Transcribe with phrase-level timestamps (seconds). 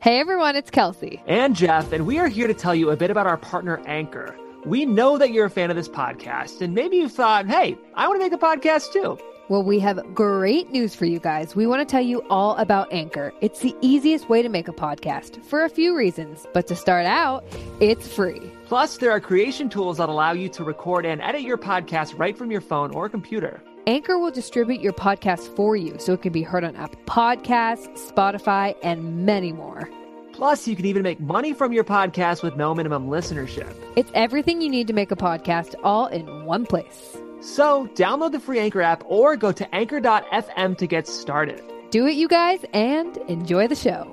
[0.00, 1.22] Hey everyone, it's Kelsey.
[1.26, 4.36] And Jeff, and we are here to tell you a bit about our partner Anchor.
[4.66, 8.06] We know that you're a fan of this podcast, and maybe you thought, hey, I
[8.08, 9.18] want to make a podcast too.
[9.48, 11.54] Well, we have great news for you guys.
[11.54, 13.32] We want to tell you all about Anchor.
[13.42, 17.04] It's the easiest way to make a podcast for a few reasons, but to start
[17.06, 17.44] out,
[17.80, 18.40] it's free.
[18.66, 22.36] Plus, there are creation tools that allow you to record and edit your podcast right
[22.36, 23.62] from your phone or computer.
[23.86, 28.10] Anchor will distribute your podcast for you so it can be heard on Apple Podcasts,
[28.10, 29.90] Spotify, and many more.
[30.32, 33.72] Plus, you can even make money from your podcast with no minimum listenership.
[33.94, 37.16] It's everything you need to make a podcast all in one place.
[37.40, 41.62] So, download the free Anchor app or go to anchor.fm to get started.
[41.90, 44.12] Do it, you guys, and enjoy the show.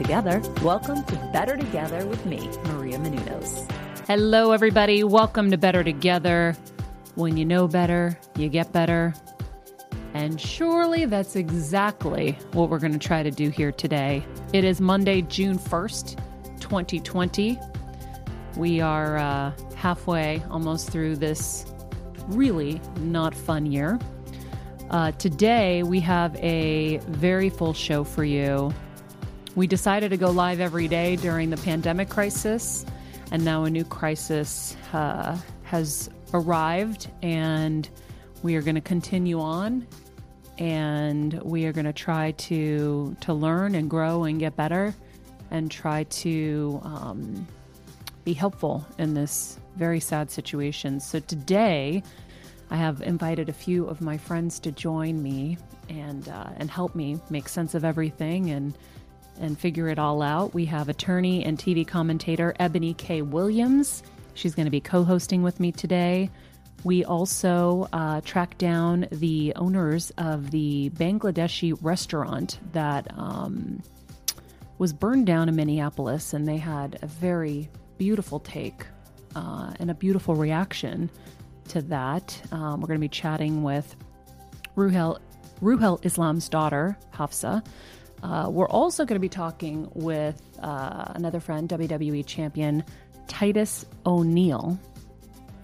[0.00, 0.40] together.
[0.62, 3.70] Welcome to Better Together with me, Maria Menounos.
[4.06, 5.04] Hello, everybody.
[5.04, 6.56] Welcome to Better Together.
[7.16, 9.12] When you know better, you get better.
[10.14, 14.24] And surely that's exactly what we're going to try to do here today.
[14.54, 16.16] It is Monday, June 1st,
[16.60, 17.58] 2020.
[18.56, 21.66] We are uh, halfway almost through this
[22.28, 23.98] really not fun year.
[24.88, 28.72] Uh, today, we have a very full show for you.
[29.56, 32.86] We decided to go live every day during the pandemic crisis,
[33.32, 37.88] and now a new crisis uh, has arrived, and
[38.44, 39.88] we are going to continue on,
[40.58, 44.94] and we are going to try to to learn and grow and get better,
[45.50, 47.46] and try to um,
[48.24, 51.00] be helpful in this very sad situation.
[51.00, 52.04] So today,
[52.70, 55.58] I have invited a few of my friends to join me
[55.88, 58.78] and uh, and help me make sense of everything and
[59.40, 60.54] and figure it all out.
[60.54, 63.22] We have attorney and TV commentator Ebony K.
[63.22, 64.02] Williams.
[64.34, 66.30] She's going to be co-hosting with me today.
[66.82, 73.82] We also uh, tracked down the owners of the Bangladeshi restaurant that um,
[74.78, 78.86] was burned down in Minneapolis, and they had a very beautiful take
[79.36, 81.10] uh, and a beautiful reaction
[81.68, 82.40] to that.
[82.50, 83.94] Um, we're going to be chatting with
[84.74, 85.18] Ruhel,
[85.62, 87.62] Ruhel Islam's daughter, Hafsa.
[88.22, 92.84] Uh, we're also going to be talking with uh, another friend, WWE champion
[93.28, 94.78] Titus O'Neil.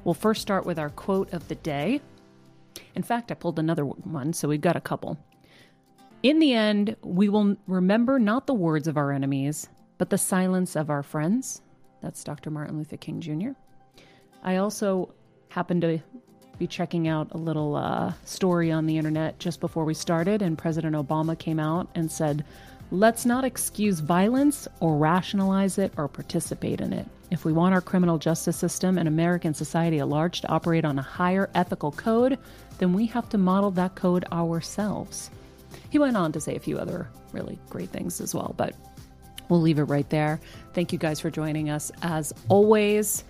[0.05, 2.01] We'll first start with our quote of the day.
[2.95, 5.19] In fact, I pulled another one, so we've got a couple.
[6.23, 9.69] In the end, we will remember not the words of our enemies,
[9.99, 11.61] but the silence of our friends.
[12.03, 12.51] That's Dr.
[12.51, 13.51] Martin Luther King Jr.
[14.43, 15.15] I also
[15.49, 16.01] happened to
[16.59, 20.57] be checking out a little uh, story on the internet just before we started, and
[20.57, 22.45] President Obama came out and said,
[22.91, 27.07] Let's not excuse violence or rationalize it or participate in it.
[27.33, 30.99] If we want our criminal justice system and American society at large to operate on
[30.99, 32.39] a higher ethical code,
[32.79, 35.31] then we have to model that code ourselves.
[35.91, 38.75] He went on to say a few other really great things as well, but
[39.49, 40.41] we'll leave it right there.
[40.73, 43.25] Thank you guys for joining us as always.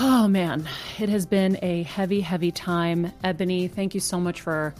[0.00, 0.66] Oh man,
[0.98, 3.12] it has been a heavy, heavy time.
[3.22, 4.74] Ebony, thank you so much for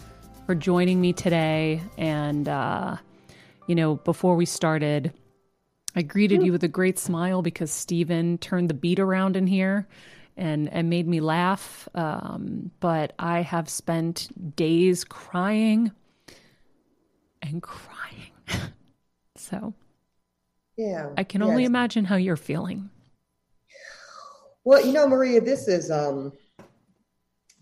[0.47, 1.83] for joining me today.
[1.99, 2.97] And uh,
[3.67, 5.13] you know, before we started,
[5.95, 9.87] I greeted you with a great smile because Steven turned the beat around in here
[10.37, 11.89] and and made me laugh.
[11.95, 15.93] Um, but I have spent days crying
[17.43, 18.33] and crying.
[19.37, 19.75] so
[20.77, 22.89] yeah, I can only imagine how you're feeling.
[24.65, 26.33] Well, you know, Maria, this is um,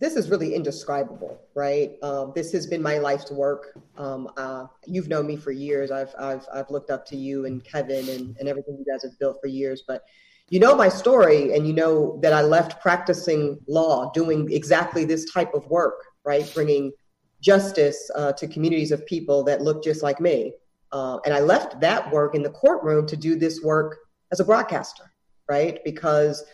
[0.01, 1.93] this is really indescribable, right?
[2.03, 3.79] Um, this has been my life's work.
[3.97, 5.91] Um, uh, you've known me for years.
[5.91, 9.19] I've, I've, I've looked up to you and Kevin and, and everything you guys have
[9.19, 9.83] built for years.
[9.87, 10.03] But
[10.49, 15.31] you know my story, and you know that I left practicing law, doing exactly this
[15.31, 16.51] type of work, right?
[16.55, 16.93] Bringing
[17.41, 20.53] justice uh, to communities of people that look just like me.
[20.93, 23.99] Uh, and I left that work in the courtroom to do this work
[24.33, 25.05] as a broadcaster,
[25.49, 25.79] right?
[25.85, 26.45] Because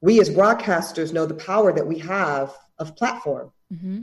[0.00, 3.50] we as broadcasters know the power that we have of platform.
[3.72, 4.02] Mm-hmm.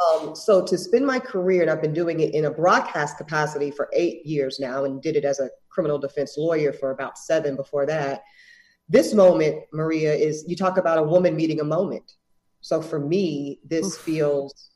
[0.00, 3.70] Um, so to spend my career, and I've been doing it in a broadcast capacity
[3.70, 7.56] for eight years now, and did it as a criminal defense lawyer for about seven
[7.56, 8.22] before that.
[8.88, 12.14] This moment, Maria, is you talk about a woman meeting a moment.
[12.60, 14.02] So for me, this Oof.
[14.02, 14.70] feels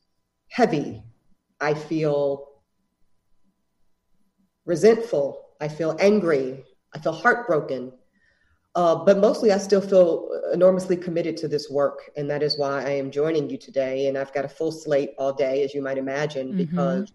[0.49, 1.03] heavy.
[1.59, 2.47] I feel
[4.65, 5.41] resentful.
[5.59, 6.63] I feel angry.
[6.93, 7.91] I feel heartbroken.
[8.75, 12.11] Uh, but mostly, I still feel enormously committed to this work.
[12.17, 14.07] And that is why I am joining you today.
[14.07, 16.57] And I've got a full slate all day, as you might imagine, mm-hmm.
[16.57, 17.13] because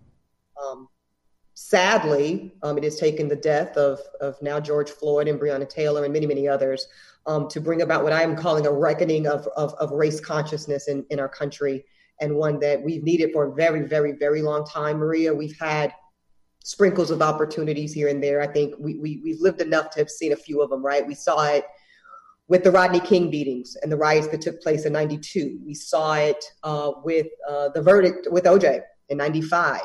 [0.63, 0.89] um,
[1.53, 6.05] sadly, um, it has taken the death of, of now George Floyd and Breonna Taylor
[6.05, 6.89] and many, many others
[7.27, 10.89] um, to bring about what I am calling a reckoning of, of, of race consciousness
[10.89, 11.85] in, in our country.
[12.23, 14.97] And one that we've needed for a very, very, very long time.
[14.97, 15.93] Maria, we've had
[16.65, 18.41] sprinkles of opportunities here and there.
[18.41, 21.07] I think we, we we've lived enough to have seen a few of them, right?
[21.07, 21.65] We saw it
[22.49, 25.61] with the Rodney King beatings and the riots that took place in '92.
[25.65, 29.81] We saw it uh, with uh, the verdict with OJ in '95.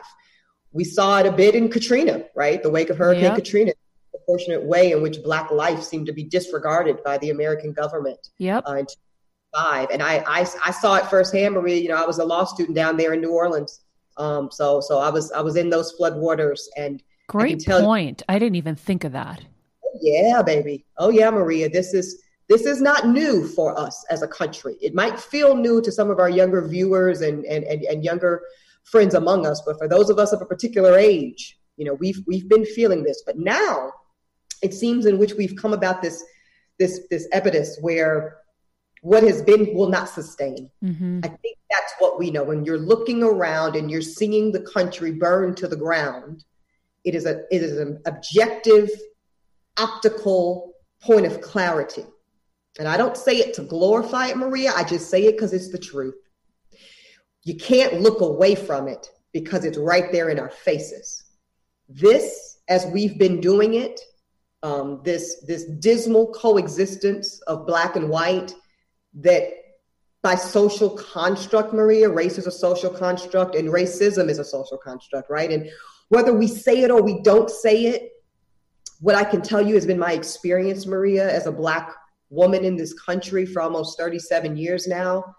[0.72, 2.62] We saw it a bit in Katrina, right?
[2.62, 3.36] The wake of Hurricane yep.
[3.36, 3.74] Katrina,
[4.12, 8.19] the fortunate way in which Black life seemed to be disregarded by the American government.
[8.39, 8.63] Yep.
[8.66, 8.83] Uh,
[9.56, 11.77] five, and I, I I saw it firsthand, Maria.
[11.77, 13.84] You know, I was a law student down there in New Orleans
[14.17, 18.23] um, so so I was I was in those flood waters and great I point.
[18.27, 19.44] You, I didn't even think of that.
[20.01, 20.85] Yeah, baby.
[20.97, 21.69] Oh yeah, Maria.
[21.69, 24.77] This is this is not new for us as a country.
[24.81, 28.41] It might feel new to some of our younger viewers and and, and, and younger
[28.83, 32.23] friends among us, but for those of us of a particular age, you know, we've
[32.27, 33.23] we've been feeling this.
[33.25, 33.91] But now
[34.62, 36.23] it seems in which we've come about this
[36.79, 38.38] this this epidemic where
[39.05, 40.67] what has been will not sustain.
[40.83, 41.19] Mm-hmm.
[41.23, 42.43] I think that's what we know.
[42.43, 46.43] When you're looking around and you're seeing the country burn to the ground,
[47.03, 48.89] it is a it is an objective,
[49.77, 50.73] optical
[51.03, 52.03] point of clarity.
[52.79, 54.73] And I don't say it to glorify it, Maria.
[54.75, 56.15] I just say it because it's the truth.
[57.43, 61.25] You can't look away from it because it's right there in our faces.
[61.87, 63.99] This, as we've been doing it,
[64.63, 68.51] um, this this dismal coexistence of black and white
[69.15, 69.50] that
[70.22, 75.29] by social construct, Maria, race is a social construct and racism is a social construct,
[75.29, 75.51] right?
[75.51, 75.69] And
[76.10, 78.12] whether we say it or we don't say it,
[79.01, 81.93] what I can tell you has been my experience, Maria, as a Black
[82.29, 85.36] woman in this country for almost 37 years now.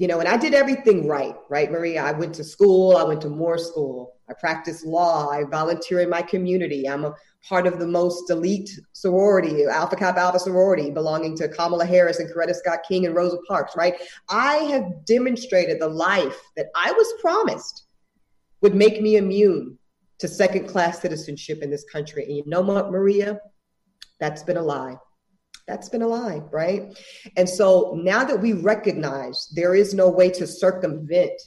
[0.00, 2.02] You know, and I did everything right, right, Maria?
[2.02, 6.08] I went to school, I went to more school, I practiced law, I volunteer in
[6.08, 7.14] my community, I'm a
[7.46, 12.30] part of the most elite sorority, Alpha Kappa Alpha sorority, belonging to Kamala Harris and
[12.30, 13.94] Coretta Scott King and Rosa Parks, right?
[14.30, 17.84] I have demonstrated the life that I was promised
[18.62, 19.78] would make me immune
[20.20, 22.24] to second class citizenship in this country.
[22.24, 23.38] And you know what, Maria?
[24.18, 24.96] That's been a lie.
[25.70, 26.98] That's been a lie, right?
[27.36, 31.40] And so now that we recognize there is no way to circumvent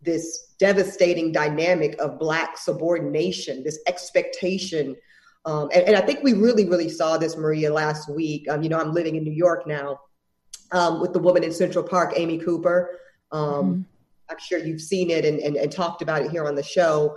[0.00, 4.94] this devastating dynamic of Black subordination, this expectation.
[5.44, 8.48] Um, and, and, I think we really, really saw this, Maria, last week.
[8.48, 9.98] Um, you know, I'm living in New York now
[10.70, 12.96] um, with the woman in Central Park, Amy Cooper.
[13.32, 13.80] Um, mm-hmm.
[14.30, 17.16] I'm sure you've seen it and, and, and talked about it here on the show.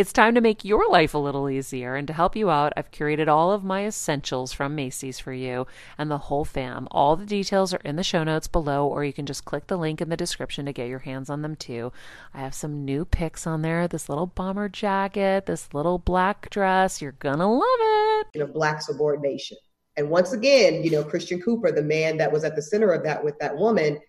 [0.00, 1.94] it's time to make your life a little easier.
[1.94, 5.66] And to help you out, I've curated all of my essentials from Macy's for you
[5.98, 6.88] and the whole fam.
[6.90, 9.76] All the details are in the show notes below, or you can just click the
[9.76, 11.92] link in the description to get your hands on them too.
[12.32, 17.02] I have some new picks on there this little bomber jacket, this little black dress.
[17.02, 18.28] You're gonna love it.
[18.32, 19.58] You know, black subordination.
[19.98, 23.02] And once again, you know, Christian Cooper, the man that was at the center of
[23.02, 24.00] that with that woman,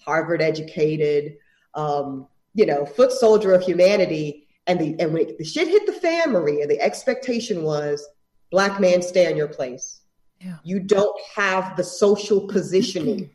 [0.00, 1.34] Harvard educated,
[1.74, 5.92] um, you know, foot soldier of humanity and the and when the shit hit the
[5.92, 8.06] fan, Maria, the expectation was
[8.50, 10.02] black man stay in your place.
[10.40, 10.56] Yeah.
[10.62, 13.30] You don't have the social positioning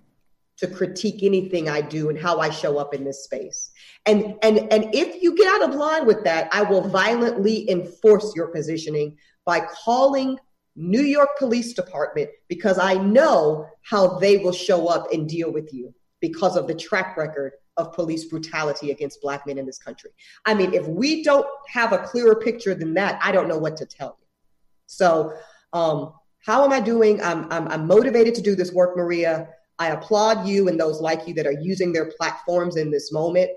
[0.58, 3.72] to critique anything I do and how I show up in this space.
[4.06, 8.34] And and and if you get out of line with that, I will violently enforce
[8.36, 10.38] your positioning by calling
[10.76, 15.74] New York Police Department because I know how they will show up and deal with
[15.74, 20.12] you because of the track record of police brutality against black men in this country.
[20.46, 23.78] I mean, if we don't have a clearer picture than that, I don't know what
[23.78, 24.28] to tell you.
[24.86, 25.34] So,
[25.74, 26.14] um,
[26.46, 27.22] how am I doing?
[27.22, 29.50] I'm, I'm, I'm motivated to do this work, Maria.
[29.78, 33.52] I applaud you and those like you that are using their platforms in this moment.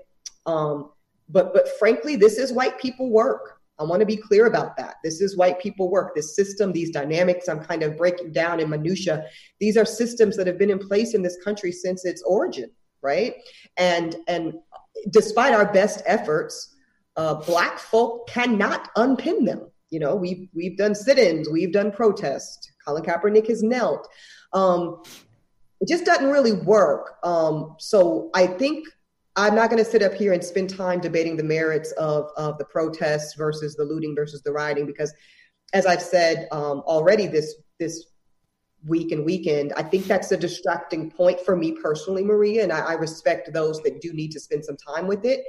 [0.45, 0.91] Um,
[1.29, 3.59] but, but frankly, this is white people work.
[3.79, 4.95] I want to be clear about that.
[5.03, 6.13] This is white people work.
[6.15, 9.25] This system, these dynamics, I'm kind of breaking down in minutia.
[9.59, 12.69] These are systems that have been in place in this country since its origin
[13.03, 13.35] right?
[13.77, 14.53] And and
[15.11, 16.75] despite our best efforts,
[17.15, 19.69] uh, black folk cannot unpin them.
[19.89, 22.71] You know, we've we've done sit-ins, we've done protests.
[22.85, 24.07] Colin Kaepernick has knelt.
[24.53, 25.01] Um,
[25.79, 27.17] it just doesn't really work.
[27.23, 28.87] Um, so I think
[29.35, 32.57] I'm not going to sit up here and spend time debating the merits of of
[32.57, 35.13] the protests versus the looting versus the rioting because,
[35.73, 38.05] as I've said um, already, this this
[38.85, 39.73] week and weekend.
[39.77, 43.81] I think that's a distracting point for me personally, Maria, and I, I, respect those
[43.83, 45.45] that do need to spend some time with it.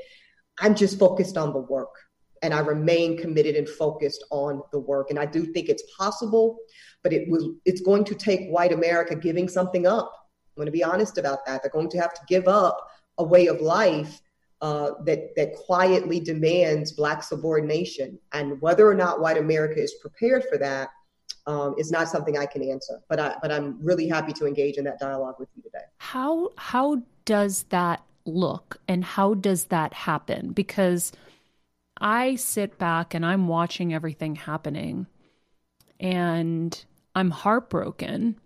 [0.60, 1.94] I'm just focused on the work
[2.42, 5.10] and I remain committed and focused on the work.
[5.10, 6.58] And I do think it's possible,
[7.02, 10.12] but it will it's going to take white America giving something up.
[10.12, 11.62] I'm going to be honest about that.
[11.62, 12.78] They're going to have to give up
[13.18, 14.20] a way of life
[14.60, 18.18] uh, that that quietly demands black subordination.
[18.32, 20.90] And whether or not white America is prepared for that
[21.46, 23.00] um, is not something I can answer.
[23.08, 25.84] But I, but I'm really happy to engage in that dialogue with you today.
[25.98, 30.52] How how does that look, and how does that happen?
[30.52, 31.12] Because
[32.00, 35.06] I sit back and I'm watching everything happening,
[36.00, 36.84] and
[37.14, 38.38] I'm heartbroken.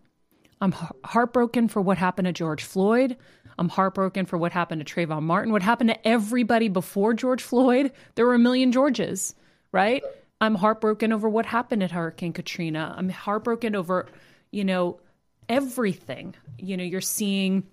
[0.60, 0.72] I'm
[1.04, 3.16] heartbroken for what happened to George Floyd.
[3.58, 5.52] I'm heartbroken for what happened to Trayvon Martin.
[5.52, 7.92] What happened to everybody before George Floyd?
[8.14, 9.34] There were a million Georges,
[9.72, 10.02] right?
[10.40, 12.95] I'm heartbroken over what happened at Hurricane Katrina.
[12.97, 14.07] I'm heartbroken over,
[14.50, 15.00] you know,
[15.49, 16.35] everything.
[16.59, 17.66] You know, you're seeing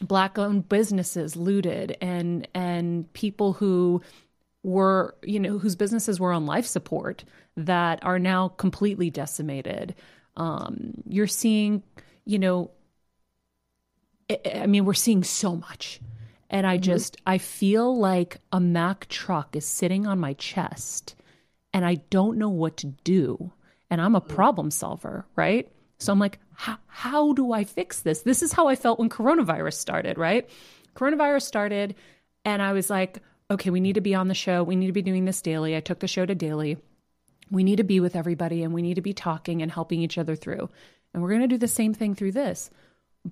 [0.00, 4.00] black owned businesses looted and and people who
[4.62, 7.24] were, you know, whose businesses were on life support
[7.56, 9.94] that are now completely decimated.
[10.36, 11.82] Um, you're seeing,
[12.24, 12.70] you know,
[14.54, 16.00] I mean, we're seeing so much.
[16.50, 16.82] And I mm-hmm.
[16.82, 21.14] just, I feel like a Mack truck is sitting on my chest
[21.72, 23.52] and I don't know what to do.
[23.90, 24.28] And I'm a mm.
[24.28, 25.70] problem solver, right?
[25.98, 28.22] So I'm like, how do I fix this?
[28.22, 30.48] This is how I felt when coronavirus started, right?
[30.94, 31.94] Coronavirus started,
[32.44, 33.20] and I was like,
[33.50, 34.62] okay, we need to be on the show.
[34.62, 35.76] We need to be doing this daily.
[35.76, 36.78] I took the show to daily.
[37.50, 40.18] We need to be with everybody and we need to be talking and helping each
[40.18, 40.68] other through.
[41.12, 42.70] And we're going to do the same thing through this.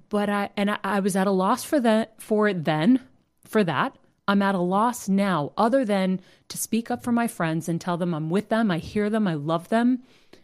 [0.08, 3.00] But I, and I, I was at a loss for that, for it then,
[3.44, 3.96] for that.
[4.28, 7.96] I'm at a loss now, other than to speak up for my friends and tell
[7.96, 10.02] them I'm with them, I hear them, I love them,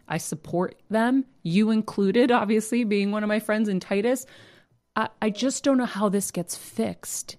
[0.08, 4.26] I support them, you included, obviously, being one of my friends in Titus.
[4.94, 7.36] I, I just don't know how this gets fixed.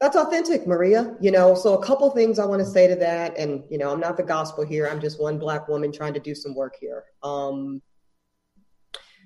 [0.00, 1.14] That's authentic, Maria.
[1.20, 3.36] You know, so a couple things I want to say to that.
[3.36, 4.88] And, you know, I'm not the gospel here.
[4.88, 7.04] I'm just one black woman trying to do some work here.
[7.22, 7.82] Um,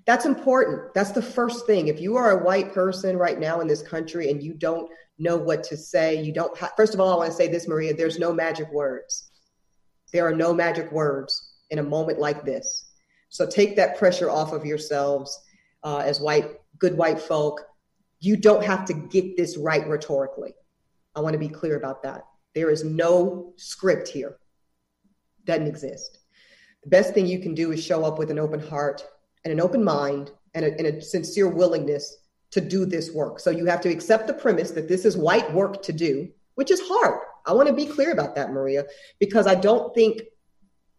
[0.07, 0.93] that's important.
[0.95, 1.89] That's the first thing.
[1.89, 5.37] If you are a white person right now in this country and you don't know
[5.37, 6.21] what to say.
[6.23, 8.71] You don't have, first of all, I want to say this, Maria, there's no magic
[8.73, 9.31] words.
[10.13, 12.91] There are no magic words in a moment like this.
[13.29, 15.41] So take that pressure off of yourselves
[15.83, 16.47] uh, as white,
[16.79, 17.63] good white folk.
[18.21, 20.55] You don't have to get this right rhetorically.
[21.15, 22.25] I want to be clear about that.
[22.55, 24.37] There is no script here.
[25.45, 26.19] Doesn't exist.
[26.85, 29.05] The best thing you can do is show up with an open heart
[29.45, 32.17] and an open mind and a, and a sincere willingness
[32.53, 33.41] to do this work.
[33.41, 36.71] So you have to accept the premise that this is white work to do, which
[36.71, 37.21] is hard.
[37.47, 38.85] I want to be clear about that, Maria,
[39.19, 40.23] because I don't think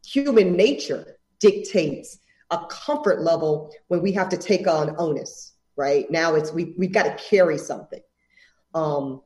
[0.05, 2.19] human nature dictates
[2.51, 6.09] a comfort level when we have to take on onus, right?
[6.11, 8.01] Now it's we we've got to carry something.
[8.73, 9.21] Um,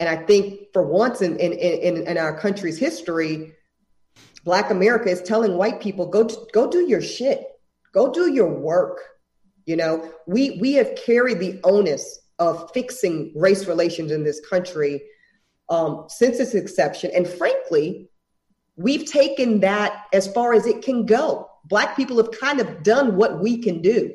[0.00, 3.54] and I think for once in in, in, in our country's history,
[4.44, 7.46] Black America is telling white people, go go do your shit.
[7.92, 9.00] Go do your work
[9.68, 15.02] you know, we we have carried the onus of fixing race relations in this country
[15.68, 18.08] um, since its inception, and frankly,
[18.76, 21.50] we've taken that as far as it can go.
[21.66, 24.14] Black people have kind of done what we can do.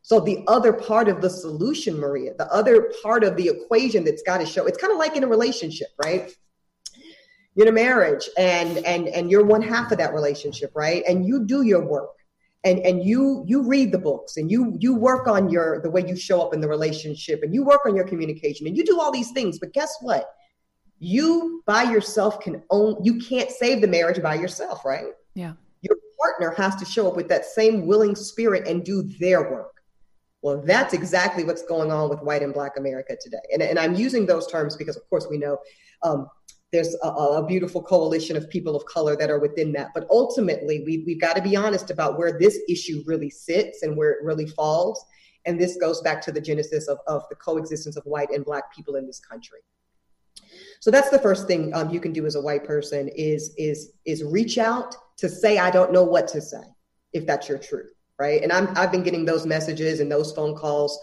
[0.00, 4.22] So the other part of the solution, Maria, the other part of the equation that's
[4.22, 6.34] got to show, it's kind of like in a relationship, right?
[7.54, 11.02] You're in a marriage and and and you're one half of that relationship, right?
[11.06, 12.08] And you do your work
[12.64, 16.04] and and you you read the books and you you work on your the way
[16.06, 19.00] you show up in the relationship and you work on your communication and you do
[19.00, 19.58] all these things.
[19.58, 20.30] But guess what?
[20.98, 25.12] You by yourself can own you can't save the marriage by yourself right?
[25.34, 25.52] Yeah.
[25.82, 29.82] Your partner has to show up with that same willing spirit and do their work.
[30.40, 33.44] Well that's exactly what's going on with white and black america today.
[33.52, 35.58] And, and i'm using those terms because of course we know
[36.02, 36.28] um,
[36.74, 39.90] there's a, a, beautiful coalition of people of color that are within that.
[39.94, 43.96] But ultimately, we, we've got to be honest about where this issue really sits and
[43.96, 45.04] where it really falls.
[45.46, 48.74] And this goes back to the genesis of, of the coexistence of white and black
[48.74, 49.60] people in this country.
[50.80, 53.92] So that's the first thing um, you can do as a white person is is
[54.04, 56.64] is reach out to say I don't know what to say
[57.12, 58.42] if that's your truth, right?
[58.42, 60.98] And I'm I've been getting those messages and those phone calls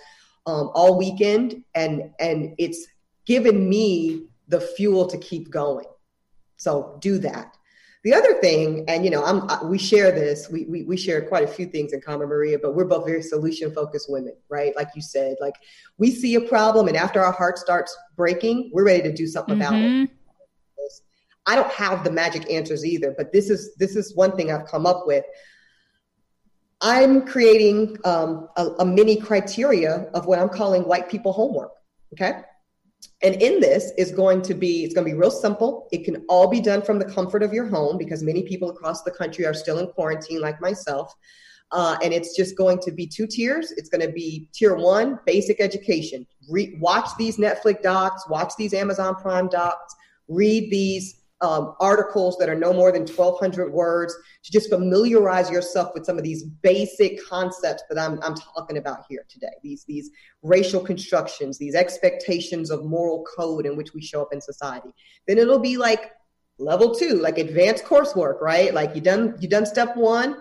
[0.45, 2.85] um, all weekend, and and it's
[3.25, 5.87] given me the fuel to keep going.
[6.57, 7.57] So do that.
[8.03, 10.49] The other thing, and you know, I'm we share this.
[10.49, 12.57] We, we we share quite a few things in common, Maria.
[12.59, 14.75] But we're both very solution focused women, right?
[14.75, 15.53] Like you said, like
[15.99, 19.57] we see a problem, and after our heart starts breaking, we're ready to do something
[19.59, 19.61] mm-hmm.
[19.61, 20.09] about it.
[21.45, 24.65] I don't have the magic answers either, but this is this is one thing I've
[24.65, 25.25] come up with.
[26.81, 31.71] I'm creating um, a, a mini criteria of what I'm calling white people homework.
[32.13, 32.41] Okay,
[33.23, 35.87] and in this is going to be it's going to be real simple.
[35.91, 39.03] It can all be done from the comfort of your home because many people across
[39.03, 41.13] the country are still in quarantine like myself.
[41.71, 43.71] Uh, and it's just going to be two tiers.
[43.77, 46.27] It's going to be tier one basic education.
[46.49, 49.95] Re- watch these netflix docs watch these amazon prime docs
[50.27, 55.93] read these um, articles that are no more than 1,200 words to just familiarize yourself
[55.93, 59.53] with some of these basic concepts that I'm, I'm talking about here today.
[59.63, 60.11] These, these
[60.43, 64.89] racial constructions, these expectations of moral code in which we show up in society.
[65.27, 66.11] Then it'll be like
[66.59, 68.73] level two, like advanced coursework, right?
[68.73, 70.37] Like you done you done step one,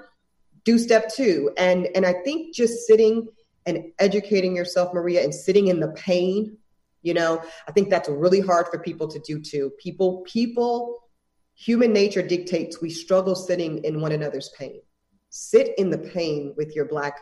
[0.65, 3.29] do step two, and and I think just sitting
[3.67, 6.57] and educating yourself, Maria, and sitting in the pain
[7.03, 9.73] you know i think that's really hard for people to do too.
[9.79, 10.99] People people
[11.55, 14.81] human nature dictates we struggle sitting in one another's pain.
[15.29, 17.19] Sit in the pain with your black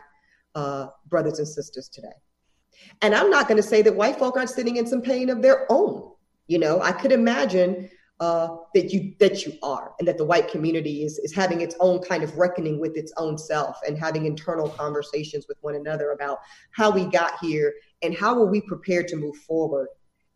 [0.55, 2.07] uh, brothers and sisters today.
[3.01, 5.41] And i'm not going to say that white folk aren't sitting in some pain of
[5.41, 6.11] their own.
[6.47, 10.49] You know i could imagine uh, that you that you are, and that the white
[10.49, 14.25] community is is having its own kind of reckoning with its own self, and having
[14.25, 16.39] internal conversations with one another about
[16.71, 19.87] how we got here and how are we prepared to move forward.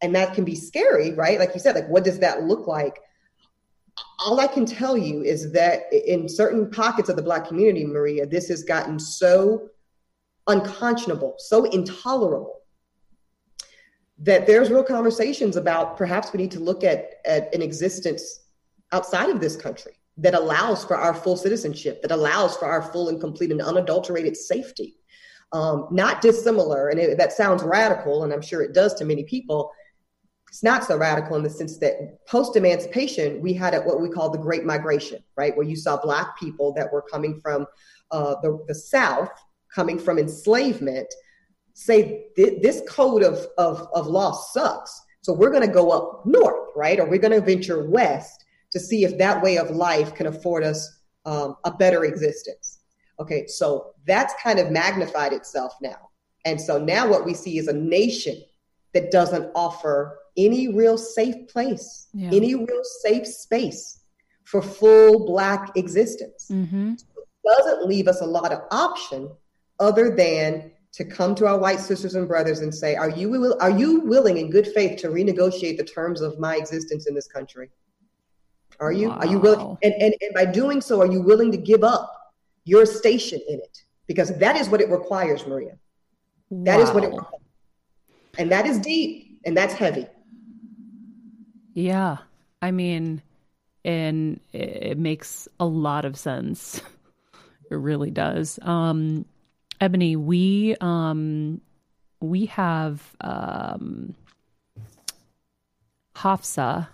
[0.02, 1.40] And that can be scary, right?
[1.40, 3.00] Like you said, like what does that look like?
[4.20, 8.26] All I can tell you is that in certain pockets of the Black community, Maria,
[8.26, 9.70] this has gotten so
[10.48, 12.63] unconscionable, so intolerable
[14.24, 18.40] that there's real conversations about perhaps we need to look at, at an existence
[18.94, 23.10] outside of this country that allows for our full citizenship, that allows for our full
[23.10, 24.96] and complete and unadulterated safety.
[25.52, 29.24] Um, not dissimilar, and it, that sounds radical, and I'm sure it does to many
[29.24, 29.72] people.
[30.50, 34.30] It's not so radical in the sense that post emancipation, we had what we call
[34.30, 35.56] the Great Migration, right?
[35.56, 37.68] Where you saw Black people that were coming from
[38.10, 39.30] uh, the, the South,
[39.74, 41.14] coming from enslavement,
[41.74, 45.02] say this code of, of, of law sucks.
[45.22, 47.00] So we're going to go up north, right?
[47.00, 50.64] Or we're going to venture west to see if that way of life can afford
[50.64, 52.80] us um, a better existence.
[53.20, 56.10] Okay, so that's kind of magnified itself now.
[56.46, 58.42] And so now what we see is a nation
[58.94, 62.30] that doesn't offer any real safe place, Yeah.
[62.34, 64.02] any real safe space
[64.44, 66.48] for full Black existence.
[66.52, 66.96] Mm-hmm.
[67.46, 69.30] Doesn't leave us a lot of option
[69.80, 73.58] other than to come to our white sisters and brothers and say, "Are you will,
[73.60, 77.28] are you willing, in good faith, to renegotiate the terms of my existence in this
[77.28, 77.70] country?
[78.80, 79.12] Are you?
[79.12, 79.78] Are you willing?
[79.84, 82.34] And, and and by doing so, are you willing to give up
[82.66, 83.84] your station in it?
[84.08, 85.78] Because that is what it requires, Maria.
[86.52, 87.42] That is what it requires,
[88.38, 90.08] and that is deep and that's heavy.
[91.74, 92.18] Yeah.
[92.62, 93.22] I mean,
[93.84, 96.82] and it it makes a lot of sense.
[97.72, 98.60] It really does.
[98.62, 99.26] Um
[99.84, 101.60] Ebony, we um
[102.22, 104.16] we have um
[106.16, 106.88] Hafsa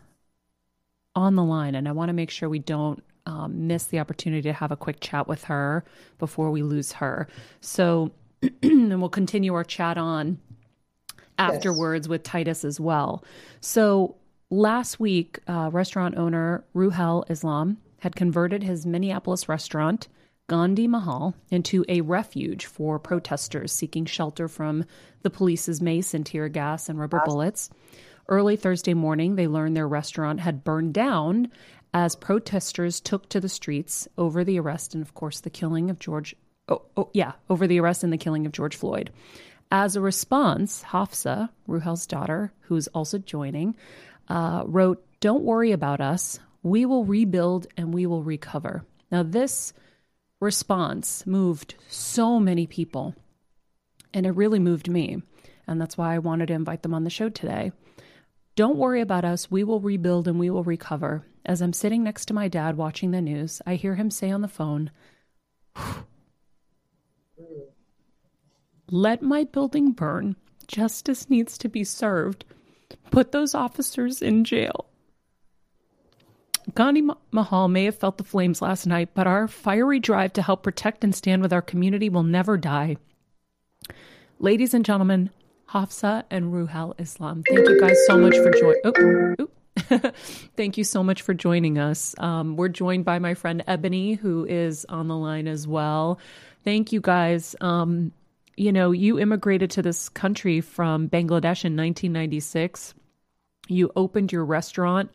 [1.15, 4.41] on the line and I want to make sure we don't um, miss the opportunity
[4.41, 5.85] to have a quick chat with her
[6.17, 7.27] before we lose her.
[7.61, 8.11] So
[8.63, 10.39] and we'll continue our chat on
[11.37, 13.23] afterwards with Titus as well.
[13.61, 14.15] So
[14.49, 20.07] last week, uh, restaurant owner Ruhel Islam had converted his Minneapolis restaurant,
[20.49, 24.83] Gandhi Mahal, into a refuge for protesters seeking shelter from
[25.21, 27.69] the police's mace and tear gas and rubber bullets.
[28.27, 31.51] Early Thursday morning, they learned their restaurant had burned down
[31.93, 35.99] as protesters took to the streets over the arrest and, of course, the killing of
[35.99, 36.35] George.
[36.67, 39.11] Oh, oh, yeah, over the arrest and the killing of George Floyd.
[39.71, 43.75] As a response, Hafsa, Ruhel's daughter, who's also joining,
[44.27, 46.39] uh, wrote, Don't worry about us.
[46.63, 48.83] We will rebuild and we will recover.
[49.11, 49.73] Now, this
[50.39, 53.15] response moved so many people,
[54.13, 55.21] and it really moved me.
[55.67, 57.71] And that's why I wanted to invite them on the show today.
[58.55, 59.51] Don't worry about us.
[59.51, 61.23] We will rebuild and we will recover.
[61.45, 64.41] As I'm sitting next to my dad watching the news, I hear him say on
[64.41, 64.91] the phone,
[68.91, 70.35] Let my building burn.
[70.67, 72.43] Justice needs to be served.
[73.11, 74.88] Put those officers in jail.
[76.75, 80.63] Gandhi Mahal may have felt the flames last night, but our fiery drive to help
[80.63, 82.97] protect and stand with our community will never die.
[84.39, 85.29] Ladies and gentlemen,
[85.65, 88.81] Hafsa and Ruhel Islam, thank you guys so much for joining.
[88.85, 89.49] Oh, oh.
[90.57, 92.15] thank you so much for joining us.
[92.17, 96.19] Um, we're joined by my friend Ebony, who is on the line as well.
[96.63, 97.55] Thank you guys.
[97.61, 98.11] Um,
[98.57, 102.93] you know, you immigrated to this country from Bangladesh in 1996.
[103.67, 105.11] You opened your restaurant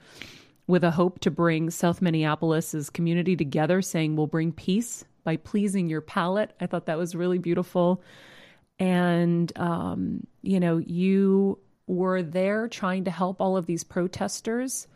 [0.66, 5.88] with a hope to bring South Minneapolis's community together, saying we'll bring peace by pleasing
[5.88, 6.52] your palate.
[6.60, 8.02] I thought that was really beautiful.
[8.78, 14.86] And, um, you know, you were there trying to help all of these protesters.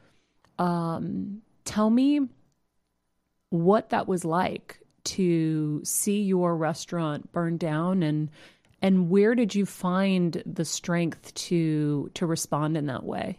[0.59, 2.29] Um, tell me
[3.51, 8.31] what that was like to see your restaurant burn down and
[8.81, 13.39] and where did you find the strength to to respond in that way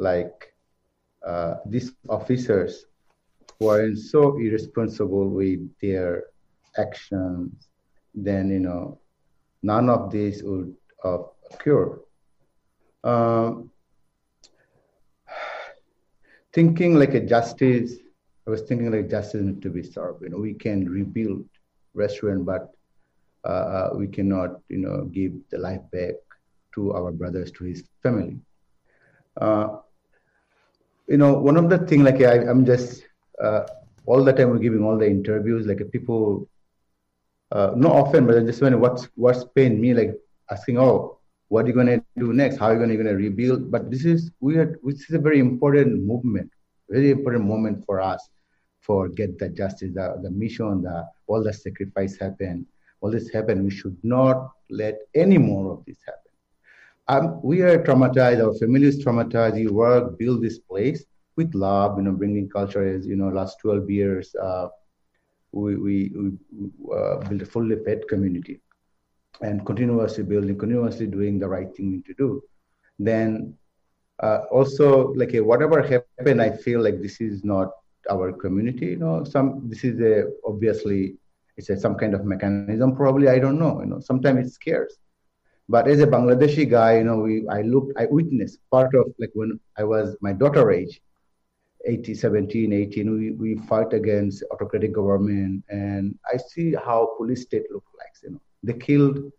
[0.00, 0.54] like
[1.26, 2.86] uh, these officers
[3.58, 6.24] who are so irresponsible with their
[6.78, 7.68] actions.
[8.14, 8.98] Then you know,
[9.62, 11.18] none of this would uh,
[11.52, 12.00] occur.
[13.04, 13.70] Um,
[16.52, 17.94] thinking like a justice,
[18.46, 20.22] I was thinking like justice needs to be served.
[20.22, 21.44] You know, we can rebuild
[21.94, 22.70] restaurant, but
[23.44, 26.14] uh, we cannot, you know, give the life back
[26.74, 28.38] to our brothers, to his family.
[29.40, 29.78] Uh,
[31.10, 33.02] you know, one of the thing like I, I'm just
[33.42, 33.66] uh,
[34.06, 36.48] all the time we're giving all the interviews, like people,
[37.50, 40.14] uh, not often, but just when what's what's pain me, like
[40.52, 41.18] asking, oh,
[41.48, 42.58] what are you gonna do next?
[42.58, 43.72] How are you gonna, gonna rebuild?
[43.72, 46.52] But this is we are, this is a very important movement,
[46.88, 48.28] very important moment for us
[48.80, 52.64] for get the justice, the, the mission, the all the sacrifice happen,
[53.00, 53.64] all this happen.
[53.64, 56.29] We should not let any more of this happen.
[57.08, 59.60] Um, we are traumatized, our family is traumatized.
[59.60, 61.04] You work, build this place
[61.36, 64.68] with love, you know, bringing culture as, you know, last 12 years, uh,
[65.52, 66.30] we, we, we
[66.96, 68.60] uh, build a fully fed community
[69.40, 72.42] and continuously building, continuously doing the right thing to do.
[72.98, 73.54] Then
[74.22, 77.70] uh, also like whatever happened, I feel like this is not
[78.10, 78.86] our community.
[78.86, 81.16] You know, some this is a obviously
[81.56, 82.94] it's a, some kind of mechanism.
[82.94, 83.80] Probably I don't know.
[83.80, 84.98] You know, sometimes it scares.
[85.70, 89.30] But as a Bangladeshi guy, you know, we I looked, I witnessed part of like
[89.34, 91.00] when I was my daughter age,
[91.86, 95.62] 18, 17, 18, we, we fight against autocratic government.
[95.68, 98.40] And I see how police state look like, you know.
[98.64, 99.30] They killed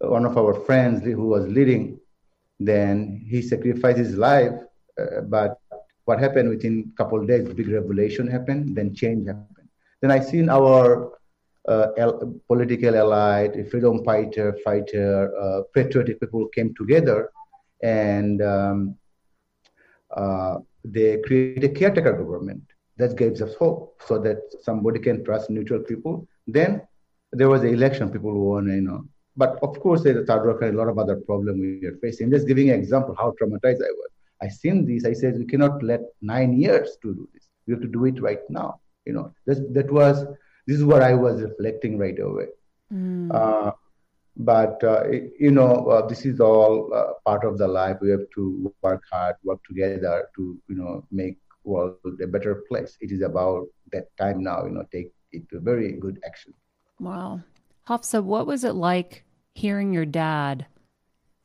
[0.00, 2.00] one of our friends who was leading.
[2.58, 4.52] Then he sacrificed his life.
[5.00, 5.56] Uh, but
[6.04, 9.68] what happened within couple days, big revelation happened, then change happened.
[10.02, 11.12] Then I seen our
[11.66, 17.30] political allied, freedom fighter, fighter, uh, patriotic people came together
[17.82, 18.96] and um,
[20.16, 22.62] uh, they create a caretaker government
[22.96, 26.26] that gives us hope so that somebody can trust neutral people.
[26.46, 26.82] Then
[27.32, 29.04] there was the election, people won, you know.
[29.36, 31.96] But of course, there's a third world and a lot of other problems we are
[32.02, 32.26] facing.
[32.26, 34.10] I'm just giving an example how traumatized I was.
[34.42, 35.04] I seen this.
[35.04, 37.48] I said we cannot let nine years to do this.
[37.66, 38.80] We have to do it right now.
[39.06, 40.24] You know, that that was
[40.70, 42.46] this is what I was reflecting right away.
[42.94, 43.34] Mm.
[43.34, 43.72] Uh,
[44.36, 45.02] but uh,
[45.46, 47.96] you know uh, this is all uh, part of the life.
[48.00, 52.96] We have to work hard work together to you know make world a better place.
[53.00, 56.54] It is about that time now you know take it to very good action.
[57.00, 57.40] Wow.
[57.88, 59.24] Hafsa what was it like
[59.56, 60.66] hearing your dad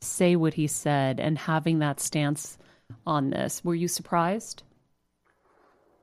[0.00, 2.58] say what he said and having that stance
[3.04, 3.64] on this?
[3.64, 4.62] Were you surprised?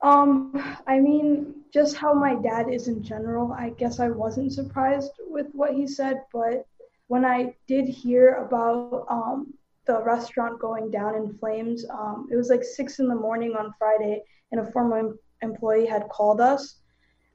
[0.02, 0.52] Um
[0.86, 5.48] i mean just how my dad is in general i guess i wasn't surprised with
[5.52, 6.64] what he said but
[7.08, 9.54] when I did hear about um,
[9.86, 13.74] the restaurant going down in flames, um, it was like six in the morning on
[13.78, 16.80] Friday, and a former em- employee had called us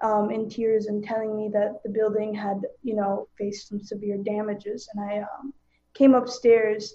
[0.01, 4.17] um, in tears and telling me that the building had, you know, faced some severe
[4.17, 4.89] damages.
[4.93, 5.53] And I um,
[5.93, 6.93] came upstairs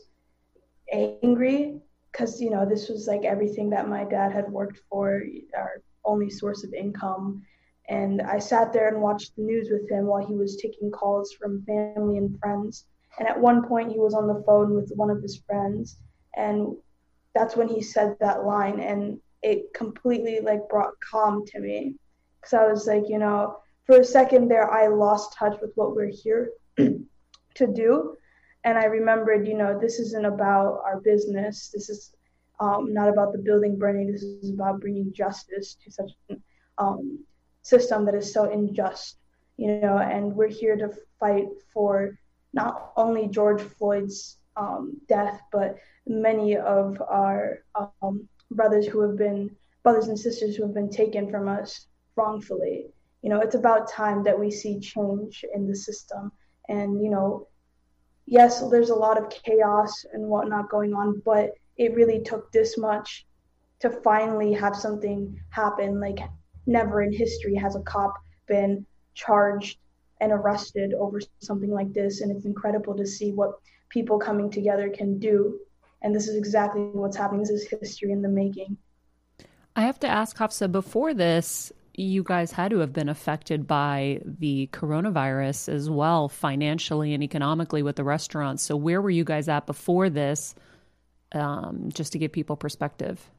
[0.93, 1.81] angry
[2.11, 5.23] because, you know, this was like everything that my dad had worked for,
[5.57, 7.43] our only source of income.
[7.89, 11.33] And I sat there and watched the news with him while he was taking calls
[11.33, 12.87] from family and friends.
[13.19, 15.99] And at one point, he was on the phone with one of his friends.
[16.37, 16.77] And
[17.35, 18.81] that's when he said that line.
[18.81, 21.97] And it completely like brought calm to me.
[22.41, 25.95] Because I was like, you know, for a second there, I lost touch with what
[25.95, 28.17] we're here to do.
[28.65, 31.69] And I remembered, you know, this isn't about our business.
[31.69, 32.15] This is
[32.61, 34.11] um, not about the building burning.
[34.11, 36.11] This is about bringing justice to such
[36.79, 37.19] um,
[37.63, 39.17] system that is so unjust,
[39.57, 42.19] you know, and we're here to fight for
[42.53, 49.51] not only George Floyd's um, death, but many of our um, brothers who have been
[49.83, 51.87] brothers and sisters who have been taken from us
[52.17, 52.87] wrongfully.
[53.23, 56.31] You know, it's about time that we see change in the system.
[56.69, 57.49] And, you know,
[58.27, 62.79] yes, there's a lot of chaos and whatnot going on, but it really took this
[62.79, 63.27] much
[63.81, 66.19] to finally have something happen, like
[66.67, 68.15] never in history has a cop
[68.47, 68.85] been
[69.15, 69.79] charged
[70.21, 72.21] and arrested over something like this.
[72.21, 73.53] And it's incredible to see what
[73.89, 75.59] people coming together can do.
[76.03, 77.41] And this is exactly what's happening.
[77.41, 78.77] This is history in the making.
[79.77, 84.21] I have to ask Hafsa, before this, you guys had to have been affected by
[84.25, 88.63] the coronavirus as well, financially and economically with the restaurants.
[88.63, 90.55] So, where were you guys at before this,
[91.35, 93.31] um, just to give people perspective?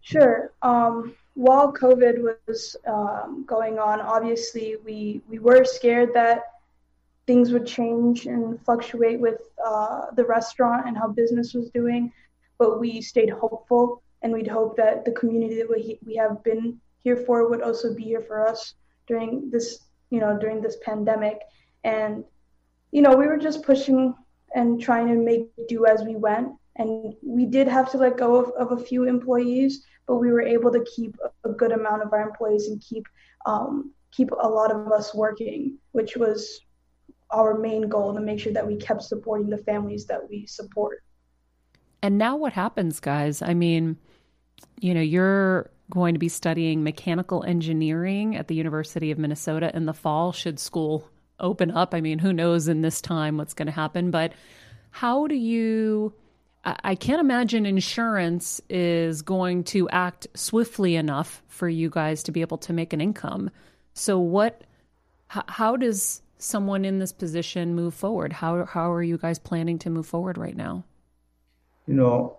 [0.00, 0.52] Sure.
[0.62, 6.42] Um, while COVID was um, going on, obviously we we were scared that
[7.26, 12.12] things would change and fluctuate with uh, the restaurant and how business was doing,
[12.58, 16.80] but we stayed hopeful and we'd hope that the community that we we have been
[17.00, 18.74] here for would also be here for us
[19.06, 21.40] during this you know during this pandemic
[21.84, 22.24] and
[22.92, 24.14] you know we were just pushing
[24.54, 28.36] and trying to make do as we went and we did have to let go
[28.36, 32.12] of, of a few employees but we were able to keep a good amount of
[32.12, 33.06] our employees and keep
[33.46, 36.60] um, keep a lot of us working, which was
[37.30, 41.02] our main goal to make sure that we kept supporting the families that we support.
[42.02, 43.40] And now what happens, guys?
[43.42, 43.96] I mean,
[44.80, 49.86] you know, you're going to be studying mechanical engineering at the University of Minnesota in
[49.86, 51.08] the fall should school
[51.40, 51.94] open up.
[51.94, 54.32] I mean, who knows in this time what's going to happen, but
[54.90, 56.12] how do you
[56.64, 62.40] I can't imagine insurance is going to act swiftly enough for you guys to be
[62.40, 63.50] able to make an income.
[63.94, 64.62] So, what,
[65.26, 68.32] how does someone in this position move forward?
[68.32, 70.84] How, how are you guys planning to move forward right now?
[71.88, 72.36] You know,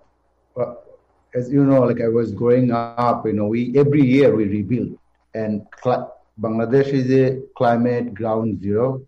[1.34, 4.98] as you know, like I was growing up, you know, we every year we rebuild,
[5.34, 9.06] and cl- Bangladesh is a climate ground zero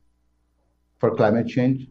[1.00, 1.88] for climate change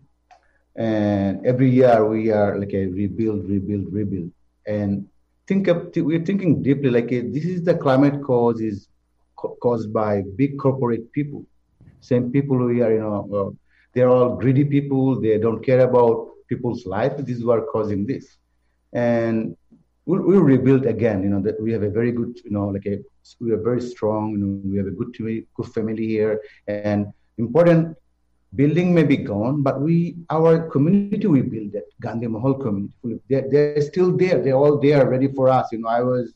[0.76, 4.30] and every year we are like a rebuild, rebuild, rebuild,
[4.66, 5.04] and
[5.46, 8.88] think of we're thinking deeply like a, this is the climate cause is
[9.36, 11.44] co- caused by big corporate people,
[12.00, 13.50] same people who are you know uh,
[13.94, 15.20] they're all greedy people.
[15.20, 17.12] They don't care about people's life.
[17.18, 18.38] This is what causing this,
[18.92, 19.54] and
[20.06, 21.22] we'll, we'll rebuild again.
[21.22, 22.98] You know that we have a very good you know like a
[23.40, 24.32] we are very strong.
[24.32, 25.12] You know we have a good
[25.56, 27.06] good family here, and
[27.38, 27.96] important
[28.54, 33.20] building may be gone, but we, our community, we built it, Gandhi Mahal community.
[33.28, 34.40] They're, they're still there.
[34.40, 35.72] They're all there, ready for us.
[35.72, 36.34] You know, I was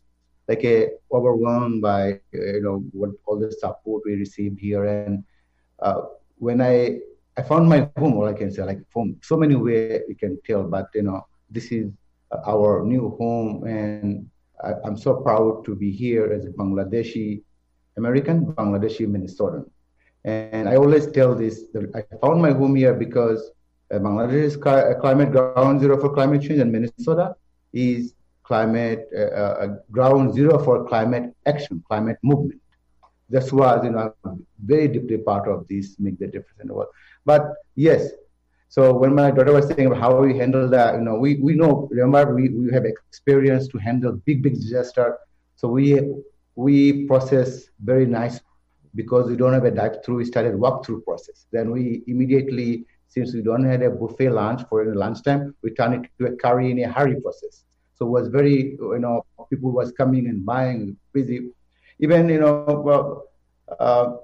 [0.49, 5.23] like a overwhelmed by you know what all the support we received here, and
[5.81, 6.03] uh,
[6.39, 7.01] when I
[7.37, 10.41] I found my home, all I can say, like from so many ways you can
[10.45, 11.93] tell, but you know, this is
[12.47, 14.29] our new home, and
[14.65, 17.43] I, I'm so proud to be here as a Bangladeshi
[17.97, 19.69] American, Bangladeshi Minnesotan.
[20.29, 21.65] And I always tell this
[21.95, 23.51] I found my home here because
[23.93, 27.35] uh, Bangladesh is climate ground zero for climate change, and Minnesota
[27.73, 32.61] is climate uh, uh, ground zero for climate action, climate movement.
[33.31, 36.75] That's why you know I'm very deeply part of this, make the difference in the
[36.75, 36.93] world.
[37.25, 38.11] But yes,
[38.69, 41.55] so when my daughter was saying about how we handle that, you know, we, we
[41.55, 45.17] know, remember, we, we have experience to handle big, big disaster.
[45.57, 46.01] So we
[46.55, 48.41] we process very nice
[48.95, 51.47] because we don't have a drive-through, we started walk-through process.
[51.53, 56.11] Then we immediately, since we don't have a buffet lunch for lunchtime, we turn it
[56.19, 57.65] to a curry in a hurry process.
[57.95, 61.51] So it was very, you know, people was coming and buying, busy.
[61.99, 63.25] Even, you know, well,
[63.79, 64.17] uh,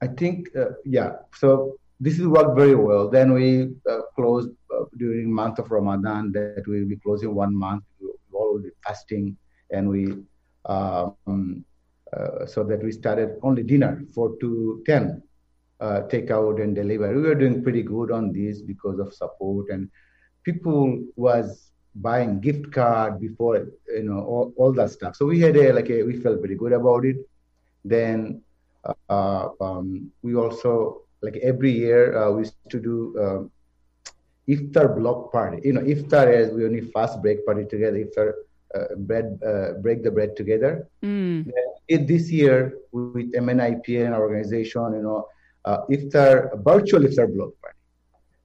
[0.00, 1.12] I think, uh, yeah.
[1.36, 3.08] So this is worked very well.
[3.08, 6.32] Then we uh, closed uh, during month of Ramadan.
[6.32, 7.84] That we will be closing one month.
[8.00, 9.36] We all will be fasting,
[9.70, 10.02] and we
[10.66, 11.64] um,
[12.46, 15.22] so that we started only dinner, 4 to 10,
[15.80, 17.16] uh, takeout and delivery.
[17.16, 19.88] We were doing pretty good on this because of support and
[20.44, 25.16] people was buying gift card before, you know, all, all that stuff.
[25.16, 27.16] So we had a, like a, we felt very good about it.
[27.84, 28.42] Then
[29.08, 33.50] uh, um, we also, like every year, uh, we used to do um,
[34.48, 35.60] iftar block party.
[35.64, 37.98] You know, iftar is we only fast break party together.
[37.98, 38.32] Iftar uh,
[38.96, 40.88] bread, uh, break the bread together.
[41.02, 41.50] Mm.
[41.88, 45.28] It, this year with MNIPL organization, you know,
[45.64, 47.78] uh, iftar virtual iftar block party,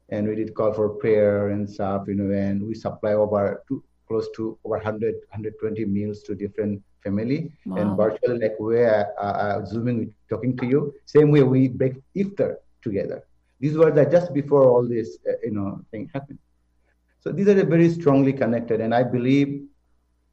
[0.09, 3.83] and we did call for prayer and stuff, you know, and we supply over to,
[4.07, 7.77] close to over 100 120 meals to different family wow.
[7.77, 12.55] and virtually like we're uh, uh, zooming talking to you same way we break iftar
[12.81, 13.23] together
[13.59, 16.39] these were the just before all this uh, you know thing happened
[17.21, 19.49] so these are very strongly connected and i believe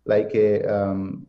[0.06, 1.26] like a um,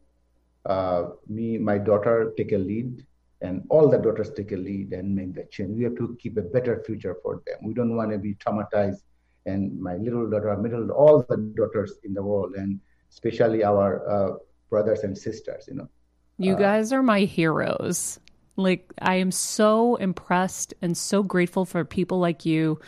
[0.65, 3.05] uh, me, my daughter take a lead,
[3.41, 5.77] and all the daughters take a lead and make the change.
[5.77, 7.57] We have to keep a better future for them.
[7.63, 9.01] We don't want to be traumatized.
[9.45, 14.35] And my little daughter, middle, all the daughters in the world, and especially our uh,
[14.69, 15.89] brothers and sisters, you know.
[16.37, 18.19] You uh, guys are my heroes.
[18.57, 22.79] Like I am so impressed and so grateful for people like you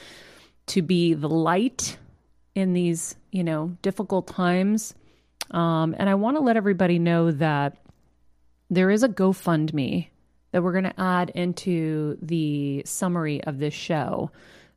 [0.67, 1.97] to be the light
[2.55, 4.95] in these, you know, difficult times
[5.51, 7.77] um, and I want to let everybody know that
[8.69, 10.07] there is a GoFundMe
[10.51, 14.31] that we're going to add into the summary of this show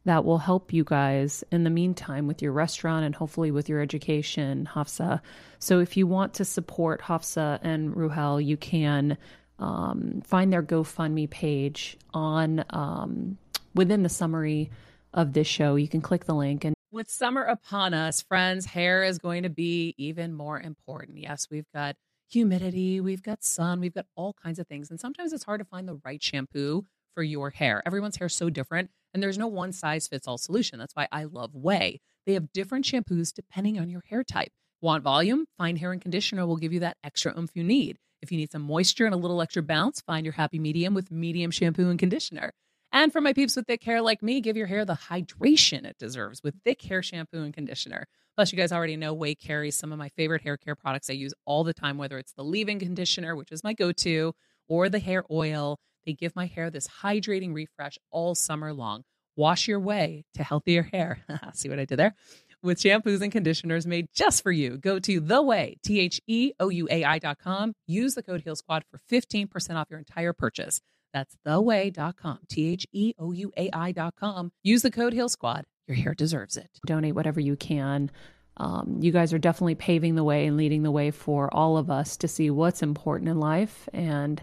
[0.04, 3.80] that will help you guys in the meantime with your restaurant and hopefully with your
[3.80, 5.22] education, Hafsa.
[5.58, 9.16] So if you want to support Hafsa and Ruhel, you can
[9.58, 13.38] um, find their GoFundMe page on um,
[13.74, 14.70] within the summary
[15.14, 15.76] of this show.
[15.76, 19.48] You can click the link and with summer upon us, friends, hair is going to
[19.48, 21.18] be even more important.
[21.18, 21.96] Yes, we've got
[22.28, 24.90] humidity, we've got sun, we've got all kinds of things.
[24.90, 27.82] And sometimes it's hard to find the right shampoo for your hair.
[27.86, 30.78] Everyone's hair is so different, and there's no one size fits all solution.
[30.78, 32.00] That's why I love Ouai.
[32.26, 34.52] They have different shampoos depending on your hair type.
[34.80, 35.46] Want volume?
[35.58, 37.98] Fine Hair and Conditioner will give you that extra oomph you need.
[38.20, 41.10] If you need some moisture and a little extra bounce, find your happy medium with
[41.10, 42.52] medium shampoo and conditioner.
[42.92, 45.96] And for my peeps with thick hair like me, give your hair the hydration it
[45.98, 48.06] deserves with thick hair shampoo and conditioner.
[48.36, 51.14] Plus, you guys already know Ouai carries some of my favorite hair care products I
[51.14, 54.34] use all the time, whether it's the leave in conditioner, which is my go to,
[54.68, 55.78] or the hair oil.
[56.04, 59.04] They give my hair this hydrating refresh all summer long.
[59.36, 61.20] Wash your way to healthier hair.
[61.54, 62.14] See what I did there?
[62.62, 64.78] with shampoos and conditioners made just for you.
[64.78, 67.74] Go to the way, T H E O U A I.com.
[67.86, 70.80] Use the code Heal Squad for 15% off your entire purchase.
[71.12, 74.52] That's theouai.com, T H E O U A I.com.
[74.62, 75.64] Use the code Heal Squad.
[75.86, 76.68] Your hair deserves it.
[76.86, 78.10] Donate whatever you can.
[78.56, 81.90] Um, you guys are definitely paving the way and leading the way for all of
[81.90, 83.88] us to see what's important in life.
[83.92, 84.42] And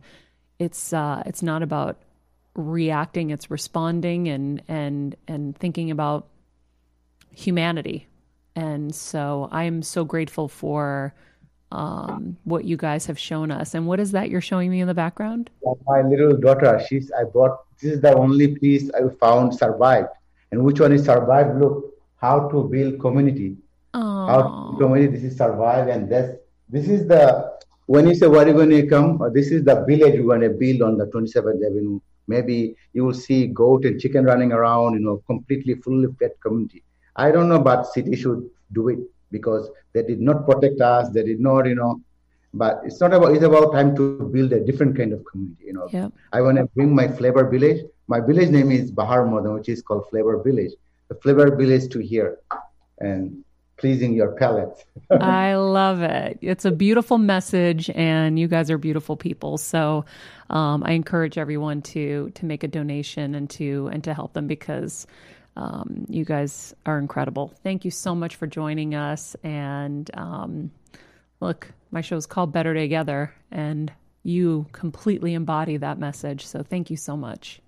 [0.58, 2.02] it's uh, it's not about
[2.56, 6.28] reacting; it's responding and and and thinking about
[7.34, 8.08] humanity.
[8.56, 11.14] And so I'm so grateful for
[11.72, 13.76] um, what you guys have shown us.
[13.76, 15.50] And what is that you're showing me in the background?
[15.86, 20.10] My little daughter, she's I brought this is the only piece I found survived.
[20.52, 21.60] And which one is survived?
[21.60, 23.58] Look, how to build community.
[23.94, 24.42] Oh, How
[24.72, 26.38] to community this is survive and this
[26.70, 27.58] this is the
[27.88, 30.38] when you say where are you going to come, uh, this is the village we're
[30.38, 32.00] going to build on the 27th Avenue.
[32.28, 36.84] Maybe you will see goat and chicken running around, you know, completely fully fed community.
[37.16, 39.00] I don't know, but city should do it
[39.32, 41.10] because they did not protect us.
[41.10, 42.02] They did not, you know.
[42.54, 43.34] But it's not about.
[43.34, 45.66] It's about time to build a different kind of community.
[45.66, 46.10] You know, yeah.
[46.34, 47.86] I want to bring my flavor village.
[48.08, 50.72] My village name is Bahar Modan, which is called Flavor Village.
[51.10, 52.40] The flavor village to here,
[53.00, 53.44] and
[53.80, 54.86] pleasing your palate.
[55.12, 56.40] I love it.
[56.42, 59.58] It's a beautiful message, and you guys are beautiful people.
[59.58, 60.06] So,
[60.50, 64.48] um, I encourage everyone to to make a donation and to and to help them
[64.48, 65.08] because
[65.60, 67.54] um, you guys are incredible.
[67.64, 69.36] Thank you so much for joining us.
[69.44, 70.72] And um,
[71.42, 73.92] look, my show is called Better Together, and
[74.24, 76.46] you completely embody that message.
[76.48, 77.60] So, thank you so much.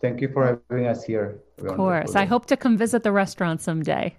[0.00, 1.38] Thank you for having us here.
[1.58, 4.16] Of course, I hope to come visit the restaurant someday.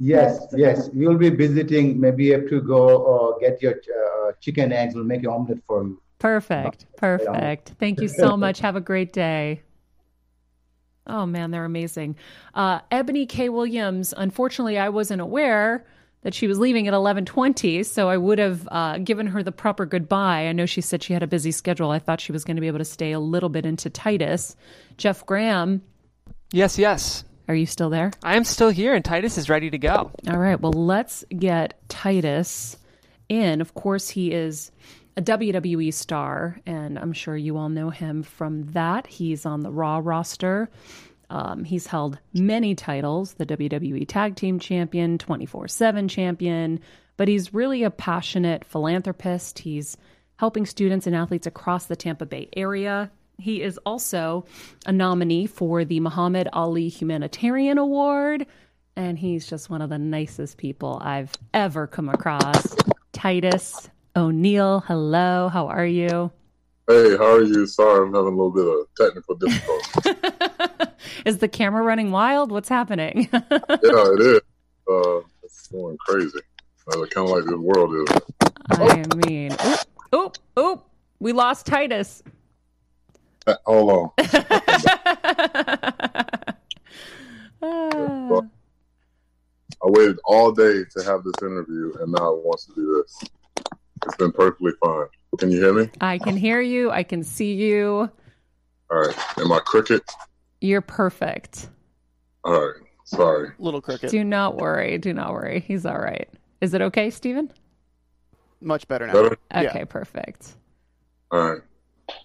[0.00, 0.90] Yes, yes.
[0.92, 2.00] You'll be visiting.
[2.00, 4.96] Maybe you have to go or get your uh, chicken eggs.
[4.96, 6.00] We'll make an omelet for you.
[6.18, 6.86] Perfect.
[6.96, 7.74] Perfect.
[7.78, 8.58] Thank you so much.
[8.58, 9.62] Have a great day.
[11.06, 12.16] Oh man, they're amazing.
[12.54, 13.48] Uh, Eboni K.
[13.48, 14.14] Williams.
[14.16, 15.84] Unfortunately, I wasn't aware
[16.22, 19.52] that she was leaving at eleven twenty, so I would have uh, given her the
[19.52, 20.46] proper goodbye.
[20.46, 21.90] I know she said she had a busy schedule.
[21.90, 24.56] I thought she was going to be able to stay a little bit into Titus.
[24.96, 25.82] Jeff Graham,
[26.52, 27.24] Yes, yes.
[27.48, 28.10] are you still there?
[28.22, 30.10] I am still here, and Titus is ready to go.
[30.28, 30.58] All right.
[30.58, 32.78] Well, let's get Titus
[33.28, 33.60] in.
[33.60, 34.70] Of course, he is
[35.16, 39.06] a WWE star, and I'm sure you all know him from that.
[39.06, 40.68] He's on the Raw roster.
[41.30, 46.80] Um, he's held many titles the WWE Tag Team Champion, 24 7 Champion,
[47.16, 49.60] but he's really a passionate philanthropist.
[49.60, 49.96] He's
[50.36, 53.10] helping students and athletes across the Tampa Bay area.
[53.38, 54.44] He is also
[54.86, 58.46] a nominee for the Muhammad Ali Humanitarian Award,
[58.96, 62.76] and he's just one of the nicest people I've ever come across.
[63.12, 66.30] Titus O'Neil, hello, how are you?
[66.86, 67.66] Hey, how are you?
[67.66, 70.92] Sorry, I'm having a little bit of technical difficulty.
[71.26, 72.52] is the camera running wild?
[72.52, 73.28] What's happening?
[73.32, 74.40] yeah, it is.
[74.88, 76.38] Uh, it's going crazy.
[76.86, 78.06] Uh, kind of like this world is.
[78.70, 79.80] I mean, oop,
[80.14, 80.84] oop, oop.
[81.18, 82.22] We lost Titus.
[83.48, 84.10] Uh, Hold on.
[89.84, 93.28] I waited all day to have this interview, and now it wants to do this.
[94.04, 95.06] It's been perfectly fine.
[95.38, 95.90] Can you hear me?
[96.00, 96.90] I can hear you.
[96.90, 98.10] I can see you.
[98.90, 99.16] All right.
[99.38, 100.02] Am I crooked?
[100.60, 101.68] You're perfect.
[102.44, 102.74] All right.
[103.04, 103.50] Sorry.
[103.58, 104.10] Little crooked.
[104.10, 104.98] Do not worry.
[104.98, 105.60] Do not worry.
[105.60, 106.28] He's all right.
[106.60, 107.50] Is it okay, Steven?
[108.60, 109.12] Much better now.
[109.12, 109.38] Better?
[109.54, 110.54] Okay, perfect.
[111.30, 111.62] All right.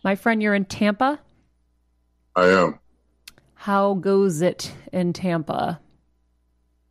[0.04, 1.20] My friend, you're in Tampa.
[2.36, 2.80] I am.
[3.56, 5.80] How goes it in Tampa?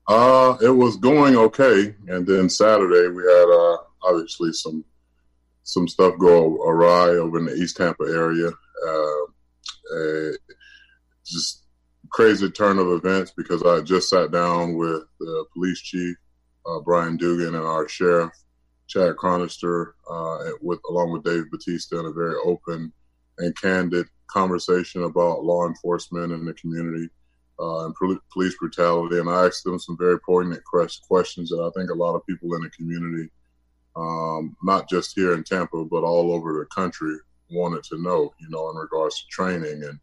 [0.06, 4.84] Uh, it was going okay, and then Saturday we had uh obviously some
[5.62, 8.48] some stuff go awry over in the East Tampa area.
[8.48, 9.24] Uh,
[9.94, 10.32] uh,
[11.26, 11.64] just
[12.10, 16.16] crazy turn of events because I just sat down with the police chief
[16.66, 18.32] uh, Brian Dugan and our sheriff
[18.86, 22.92] Chad Chronister, uh, with along with Dave Batista, in a very open
[23.38, 27.08] and candid conversation about law enforcement and the community
[27.60, 27.94] uh, and
[28.32, 29.18] police brutality.
[29.18, 32.54] And I asked them some very poignant questions that I think a lot of people
[32.54, 33.30] in the community,
[33.96, 37.16] um, not just here in Tampa, but all over the country,
[37.50, 39.98] wanted to know, you know, in regards to training and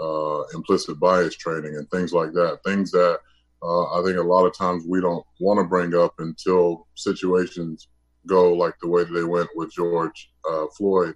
[0.00, 2.60] uh, implicit bias training and things like that.
[2.64, 3.20] Things that
[3.62, 7.88] uh, I think a lot of times we don't want to bring up until situations
[8.26, 11.14] go like the way that they went with George uh, Floyd.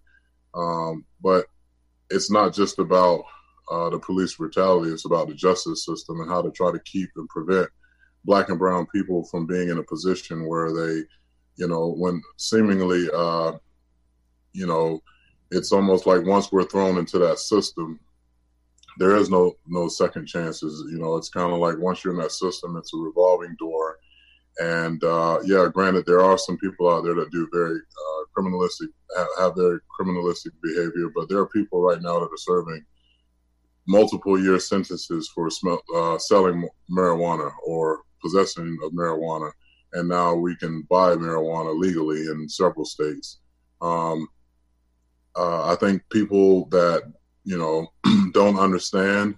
[0.54, 1.46] Um, but
[2.10, 3.24] it's not just about
[3.70, 4.90] uh, the police brutality.
[4.90, 7.68] It's about the justice system and how to try to keep and prevent
[8.24, 11.02] black and brown people from being in a position where they,
[11.56, 13.52] you know, when seemingly, uh,
[14.52, 15.02] you know,
[15.50, 18.00] it's almost like once we're thrown into that system,
[18.98, 20.84] there is no no second chances.
[20.90, 23.98] You know, it's kind of like once you're in that system, it's a revolving door,
[24.60, 28.88] And uh, yeah, granted, there are some people out there that do very uh, criminalistic,
[29.38, 32.84] have, very criminalistic behavior, but there are people right now that are serving
[33.88, 35.48] multiple year sentences for
[35.96, 39.50] uh, selling marijuana or possessing of marijuana,
[39.92, 43.38] and now we can buy marijuana legally in several states.
[43.80, 44.28] Um,
[45.36, 47.12] uh, I think people that
[47.44, 47.86] you know
[48.32, 49.36] don't understand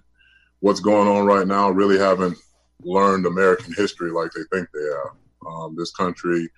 [0.59, 2.37] what's going on right now really haven't
[2.83, 5.15] learned American history like they think they have.
[5.47, 6.49] Um, this country,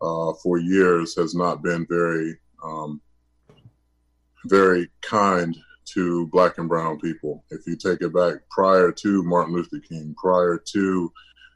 [0.00, 3.00] uh, for years, has not been very, um,
[4.46, 7.44] very kind to black and brown people.
[7.50, 11.12] If you take it back prior to Martin Luther King, prior to,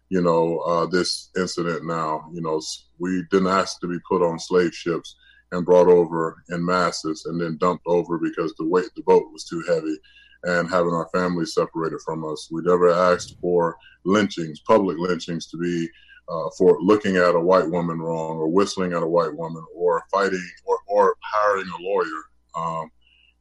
[0.08, 2.60] you know, uh, this incident now, you know,
[2.98, 5.16] we didn't ask to be put on slave ships
[5.52, 9.44] and brought over in masses and then dumped over because the weight the boat was
[9.44, 9.96] too heavy
[10.44, 12.48] and having our families separated from us.
[12.50, 15.88] We never asked for lynchings, public lynchings, to be
[16.28, 20.04] uh, for looking at a white woman wrong or whistling at a white woman or
[20.10, 22.22] fighting or, or hiring a lawyer,
[22.56, 22.90] um,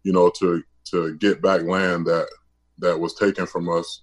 [0.03, 2.27] you know, to to get back land that
[2.79, 4.01] that was taken from us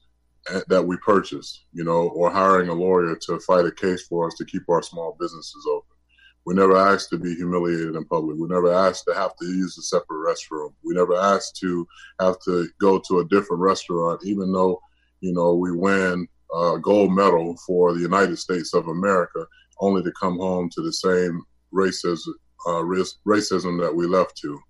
[0.68, 4.34] that we purchased, you know, or hiring a lawyer to fight a case for us
[4.38, 5.96] to keep our small businesses open.
[6.44, 8.36] We never asked to be humiliated in public.
[8.36, 10.74] We never asked to have to use a separate restroom.
[10.84, 11.86] We never asked to
[12.20, 14.80] have to go to a different restaurant, even though,
[15.20, 19.46] you know, we win a gold medal for the United States of America,
[19.78, 22.32] only to come home to the same racism,
[22.66, 22.82] uh,
[23.26, 24.60] racism that we left to.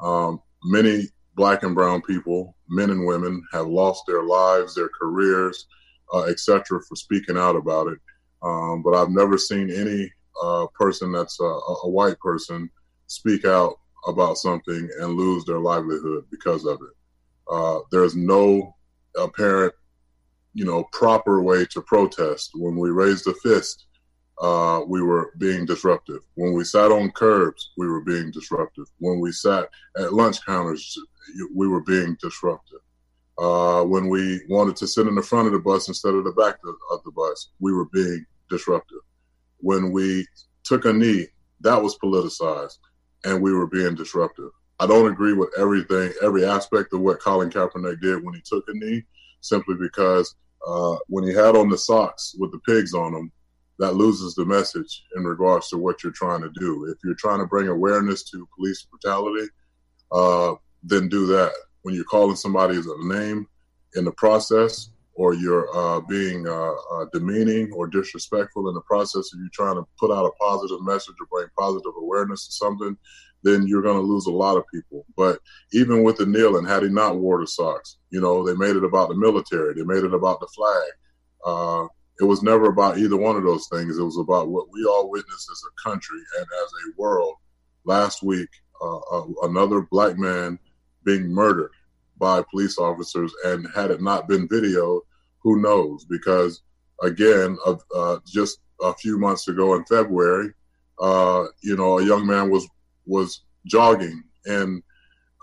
[0.00, 5.66] Um, many black and brown people, men and women, have lost their lives, their careers,
[6.12, 7.98] uh, etc., for speaking out about it.
[8.42, 10.12] Um, but I've never seen any
[10.42, 12.70] uh, person that's a, a, white person
[13.08, 13.74] speak out
[14.06, 17.52] about something and lose their livelihood because of it.
[17.52, 18.76] Uh, there's no
[19.16, 19.74] apparent,
[20.54, 22.50] you know, proper way to protest.
[22.54, 23.86] When we raise the fist,
[24.40, 26.20] uh, we were being disruptive.
[26.34, 28.86] When we sat on curbs, we were being disruptive.
[28.98, 29.68] When we sat
[29.98, 30.98] at lunch counters,
[31.54, 32.80] we were being disruptive.
[33.38, 36.32] Uh, when we wanted to sit in the front of the bus instead of the
[36.32, 36.56] back
[36.90, 39.00] of the bus, we were being disruptive
[39.60, 40.26] when we
[40.64, 41.26] took a knee,
[41.60, 42.78] that was politicized
[43.24, 44.50] and we were being disruptive.
[44.80, 48.64] I don't agree with everything, every aspect of what Colin Kaepernick did when he took
[48.68, 49.02] a knee,
[49.40, 50.36] simply because
[50.66, 53.32] uh, when he had on the socks with the pigs on them,
[53.78, 56.86] that loses the message in regards to what you're trying to do.
[56.86, 59.48] If you're trying to bring awareness to police brutality,
[60.10, 61.52] uh, then do that.
[61.82, 63.46] When you're calling somebody a name
[63.94, 69.32] in the process, or you're uh, being uh, uh, demeaning or disrespectful in the process
[69.32, 72.96] of you're trying to put out a positive message or bring positive awareness to something,
[73.42, 75.04] then you're going to lose a lot of people.
[75.16, 75.40] But
[75.72, 78.84] even with the kneeling, had he not wore the socks, you know, they made it
[78.84, 81.88] about the military, they made it about the flag.
[82.20, 83.98] Uh, it was never about either one of those things.
[83.98, 87.36] It was about what we all witnessed as a country and as a world.
[87.84, 88.48] Last week,
[88.82, 90.58] uh, uh, another black man
[91.04, 91.72] being murdered
[92.18, 95.00] by police officers, and had it not been videoed,
[95.40, 96.04] who knows?
[96.04, 96.62] Because
[97.02, 97.56] again,
[97.94, 100.52] uh, just a few months ago in February,
[101.00, 102.68] uh, you know, a young man was
[103.06, 104.82] was jogging in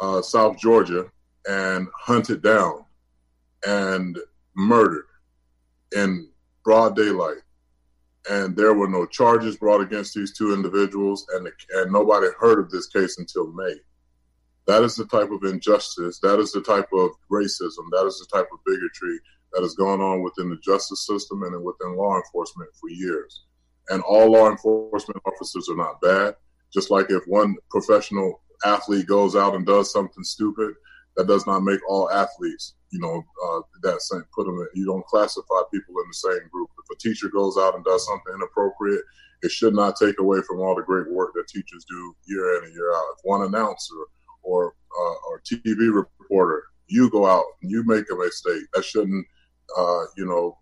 [0.02, 1.10] uh, South Georgia
[1.48, 2.86] and hunted down
[3.66, 4.18] and
[4.56, 5.06] murdered
[5.96, 6.28] in
[6.66, 7.38] broad daylight.
[8.30, 12.72] And there were no charges brought against these two individuals, and, and nobody heard of
[12.72, 13.76] this case until May.
[14.66, 18.36] That is the type of injustice, that is the type of racism, that is the
[18.36, 19.20] type of bigotry
[19.54, 23.44] that has gone on within the justice system and within law enforcement for years.
[23.90, 26.36] And all law enforcement officers are not bad.
[26.74, 30.74] Just like if one professional athlete goes out and does something stupid,
[31.16, 34.86] that does not make all athletes, you know, uh, that same, put them in, you
[34.86, 36.70] don't classify people in the same group.
[36.80, 39.02] If a teacher goes out and does something inappropriate,
[39.42, 42.66] it should not take away from all the great work that teachers do year in
[42.66, 43.04] and year out.
[43.18, 43.96] If one announcer
[44.44, 49.26] or uh, or TV reporter, you go out and you make a mistake, that shouldn't
[49.78, 50.58] uh, you know,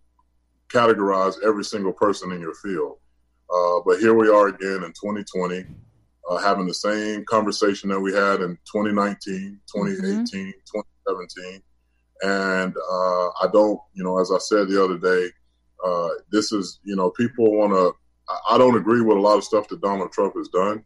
[0.71, 2.97] categorize every single person in your field.
[3.53, 5.65] Uh, but here we are again in 2020,
[6.29, 10.51] uh, having the same conversation that we had in 2019, 2018, mm-hmm.
[10.51, 11.61] 2017.
[12.23, 15.29] And uh, I don't, you know, as I said the other day,
[15.85, 17.93] uh, this is, you know, people want to,
[18.49, 20.85] I don't agree with a lot of stuff that Donald Trump has done,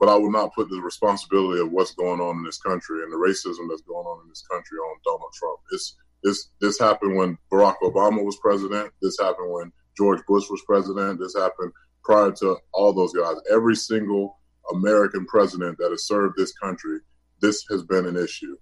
[0.00, 3.12] but I would not put the responsibility of what's going on in this country and
[3.12, 5.60] the racism that's going on in this country on Donald Trump.
[5.70, 8.90] It's this this happened when Barack Obama was president.
[9.00, 11.20] This happened when George Bush was president.
[11.20, 11.70] This happened
[12.02, 13.36] prior to all those guys.
[13.52, 14.40] Every single
[14.72, 16.98] American president that has served this country,
[17.40, 18.56] this has been an issue.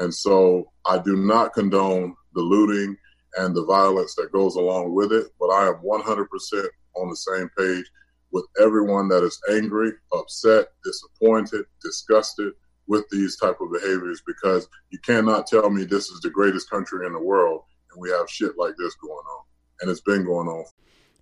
[0.00, 2.96] And so I do not condone the looting
[3.36, 7.48] and the violence that goes along with it, but I am 100% on the same
[7.56, 7.84] page
[8.32, 12.54] with everyone that is angry, upset, disappointed, disgusted
[12.86, 17.06] with these type of behaviors because you cannot tell me this is the greatest country
[17.06, 19.44] in the world and we have shit like this going on.
[19.80, 20.64] And it's been going on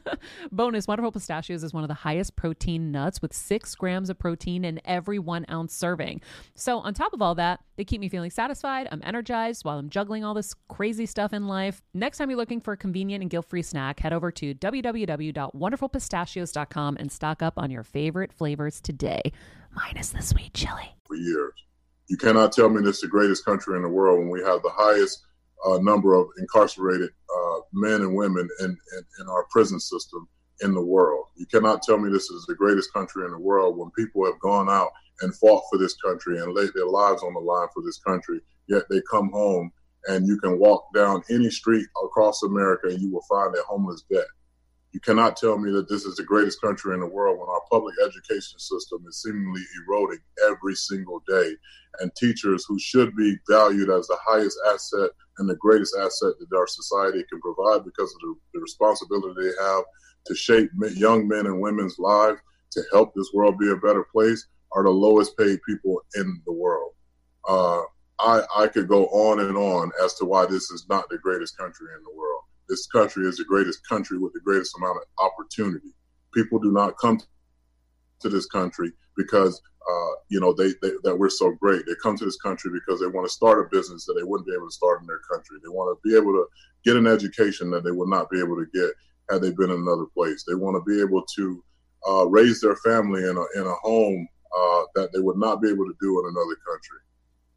[0.52, 4.64] Bonus Wonderful Pistachios is one of the highest protein nuts with six grams of protein
[4.64, 6.20] in every one ounce serving.
[6.54, 8.88] So, on top of all that, they keep me feeling satisfied.
[8.90, 11.80] I'm energized while I'm juggling all this crazy stuff in life.
[11.94, 16.96] Next time you're looking for a convenient and guilt free snack, head over to www.wonderfulpistachios.com
[16.98, 19.32] and stock up on your favorite flavors today,
[19.74, 20.94] minus the sweet chili.
[21.06, 21.52] For years.
[22.08, 24.60] You cannot tell me this is the greatest country in the world when we have
[24.62, 25.24] the highest
[25.64, 30.28] uh, number of incarcerated uh, men and women in, in, in, our prison system
[30.60, 31.26] in the world.
[31.36, 34.38] You cannot tell me this is the greatest country in the world when people have
[34.40, 34.90] gone out
[35.20, 38.40] and fought for this country and laid their lives on the line for this country,
[38.68, 39.72] yet they come home
[40.08, 44.04] and you can walk down any street across America and you will find a homeless
[44.10, 44.24] vet.
[44.92, 47.62] You cannot tell me that this is the greatest country in the world when our
[47.70, 51.56] public education system is seemingly eroding every single day.
[52.00, 56.56] And teachers who should be valued as the highest asset and the greatest asset that
[56.56, 59.84] our society can provide because of the, the responsibility they have
[60.26, 62.40] to shape young men and women's lives
[62.72, 66.52] to help this world be a better place are the lowest paid people in the
[66.52, 66.92] world.
[67.48, 67.80] Uh,
[68.18, 71.56] I, I could go on and on as to why this is not the greatest
[71.56, 75.26] country in the world this country is the greatest country with the greatest amount of
[75.26, 75.92] opportunity.
[76.32, 77.20] People do not come
[78.20, 79.60] to this country because
[79.90, 81.84] uh, you know they, they, that we're so great.
[81.84, 84.48] They come to this country because they want to start a business that they wouldn't
[84.48, 85.58] be able to start in their country.
[85.62, 86.46] They want to be able to
[86.82, 88.90] get an education that they would not be able to get
[89.30, 90.42] had they been in another place.
[90.48, 91.64] They want to be able to
[92.08, 95.68] uh, raise their family in a in a home uh, that they would not be
[95.68, 97.00] able to do in another country.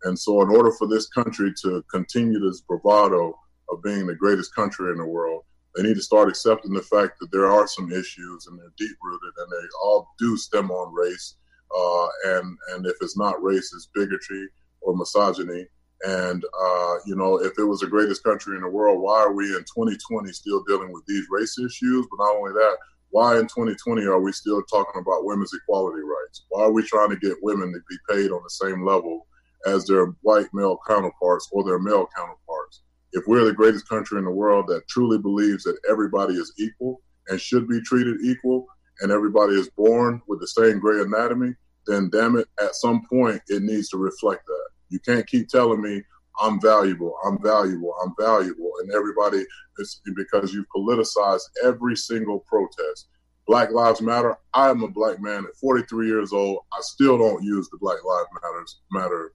[0.03, 3.33] And so, in order for this country to continue this bravado
[3.69, 5.43] of being the greatest country in the world.
[5.75, 8.95] They need to start accepting the fact that there are some issues and they're deep
[9.03, 11.35] rooted and they all do stem on race.
[11.75, 12.07] Uh,
[12.37, 14.47] and and if it's not race, it's bigotry
[14.81, 15.67] or misogyny.
[16.07, 19.33] And uh, you know, if it was the greatest country in the world, why are
[19.33, 22.07] we in 2020 still dealing with these race issues?
[22.09, 22.77] But not only that,
[23.09, 26.45] why in 2020 are we still talking about women's equality rights?
[26.49, 29.27] Why are we trying to get women to be paid on the same level
[29.65, 32.81] as their white male counterparts or their male counterparts?
[33.15, 37.01] If we're the greatest country in the world that truly believes that everybody is equal
[37.29, 38.67] and should be treated equal
[38.99, 41.53] and everybody is born with the same gray anatomy,
[41.87, 44.67] then damn it, at some point it needs to reflect that.
[44.89, 46.01] You can't keep telling me
[46.41, 49.45] I'm valuable, I'm valuable, I'm valuable, and everybody
[49.77, 53.07] is because you've politicized every single protest.
[53.47, 54.35] Black Lives Matter.
[54.53, 56.59] I am a black man at 43 years old.
[56.73, 59.31] I still don't use the Black Lives Matters Matter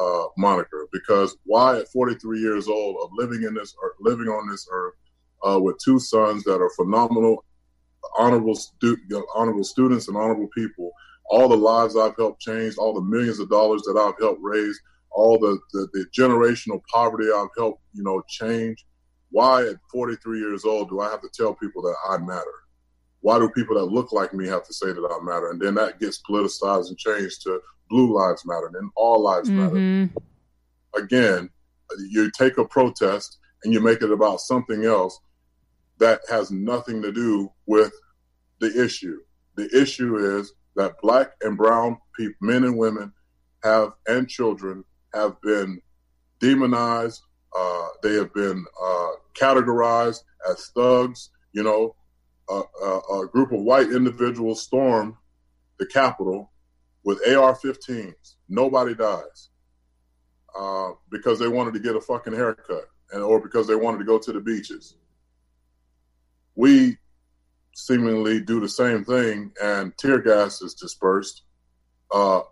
[0.00, 4.48] uh, moniker because why at 43 years old of living in this or living on
[4.48, 4.94] this earth
[5.46, 7.44] uh, with two sons that are phenomenal,
[8.18, 8.98] honorable stu-
[9.34, 10.92] honorable students and honorable people,
[11.26, 14.78] all the lives I've helped change, all the millions of dollars that I've helped raise,
[15.10, 18.84] all the, the, the generational poverty I've helped you know change.
[19.30, 22.63] Why at 43 years old do I have to tell people that I matter?
[23.24, 25.48] Why do people that look like me have to say that I matter?
[25.48, 27.58] And then that gets politicized and changed to
[27.88, 30.02] Blue Lives Matter and All Lives mm-hmm.
[30.02, 30.10] Matter.
[31.02, 31.48] Again,
[32.10, 35.18] you take a protest and you make it about something else
[36.00, 37.94] that has nothing to do with
[38.60, 39.16] the issue.
[39.56, 43.10] The issue is that black and brown people, men and women,
[43.62, 45.80] have and children have been
[46.40, 47.22] demonized.
[47.58, 50.20] Uh, they have been uh, categorized
[50.50, 51.30] as thugs.
[51.54, 51.96] You know,
[52.48, 55.14] uh, a group of white individuals stormed
[55.78, 56.52] the Capitol
[57.04, 58.34] with AR-15s.
[58.48, 59.50] Nobody dies
[60.58, 64.04] uh, because they wanted to get a fucking haircut, and or because they wanted to
[64.04, 64.96] go to the beaches.
[66.54, 66.96] We
[67.74, 71.42] seemingly do the same thing, and tear gas is dispersed.
[72.12, 72.42] Uh,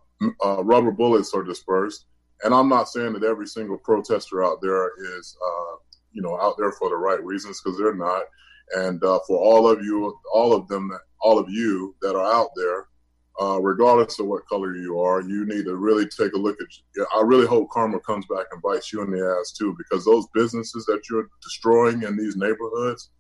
[0.45, 2.07] uh, rubber bullets are dispersed,
[2.43, 5.77] and I'm not saying that every single protester out there is, uh,
[6.13, 8.25] you know, out there for the right reasons because they're not.
[8.75, 10.91] And uh, for all of you, all of them,
[11.21, 12.87] all of you that are out there
[13.41, 17.07] uh, regardless of what color you are, you need to really take a look at.
[17.15, 20.27] I really hope karma comes back and bites you in the ass too, because those
[20.35, 23.11] businesses that you're destroying in these neighborhoods,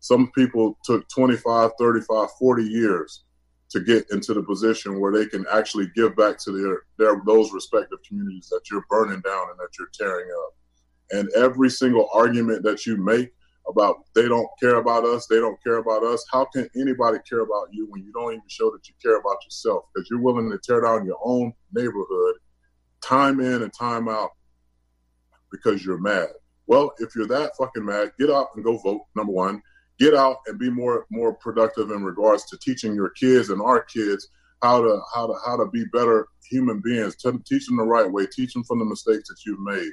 [0.00, 3.24] some people took 25, 35, 40 years
[3.70, 7.52] to get into the position where they can actually give back to their, their those
[7.52, 10.54] respective communities that you're burning down and that you're tearing up.
[11.10, 13.32] And every single argument that you make
[13.68, 16.24] about they don't care about us, they don't care about us.
[16.32, 19.36] How can anybody care about you when you don't even show that you care about
[19.44, 19.84] yourself?
[19.94, 22.36] Because you're willing to tear down your own neighborhood
[23.00, 24.30] time in and time out
[25.50, 26.28] because you're mad.
[26.66, 29.02] Well, if you're that fucking mad, get out and go vote.
[29.16, 29.62] Number one,
[29.98, 33.82] get out and be more more productive in regards to teaching your kids and our
[33.82, 34.28] kids
[34.62, 37.16] how to how to how to be better human beings.
[37.16, 38.26] Teach them the right way.
[38.26, 39.92] Teach them from the mistakes that you've made.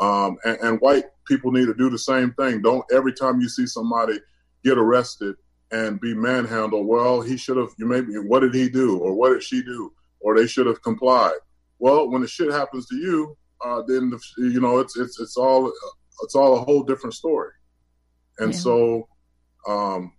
[0.00, 2.62] Um, and, and, white people need to do the same thing.
[2.62, 4.18] Don't every time you see somebody
[4.64, 5.36] get arrested
[5.72, 7.68] and be manhandled, well, he should have.
[7.76, 10.82] You maybe what did he do or what did she do or they should have
[10.82, 11.34] complied.
[11.78, 15.36] Well, when the shit happens to you, uh, then the, you know it's it's it's
[15.36, 15.72] all
[16.22, 17.52] it's all a whole different story.
[18.38, 18.58] And yeah.
[18.58, 19.08] so,
[19.68, 20.12] um,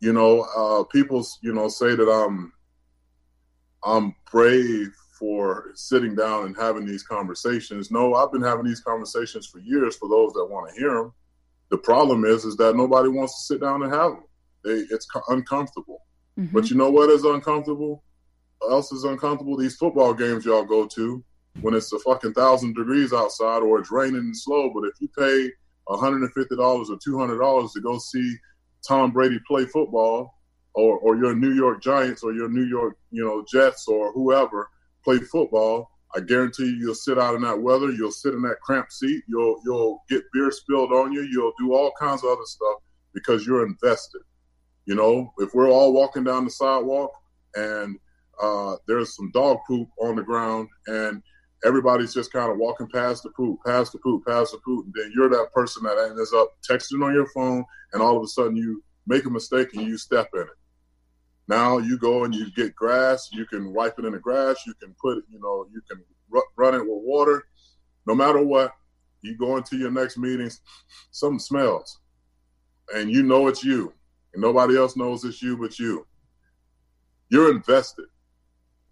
[0.00, 2.52] you know, uh, people you know say that I'm
[3.84, 7.90] I'm brave for sitting down and having these conversations.
[7.90, 11.12] No, I've been having these conversations for years for those that want to hear them.
[11.70, 14.24] The problem is, is that nobody wants to sit down and have them.
[14.64, 16.02] They, it's uncomfortable.
[16.38, 16.54] Mm-hmm.
[16.54, 18.04] But you know what is uncomfortable?
[18.58, 19.56] What else is uncomfortable?
[19.56, 21.24] These football games y'all go to
[21.60, 24.70] when it's a fucking thousand degrees outside or it's raining and slow.
[24.74, 25.50] But if you pay
[25.88, 28.36] $150 or $200 to go see
[28.86, 30.36] Tom Brady play football,
[30.76, 34.68] or, or your New York Giants or your New York, you know, Jets or whoever,
[35.06, 37.90] play football, I guarantee you, you'll sit out in that weather.
[37.90, 39.22] You'll sit in that cramped seat.
[39.28, 41.22] You'll you'll get beer spilled on you.
[41.22, 42.78] You'll do all kinds of other stuff
[43.14, 44.22] because you're invested.
[44.86, 47.12] You know, if we're all walking down the sidewalk
[47.54, 47.98] and
[48.42, 51.22] uh, there's some dog poop on the ground and
[51.64, 54.94] everybody's just kind of walking past the poop, past the poop, past the poop, and
[54.94, 58.28] then you're that person that ends up texting on your phone, and all of a
[58.28, 60.48] sudden you make a mistake and you step in it.
[61.48, 63.28] Now you go and you get grass.
[63.32, 64.56] You can wipe it in the grass.
[64.66, 66.02] You can put, it, you know, you can
[66.56, 67.46] run it with water.
[68.06, 68.72] No matter what,
[69.22, 70.60] you go into your next meetings,
[71.10, 71.98] something smells,
[72.94, 73.92] and you know it's you,
[74.32, 76.06] and nobody else knows it's you but you.
[77.28, 78.06] You're invested.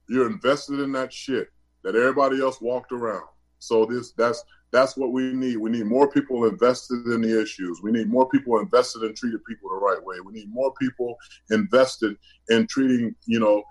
[0.09, 1.49] You're invested in that shit
[1.85, 3.29] that everybody else walked around.
[3.59, 4.43] So this that's
[4.75, 5.57] that's what we need.
[5.59, 7.81] We need more people invested in the issues.
[7.81, 10.17] We need more people invested in treating people the right way.
[10.19, 11.17] We need more people
[11.51, 12.17] invested
[12.49, 13.63] in treating, you know,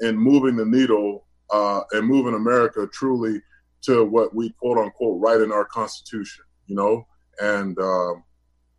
[0.00, 3.42] and, moving the needle uh, and moving America truly
[3.82, 6.44] to what we quote unquote write in our Constitution.
[6.66, 7.06] You know,
[7.38, 8.24] and um,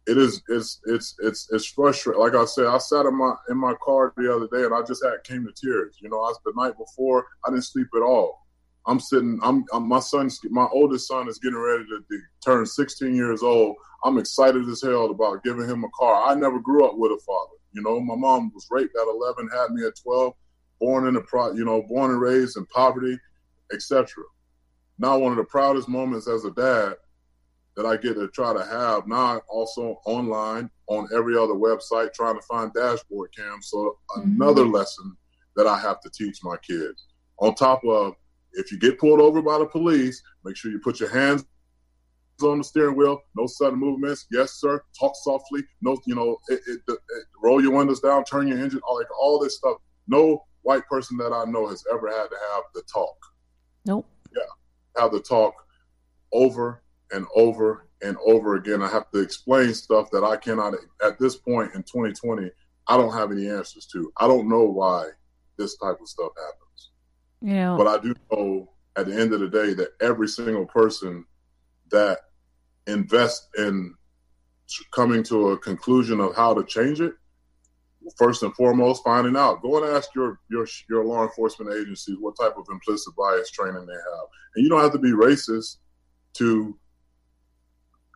[0.08, 2.20] it is it's it's it's it's frustrating.
[2.20, 4.82] Like I said, I sat in my in my car the other day and I
[4.82, 5.98] just had came to tears.
[6.02, 8.47] You know, I the night before I didn't sleep at all
[8.88, 9.40] I'm sitting.
[9.44, 13.44] I'm, I'm my son's my oldest son is getting ready to, to, turn 16 years
[13.44, 13.76] old.
[14.04, 16.30] I'm excited as hell about giving him a car.
[16.30, 17.58] I never grew up with a father.
[17.74, 20.34] You know, my mom was raped at 11, had me at 12,
[20.80, 23.20] born in a pro, you know, born and raised in poverty,
[23.74, 24.08] etc.
[24.98, 26.96] Now, one of the proudest moments as a dad
[27.76, 32.36] that I get to try to have now also online on every other website trying
[32.36, 33.68] to find dashboard cams.
[33.70, 34.42] So mm-hmm.
[34.42, 35.16] another lesson
[35.56, 37.06] that I have to teach my kids
[37.40, 38.16] on top of
[38.58, 41.46] if you get pulled over by the police, make sure you put your hands
[42.42, 43.22] on the steering wheel.
[43.36, 44.28] No sudden movements.
[44.32, 44.84] Yes, sir.
[45.00, 45.64] Talk softly.
[45.82, 47.00] No, you know, it, it, it,
[47.42, 49.78] roll your windows down, turn your engine, all like all this stuff.
[50.08, 53.16] No white person that I know has ever had to have the talk.
[53.86, 54.06] Nope.
[54.36, 55.54] Yeah, have the talk
[56.34, 58.82] over and over and over again.
[58.82, 62.52] I have to explain stuff that I cannot at this point in 2020.
[62.88, 64.12] I don't have any answers to.
[64.18, 65.10] I don't know why
[65.58, 66.67] this type of stuff happens.
[67.42, 67.76] Yeah.
[67.78, 71.26] But I do know at the end of the day that every single person
[71.92, 72.20] that
[72.88, 73.94] invests in
[74.92, 77.14] coming to a conclusion of how to change it,
[78.18, 79.62] first and foremost, finding out.
[79.62, 83.86] Go and ask your your your law enforcement agencies what type of implicit bias training
[83.86, 85.78] they have, and you don't have to be racist
[86.34, 86.78] to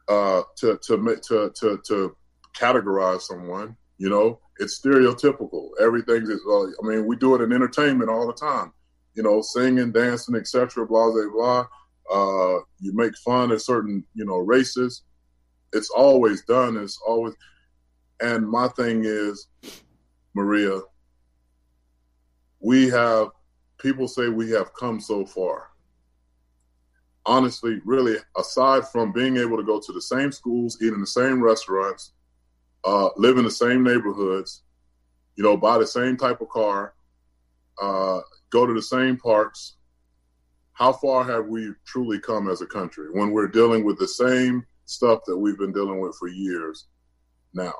[0.07, 0.97] uh, to to
[1.27, 2.15] to to, to
[2.57, 3.77] categorize someone.
[3.97, 5.69] You know, it's stereotypical.
[5.79, 6.41] Everything is.
[6.49, 8.73] Uh, I mean, we do it in entertainment all the time
[9.13, 10.85] you know, singing, dancing, etc.
[10.85, 11.67] Blah blah blah.
[12.11, 15.03] Uh, you make fun of certain, you know, races.
[15.73, 16.77] It's always done.
[16.77, 17.33] It's always.
[18.21, 19.47] And my thing is,
[20.33, 20.79] Maria,
[22.59, 23.29] we have
[23.79, 25.69] people say we have come so far.
[27.25, 31.07] Honestly, really, aside from being able to go to the same schools, eat in the
[31.07, 32.13] same restaurants,
[32.83, 34.63] uh, live in the same neighborhoods,
[35.35, 36.93] you know, buy the same type of car,
[37.81, 38.21] uh,
[38.51, 39.75] go to the same parks.
[40.73, 44.65] How far have we truly come as a country when we're dealing with the same
[44.85, 46.87] stuff that we've been dealing with for years
[47.53, 47.73] now?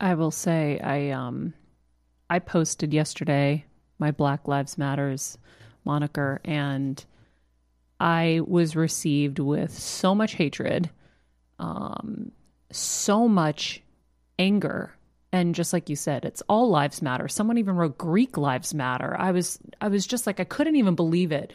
[0.00, 1.54] I will say I um
[2.28, 3.64] I posted yesterday
[3.98, 5.38] my Black Lives Matters
[5.84, 7.04] moniker and
[8.00, 10.90] I was received with so much hatred,
[11.58, 12.32] um,
[12.70, 13.82] so much
[14.38, 14.94] anger.
[15.34, 17.26] And just like you said, it's all lives matter.
[17.26, 19.16] Someone even wrote Greek lives matter.
[19.18, 21.52] I was I was just like I couldn't even believe it.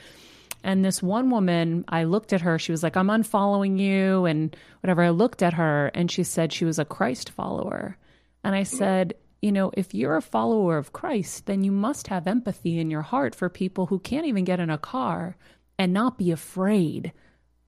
[0.65, 4.53] And this one woman, I looked at her, she was like, I'm unfollowing you and
[4.81, 5.01] whatever.
[5.01, 7.95] I looked at her and she said she was a Christ follower.
[8.43, 12.27] And I said, you know, if you're a follower of Christ, then you must have
[12.27, 15.37] empathy in your heart for people who can't even get in a car
[15.77, 17.13] and not be afraid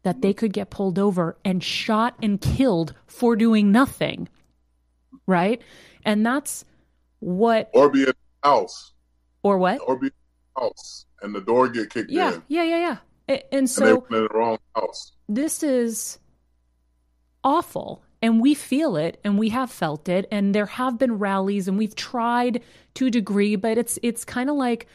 [0.03, 4.28] that they could get pulled over and shot and killed for doing nothing.
[5.26, 5.62] Right?
[6.06, 6.66] And that's
[7.20, 8.93] what Or be in the house.
[9.43, 9.80] Or what?
[9.88, 10.14] Or be in
[10.56, 12.43] the house and the door get kicked yeah, in.
[12.47, 12.97] Yeah, yeah, yeah.
[13.30, 15.12] A- And so and they went in the wrong house.
[15.30, 16.20] this is
[17.43, 21.68] awful and we feel it and we have felt it and there have been rallies
[21.68, 22.62] and we've tried
[22.93, 24.86] to a degree but it's it's kind of like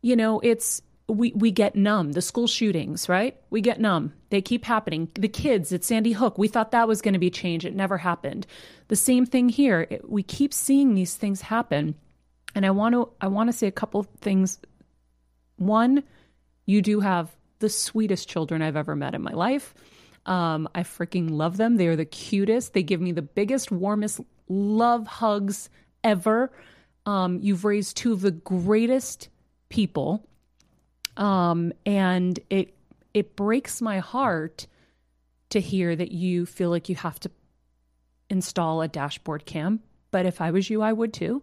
[0.00, 0.80] you know it's
[1.10, 5.28] we we get numb the school shootings right we get numb they keep happening the
[5.28, 7.64] kids at sandy hook we thought that was going to be change.
[7.66, 8.46] it never happened
[8.88, 11.94] the same thing here It- we keep seeing these things happen
[12.54, 14.58] and i want to i want to say a couple things
[15.56, 16.02] one
[16.66, 19.74] you do have the sweetest children I've ever met in my life.
[20.24, 21.76] Um, I freaking love them.
[21.76, 22.72] They are the cutest.
[22.72, 25.68] They give me the biggest, warmest love hugs
[26.02, 26.50] ever.
[27.06, 29.28] Um, you've raised two of the greatest
[29.68, 30.26] people,
[31.20, 32.74] um, and it
[33.14, 34.66] it breaks my heart
[35.50, 37.30] to hear that you feel like you have to
[38.28, 39.80] install a dashboard cam.
[40.10, 41.42] But if I was you, I would too.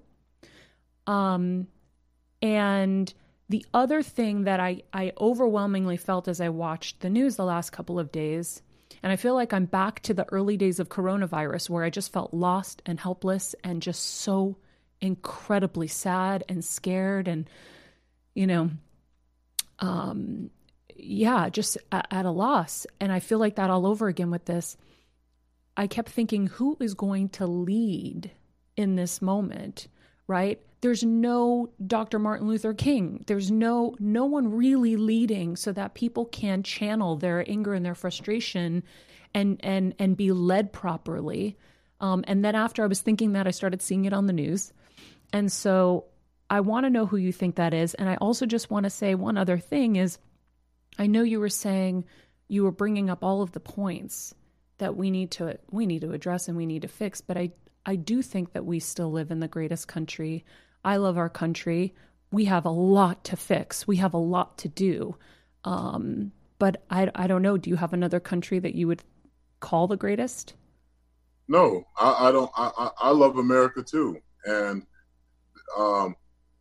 [1.06, 1.68] Um,
[2.42, 3.14] and
[3.50, 7.70] the other thing that I, I overwhelmingly felt as I watched the news the last
[7.72, 8.62] couple of days,
[9.04, 12.12] and I feel like I'm back to the early days of coronavirus where I just
[12.12, 14.58] felt lost and helpless and just so
[15.02, 17.50] incredibly sad and scared and,
[18.34, 18.72] you know,
[19.80, 20.50] um,
[20.96, 22.86] yeah, just at, at a loss.
[23.00, 24.78] And I feel like that all over again with this.
[25.76, 28.32] I kept thinking, who is going to lead
[28.76, 29.88] in this moment,
[30.28, 30.60] right?
[30.82, 32.20] There's no Dr.
[32.20, 33.24] Martin Luther King.
[33.28, 37.96] There's no no one really leading so that people can channel their anger and their
[37.96, 38.84] frustration
[39.34, 41.58] and and and be led properly.
[42.00, 44.72] Um, and then after I was thinking that, I started seeing it on the news.
[45.34, 46.06] And so
[46.50, 47.94] I want to know who you think that is.
[47.94, 50.18] And I also just want to say one other thing is
[50.98, 52.06] I know you were saying
[52.48, 54.34] you were bringing up all of the points
[54.78, 57.52] that we need to we need to address and we need to fix, but I
[57.86, 60.46] I do think that we still live in the greatest country.
[60.84, 61.94] I love our country.
[62.32, 63.88] We have a lot to fix.
[63.88, 65.16] We have a lot to do.
[65.64, 67.58] Um, but I I don't know.
[67.58, 69.04] Do you have another country that you would
[69.60, 70.54] call the greatest?
[71.48, 72.52] No, I, I don't.
[72.56, 74.86] I, I, love America too, and
[75.78, 76.16] um,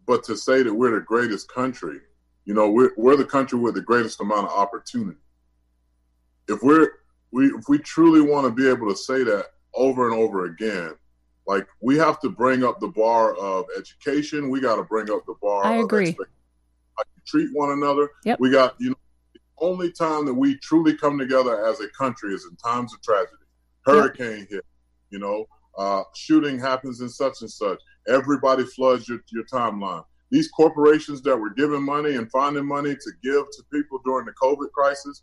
[0.06, 2.00] but to say that we're the greatest country,
[2.44, 5.18] you know, we're we're the country with the greatest amount of opportunity.
[6.48, 6.90] If we're
[7.32, 10.94] we if we truly want to be able to say that over and over again,
[11.46, 14.48] like we have to bring up the bar of education.
[14.48, 15.64] We got to bring up the bar.
[15.64, 16.16] I of agree.
[16.18, 18.10] Like treat one another.
[18.24, 18.40] Yep.
[18.40, 18.96] We got you know
[19.34, 23.02] the only time that we truly come together as a country is in times of
[23.02, 23.32] tragedy.
[23.84, 24.64] Hurricane hit,
[25.10, 25.46] you know,
[25.78, 27.80] uh, shooting happens in such and such.
[28.08, 30.04] Everybody floods your, your timeline.
[30.30, 34.32] These corporations that were giving money and finding money to give to people during the
[34.32, 35.22] COVID crisis,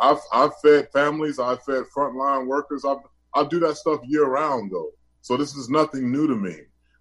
[0.00, 2.84] I've, I've fed families, I've fed frontline workers.
[2.84, 2.98] I've,
[3.34, 4.90] I do that stuff year round though.
[5.22, 6.56] So this is nothing new to me.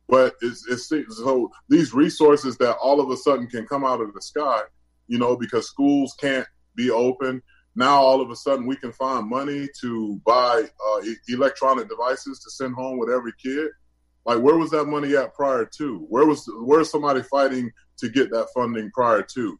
[0.09, 4.13] But it's, it's so these resources that all of a sudden can come out of
[4.13, 4.61] the sky,
[5.07, 7.41] you know, because schools can't be open.
[7.75, 12.39] Now all of a sudden we can find money to buy uh, e- electronic devices
[12.39, 13.69] to send home with every kid.
[14.27, 15.99] Like where was that money at prior to?
[16.09, 19.57] Where was where's somebody fighting to get that funding prior to?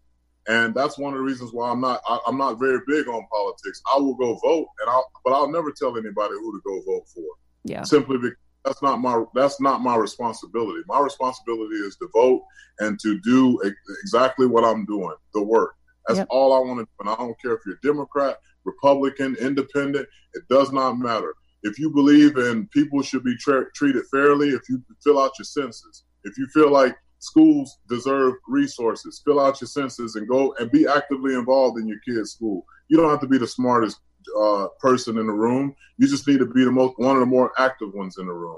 [0.49, 3.25] And that's one of the reasons why I'm not I, I'm not very big on
[3.31, 3.81] politics.
[3.91, 7.07] I will go vote, and I'll but I'll never tell anybody who to go vote
[7.13, 7.23] for
[7.63, 7.83] Yeah.
[7.83, 10.81] simply because that's not my that's not my responsibility.
[10.85, 12.43] My responsibility is to vote
[12.79, 13.59] and to do
[14.03, 15.75] exactly what I'm doing, the work.
[16.07, 16.27] That's Yep.
[16.29, 16.91] all I want to do.
[16.99, 20.07] And I don't care if you're Democrat, Republican, Independent.
[20.33, 21.33] It does not matter.
[21.63, 25.45] If you believe in people should be tra- treated fairly, if you fill out your
[25.45, 30.71] census, if you feel like schools deserve resources, fill out your census and go and
[30.71, 32.65] be actively involved in your kid's school.
[32.89, 33.99] You don't have to be the smartest
[34.39, 35.75] uh, person in the room.
[35.97, 38.33] You just need to be the most one of the more active ones in the
[38.33, 38.57] room,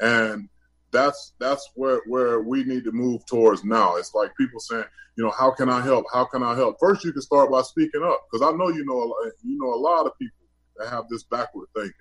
[0.00, 0.48] and
[0.92, 3.96] that's that's where where we need to move towards now.
[3.96, 4.84] It's like people saying,
[5.16, 6.04] you know, how can I help?
[6.12, 6.76] How can I help?
[6.78, 9.80] First, you can start by speaking up because I know you know you know a
[9.80, 10.36] lot of people
[10.76, 11.92] that have this backward thinking.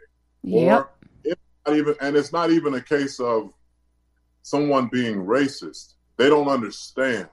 [0.45, 0.79] Yep.
[0.79, 0.89] Or
[1.23, 3.53] it's not even, and it's not even a case of
[4.43, 5.93] someone being racist.
[6.17, 7.27] They don't understand.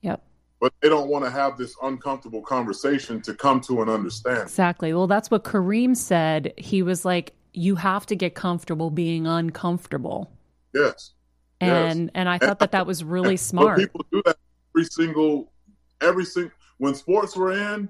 [0.00, 0.22] Yep.
[0.60, 4.44] But they don't want to have this uncomfortable conversation to come to an understanding.
[4.44, 4.94] Exactly.
[4.94, 6.54] Well, that's what Kareem said.
[6.56, 10.32] He was like, you have to get comfortable being uncomfortable.
[10.74, 11.12] Yes.
[11.60, 12.10] And yes.
[12.14, 13.78] and I thought that that was really smart.
[13.78, 14.36] People do that
[14.74, 15.52] every single,
[16.00, 17.88] every single, when sports were in,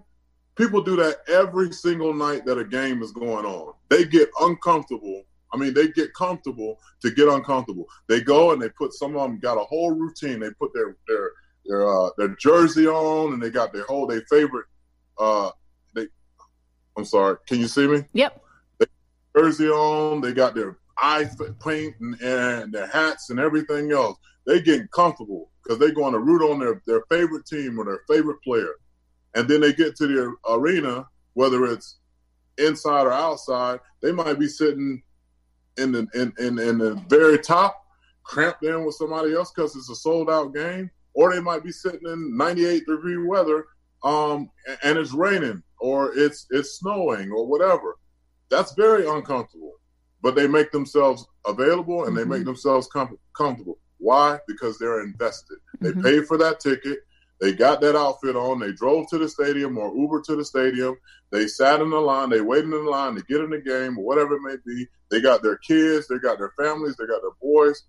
[0.56, 3.74] people do that every single night that a game is going on.
[3.88, 5.22] They get uncomfortable.
[5.52, 7.86] I mean, they get comfortable to get uncomfortable.
[8.08, 10.40] They go and they put some of them got a whole routine.
[10.40, 11.30] They put their their
[11.66, 14.66] their uh, their jersey on and they got their whole their favorite.
[15.18, 15.50] Uh,
[15.94, 16.06] they,
[16.96, 17.36] I'm sorry.
[17.46, 18.04] Can you see me?
[18.12, 18.42] Yep.
[19.36, 20.20] jersey on.
[20.20, 21.28] They got their eye
[21.64, 24.18] paint and, and their hats and everything else.
[24.46, 28.00] They getting comfortable because they're going to root on their, their favorite team or their
[28.08, 28.74] favorite player.
[29.34, 31.98] And then they get to the arena, whether it's
[32.58, 35.02] inside or outside, they might be sitting
[35.76, 37.82] in the in, in, in the very top,
[38.22, 41.72] cramped in with somebody else because it's a sold out game, or they might be
[41.72, 43.66] sitting in 98 degree weather,
[44.04, 44.50] um,
[44.84, 47.96] and it's raining or it's it's snowing or whatever.
[48.50, 49.72] That's very uncomfortable.
[50.22, 53.78] But they make themselves available and they make themselves com- comfortable.
[53.98, 54.38] Why?
[54.46, 55.58] Because they're invested.
[55.80, 56.02] They Mhm.
[56.02, 57.00] paid for that ticket.
[57.40, 58.60] They got that outfit on.
[58.60, 60.96] They drove to the stadium or Uber to the stadium.
[61.30, 62.30] They sat in the line.
[62.30, 64.86] They waited in the line to get in the game or whatever it may be.
[65.10, 66.06] They got their kids.
[66.06, 66.96] They got their families.
[66.96, 67.82] They got their boys.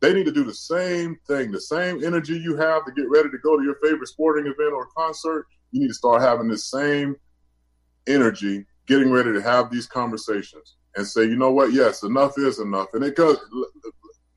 [0.00, 1.52] They need to do the same thing.
[1.52, 4.72] The same energy you have to get ready to go to your favorite sporting event
[4.74, 5.46] or concert.
[5.70, 7.16] You need to start having the same
[8.06, 11.72] energy, getting ready to have these conversations and say, you know what?
[11.72, 12.88] Yes, enough is enough.
[12.94, 13.38] And it goes,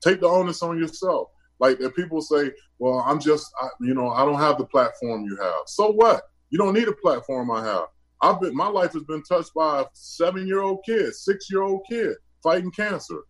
[0.02, 1.28] take the onus on yourself.
[1.58, 5.24] Like if people say, well, I'm just, I, you know, I don't have the platform
[5.24, 5.62] you have.
[5.66, 6.22] So what?
[6.50, 7.86] You don't need a platform I have.
[8.22, 11.62] I've been, my life has been touched by a seven year old kid, six year
[11.62, 13.20] old kid fighting cancer.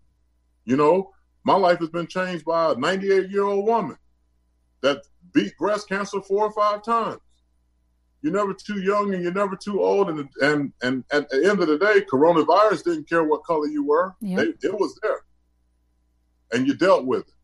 [0.64, 1.10] You know,
[1.44, 3.96] my life has been changed by a 98 year old woman
[4.82, 5.02] that
[5.32, 7.20] beat breast cancer four or five times.
[8.22, 10.08] You're never too young and you're never too old.
[10.08, 13.84] And and and at the end of the day, coronavirus didn't care what color you
[13.84, 14.14] were.
[14.20, 14.38] Yep.
[14.38, 15.20] They, it was there,
[16.52, 17.34] and you dealt with it.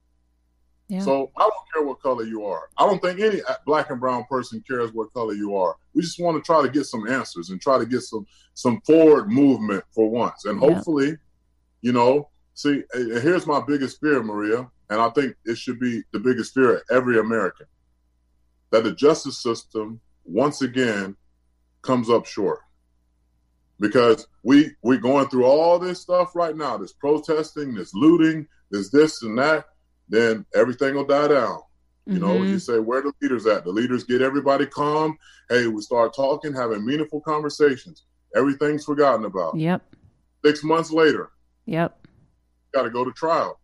[0.93, 1.01] Yeah.
[1.01, 2.68] So I don't care what color you are.
[2.76, 5.74] I don't think any black and brown person cares what color you are.
[5.95, 8.78] We just want to try to get some answers and try to get some some
[8.82, 10.45] forward movement for once.
[10.45, 10.74] And Yeah.
[10.74, 11.16] hopefully,
[11.80, 16.03] you know, see, uh, here's my biggest fear, Maria, and I think it should be
[16.12, 17.66] the biggest fear of every American
[18.68, 21.16] that the justice system once again
[21.80, 22.61] comes up short
[23.80, 28.90] because we we're going through all this stuff right now this protesting this looting this
[28.90, 29.64] this and that
[30.09, 31.61] then everything will die down.
[32.07, 32.51] You know Mhm.
[32.51, 33.65] you say where the leaders at?
[33.65, 35.17] The leaders get everybody calm.
[35.49, 38.05] Hey we start talking having meaningful conversations.
[38.35, 39.57] Everything's forgotten about.
[39.57, 39.83] Yep.
[40.45, 41.31] six months later
[41.67, 42.07] Yep.
[42.75, 43.61] got to go to trial.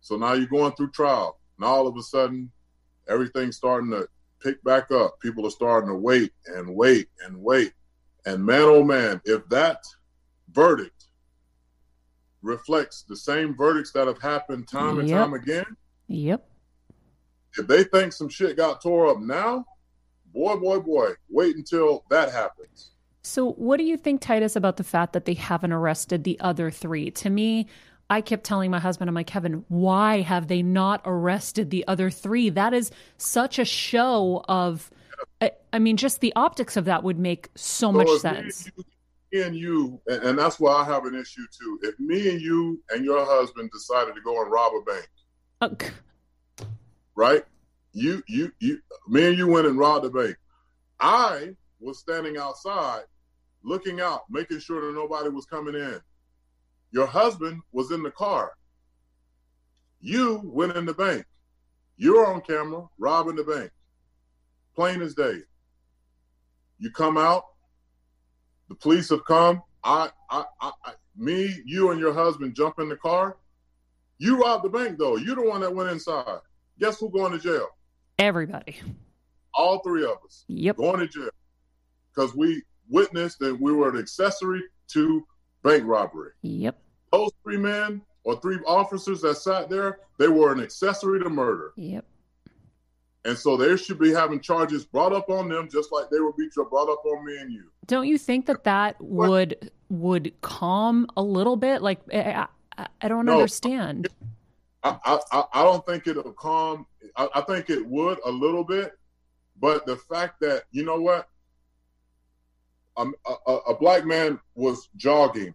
[0.00, 1.38] So now you're going through trial.
[1.58, 2.50] Now all of a sudden
[3.08, 4.08] everything's starting to
[4.40, 5.18] pick back up.
[5.20, 7.72] People are starting to wait and wait and wait.
[8.26, 9.82] And man oh man if that
[10.50, 10.97] verdict
[12.42, 15.18] reflects the same verdicts that have happened time and Yep.
[15.18, 15.64] time again
[16.08, 16.48] Yep.
[17.58, 19.64] if they think some shit got tore up now
[20.32, 22.90] boy boy boy wait until that happens
[23.22, 26.70] So, what do you think, Titus, about the fact that they haven't arrested the other
[26.70, 27.10] three?
[27.10, 27.66] To me,
[28.08, 32.08] I kept telling my husband, I'm like, Kevin, why have they not arrested the other
[32.08, 32.48] three?
[32.48, 34.90] That is such a show of,
[35.42, 38.70] I, I mean, just the optics of that would make so much if me sense.
[38.76, 38.84] you-
[39.32, 41.78] and you, and, that's why I have an issue too.
[41.82, 46.66] If me and you and your husband decided to go and rob a bank, k-
[47.14, 47.44] right?
[47.92, 50.36] You, you, you, me and you went and robbed the bank.
[51.00, 51.50] I
[51.80, 53.02] was standing outside,
[53.62, 56.00] looking out, making sure that nobody was coming in.
[56.90, 58.52] Your husband was in the car.
[60.00, 61.24] You went in the bank.
[61.96, 63.70] You're on camera robbing the bank.
[64.74, 65.38] Plain as day.
[66.78, 67.44] You come out.
[68.68, 69.62] The police have come.
[69.84, 73.36] I, I, I, I, me, you, and your husband jump in the car.
[74.18, 75.16] You robbed the bank though.
[75.16, 76.40] You're the one that went inside.
[76.80, 77.66] Guess who going to jail?
[78.20, 78.76] everybody.
[79.54, 80.76] All three of us Yep.
[80.76, 81.30] going to jail
[82.12, 85.24] because we witnessed that we were an accessory to
[85.62, 86.32] bank robbery.
[86.42, 86.76] Yep.
[87.12, 91.72] Those three men or three officers that sat there, they were an accessory to murder.
[91.76, 92.04] Yep.
[93.28, 96.34] And so they should be having charges brought up on them just like they would
[96.38, 97.70] be brought up on me and you.
[97.86, 101.82] Don't you think that that would would calm a little bit?
[101.82, 102.46] Like, I,
[103.02, 103.34] I, don't No.
[103.34, 104.08] understand.
[104.82, 106.86] I, I, I- don't think it'll calm.
[107.16, 108.92] I, I think it would a little bit,
[109.60, 111.28] but the fact that you know what,
[112.96, 113.04] a,
[113.46, 115.54] a, a black man was jogging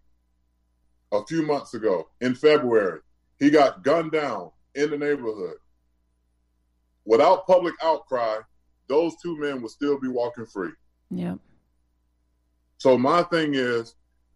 [1.11, 2.99] a few months ago in February.
[3.39, 5.55] He got gunned down in the neighborhood.
[7.05, 8.37] Without public outcry,
[8.87, 10.71] those two men would still be walking free.
[11.09, 11.39] Yep.
[12.77, 13.95] So my thing is,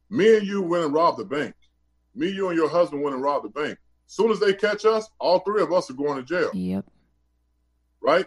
[0.10, 1.54] me and you went and robbed the bank.
[2.16, 3.78] Me, you, and your husband went and robbed the bank.
[4.08, 6.86] Soon as they catch us, all three of us are going to jail, Yep.
[8.02, 8.26] right?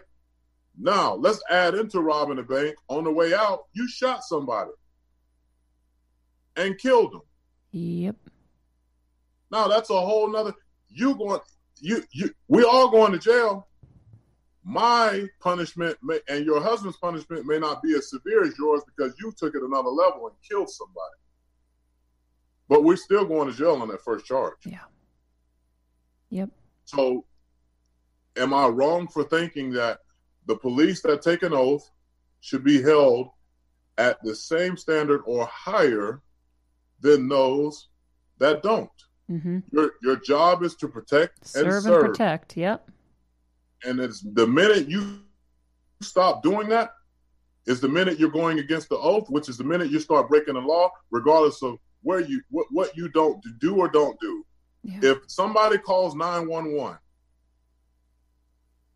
[0.77, 2.75] Now let's add into robbing the bank.
[2.87, 4.71] On the way out, you shot somebody
[6.55, 7.21] and killed them.
[7.71, 8.15] Yep.
[9.51, 10.53] Now that's a whole nother.
[10.87, 11.39] You going?
[11.79, 12.31] You you?
[12.47, 13.67] We all going to jail.
[14.63, 19.13] My punishment may, and your husband's punishment may not be as severe as yours because
[19.19, 21.15] you took it another level and killed somebody.
[22.69, 24.57] But we're still going to jail on that first charge.
[24.65, 24.79] Yeah.
[26.29, 26.49] Yep.
[26.85, 27.25] So,
[28.37, 29.99] am I wrong for thinking that
[30.45, 31.89] the police that take an oath
[32.39, 33.29] should be held
[33.97, 36.21] at the same standard or higher
[37.01, 37.89] than those
[38.37, 38.89] that don't?
[39.29, 39.59] Mm-hmm.
[39.71, 42.57] Your your job is to protect Serve and and serve, protect.
[42.57, 42.89] Yep.
[43.83, 45.21] And it's the minute you
[46.01, 46.91] stop doing that
[47.65, 50.55] is the minute you're going against the oath, which is the minute you start breaking
[50.55, 54.45] the law, regardless of where you what, what you don't do or don't do.
[54.83, 55.11] Yeah.
[55.11, 56.97] If somebody calls 911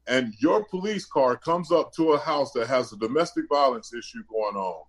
[0.07, 4.23] and your police car comes up to a house that has a domestic violence issue
[4.29, 4.83] going on,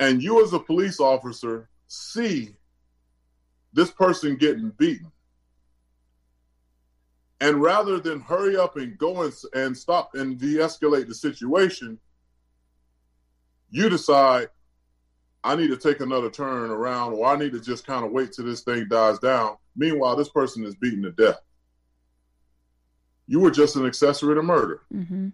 [0.00, 2.54] and you as a police officer see
[3.72, 5.10] this person getting beaten,
[7.40, 11.98] and rather than hurry up and go and, and stop and de-escalate the situation,
[13.70, 14.48] you decide
[15.44, 18.32] I need to take another turn around, or I need to just kind of wait
[18.32, 19.56] till this thing dies down.
[19.76, 21.40] Meanwhile, this person is beaten to death.
[23.28, 24.82] You were just an accessory to murder.
[24.92, 25.28] Mm-hmm.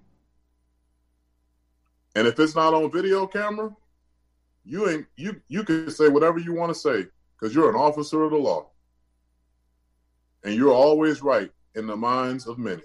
[2.17, 3.75] And if it's not on video camera,
[4.65, 8.23] you ain't you you can say whatever you want to say because you're an officer
[8.25, 8.69] of the law.
[10.43, 12.83] And you're always right in the minds of many,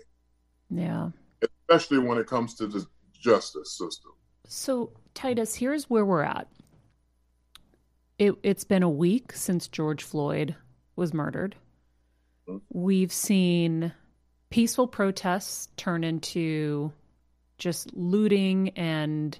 [0.69, 1.09] Yeah.
[1.41, 4.11] especially when it comes to the justice system.
[4.47, 6.47] So, Titus, here's where we're at.
[8.17, 10.55] It, it's been a week since George Floyd
[10.95, 11.55] was murdered.
[12.47, 12.57] Mm-hmm.
[12.69, 13.93] We've seen
[14.49, 16.91] peaceful protests turn into
[17.57, 19.37] just looting and,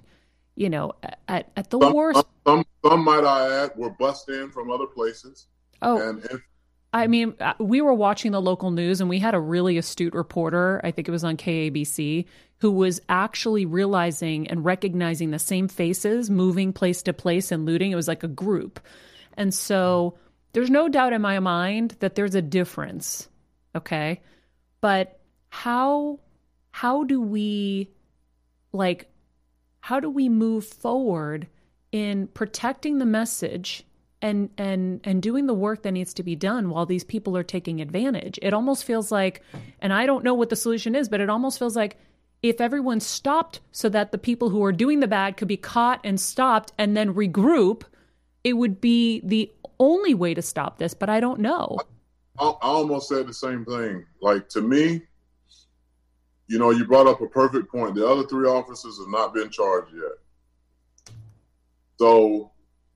[0.54, 0.92] you know,
[1.28, 2.24] at, at the Some, worst.
[2.46, 5.46] some, some might I add were bussed in from other places.
[5.82, 6.40] Oh, And, and
[6.92, 10.12] I mean, uh, we were watching the local news and we had a really astute
[10.12, 12.26] reporter, I think it was on KABC,
[12.58, 17.92] who was actually realizing and recognizing the same faces moving place to place and looting.
[17.92, 18.80] It was like a group.
[19.34, 20.18] And so
[20.52, 23.28] there's no doubt in my mind that there's a difference.
[23.74, 24.20] Okay.
[24.80, 26.20] But how
[26.72, 27.90] how do we
[28.72, 29.08] like
[29.80, 31.48] how do we move forward
[31.92, 33.84] in protecting the message
[34.22, 37.42] and and and doing the work that needs to be done while these people are
[37.42, 39.42] taking advantage it almost feels like
[39.80, 41.96] and i don't know what the solution is but it almost feels like
[42.42, 46.00] if everyone stopped so that the people who are doing the bad could be caught
[46.04, 47.82] and stopped and then regroup
[48.44, 51.78] it would be the only way to stop this but i don't know
[52.40, 54.06] I, I almost said the same thing.
[54.20, 55.02] Like to me,
[56.48, 57.94] you know, you brought up a perfect point.
[57.94, 61.14] The other three officers have not been charged yet.
[61.98, 62.52] So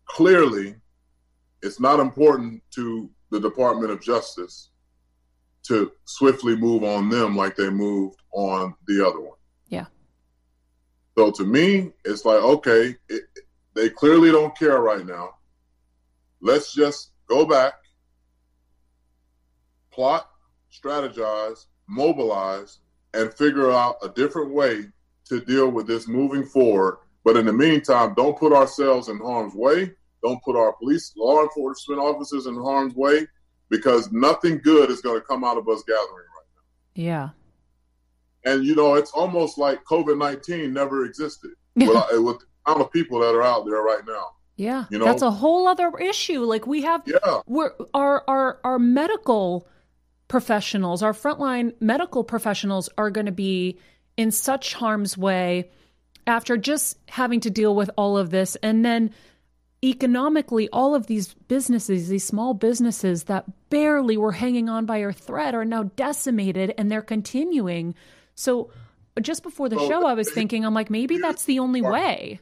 [0.07, 0.77] clearly,
[1.65, 4.69] it's not important to the Department of Justice
[5.65, 9.39] to swiftly move on them like they moved on the other one.
[9.69, 9.87] Yeah.
[11.17, 13.23] So to me, it's like, okay, it,
[13.73, 15.37] they clearly don't care right now.
[16.43, 17.73] Let's just go back,
[19.91, 20.29] plot,
[20.71, 22.81] strategize, mobilize,
[23.15, 24.85] and figure out a different way
[25.31, 26.99] to deal with this moving forward.
[27.25, 29.95] But in the meantime, don't put ourselves in harm's way.
[30.25, 33.27] Don't put our police, law enforcement officers in harm's way
[33.69, 37.03] because nothing good is going to come out of us gathering right now.
[37.03, 37.29] yeah.
[38.47, 41.89] And, you know, it's almost like COVID 19 never existed Yeah.
[41.89, 44.27] with, uh, with the amount of people that are out there right now.
[44.57, 45.05] yeah You know?
[45.07, 47.41] that's a whole other issue like we have Yeah.
[47.47, 49.67] we're our our our medical
[50.29, 53.79] professionals, our frontline medical professionals are going to be
[54.17, 55.71] in such harm's way
[56.27, 59.13] after just having to deal with all of this and then
[59.85, 65.13] economically all of these businesses these small businesses that barely were hanging on by a
[65.13, 67.95] thread are now decimated and they're continuing
[68.35, 68.71] so
[69.21, 72.41] just before the Well, show i was thinking i'm like maybe that's the only way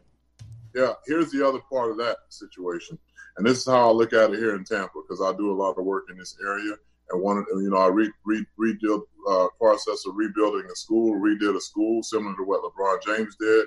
[0.74, 2.98] Yeah, here's the other part of that situation.
[3.36, 5.58] And this is how I look at it here in Tampa because I do a
[5.62, 6.74] lot of work in this area.
[7.10, 11.56] And one, you know, I re, re, rebuilt uh, process of rebuilding a school, redid
[11.56, 13.66] a school similar to what LeBron James did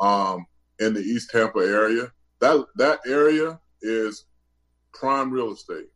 [0.00, 0.46] um,
[0.78, 2.10] in the East Tampa area.
[2.46, 4.26] That that area is
[4.94, 5.88] prime real estate,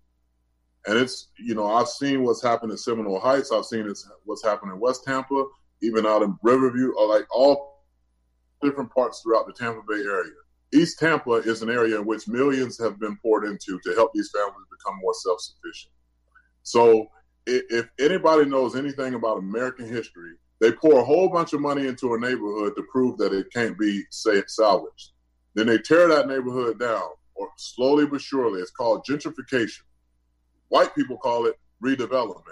[0.84, 3.52] and it's you know I've seen what's happened in Seminole Heights.
[3.52, 3.88] I've seen
[4.24, 5.44] what's happened in West Tampa,
[5.80, 7.84] even out in Riverview, or like all
[8.62, 10.32] different parts throughout the Tampa Bay area.
[10.74, 14.32] East Tampa is an area in which millions have been poured into to help these
[14.34, 15.92] families become more self sufficient.
[16.64, 17.06] So,
[17.46, 22.14] if anybody knows anything about American history, they pour a whole bunch of money into
[22.14, 25.12] a neighborhood to prove that it can't be say, salvaged.
[25.54, 28.60] Then they tear that neighborhood down, or slowly but surely.
[28.60, 29.82] It's called gentrification.
[30.68, 32.44] White people call it redevelopment.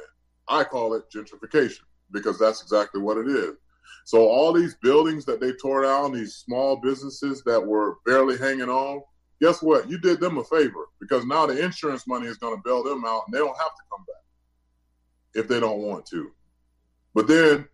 [0.48, 3.54] I call it gentrification because that's exactly what it is.
[4.04, 8.70] So all these buildings that they tore down, these small businesses that were barely hanging
[8.70, 9.02] on,
[9.40, 9.88] guess what?
[9.90, 13.04] You did them a favor because now the insurance money is going to bail them
[13.04, 16.30] out and they don't have to come back if they don't want to.
[17.14, 17.68] But then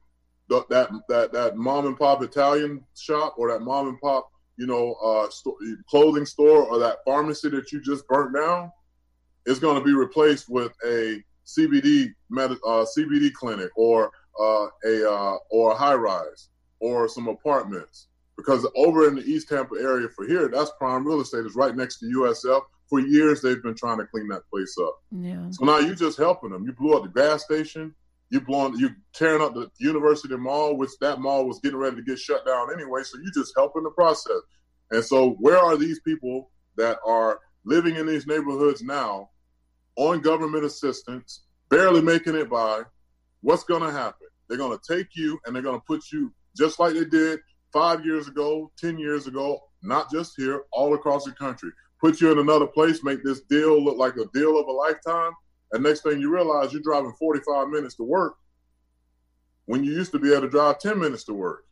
[0.48, 4.66] the, that that that mom and pop Italian shop or that mom and pop, you
[4.66, 5.28] know, uh,
[5.88, 8.70] clothing store or that pharmacy that you just burnt down
[9.46, 14.10] is going to be replaced with a CBD med- uh, CBD clinic or
[14.40, 16.48] uh, a uh, or a high rise
[16.80, 21.20] or some apartments because over in the East Tampa area for here, that's prime real
[21.20, 22.62] estate is right next to USF.
[22.88, 25.02] For years, they've been trying to clean that place up.
[25.10, 25.50] Yeah.
[25.50, 26.64] So now you're just helping them.
[26.64, 27.94] You blew up the gas station.
[28.34, 32.02] You blowing, you tearing up the University Mall, which that mall was getting ready to
[32.02, 33.04] get shut down anyway.
[33.04, 34.40] So you just helping the process.
[34.90, 39.30] And so, where are these people that are living in these neighborhoods now,
[39.94, 42.82] on government assistance, barely making it by?
[43.42, 44.26] What's going to happen?
[44.48, 47.38] They're going to take you and they're going to put you just like they did
[47.72, 51.70] five years ago, 10 years ago, not just here, all across the country.
[52.00, 55.30] Put you in another place, make this deal look like a deal of a lifetime.
[55.74, 58.36] And next thing you realize, you're driving 45 minutes to work
[59.66, 61.64] when you used to be able to drive 10 minutes to work.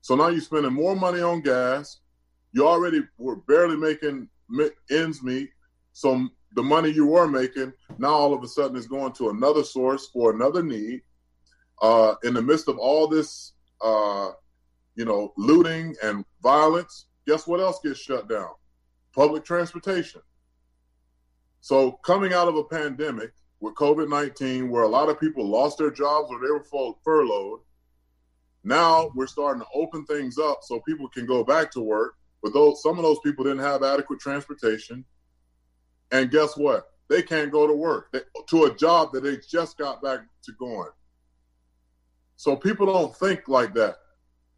[0.00, 1.98] So now you're spending more money on gas.
[2.52, 4.30] You already were barely making
[4.90, 5.50] ends meet.
[5.92, 9.64] So the money you were making now all of a sudden is going to another
[9.64, 11.02] source for another need.
[11.82, 13.52] Uh, in the midst of all this
[13.82, 14.30] uh,
[14.94, 18.48] you know, looting and violence, guess what else gets shut down?
[19.14, 20.22] Public transportation.
[21.64, 25.78] So, coming out of a pandemic with COVID 19, where a lot of people lost
[25.78, 26.62] their jobs or they were
[27.02, 27.60] furloughed,
[28.64, 32.16] now we're starting to open things up so people can go back to work.
[32.42, 35.06] But those, some of those people didn't have adequate transportation.
[36.12, 36.84] And guess what?
[37.08, 40.52] They can't go to work they, to a job that they just got back to
[40.58, 40.90] going.
[42.36, 43.96] So people don't think like that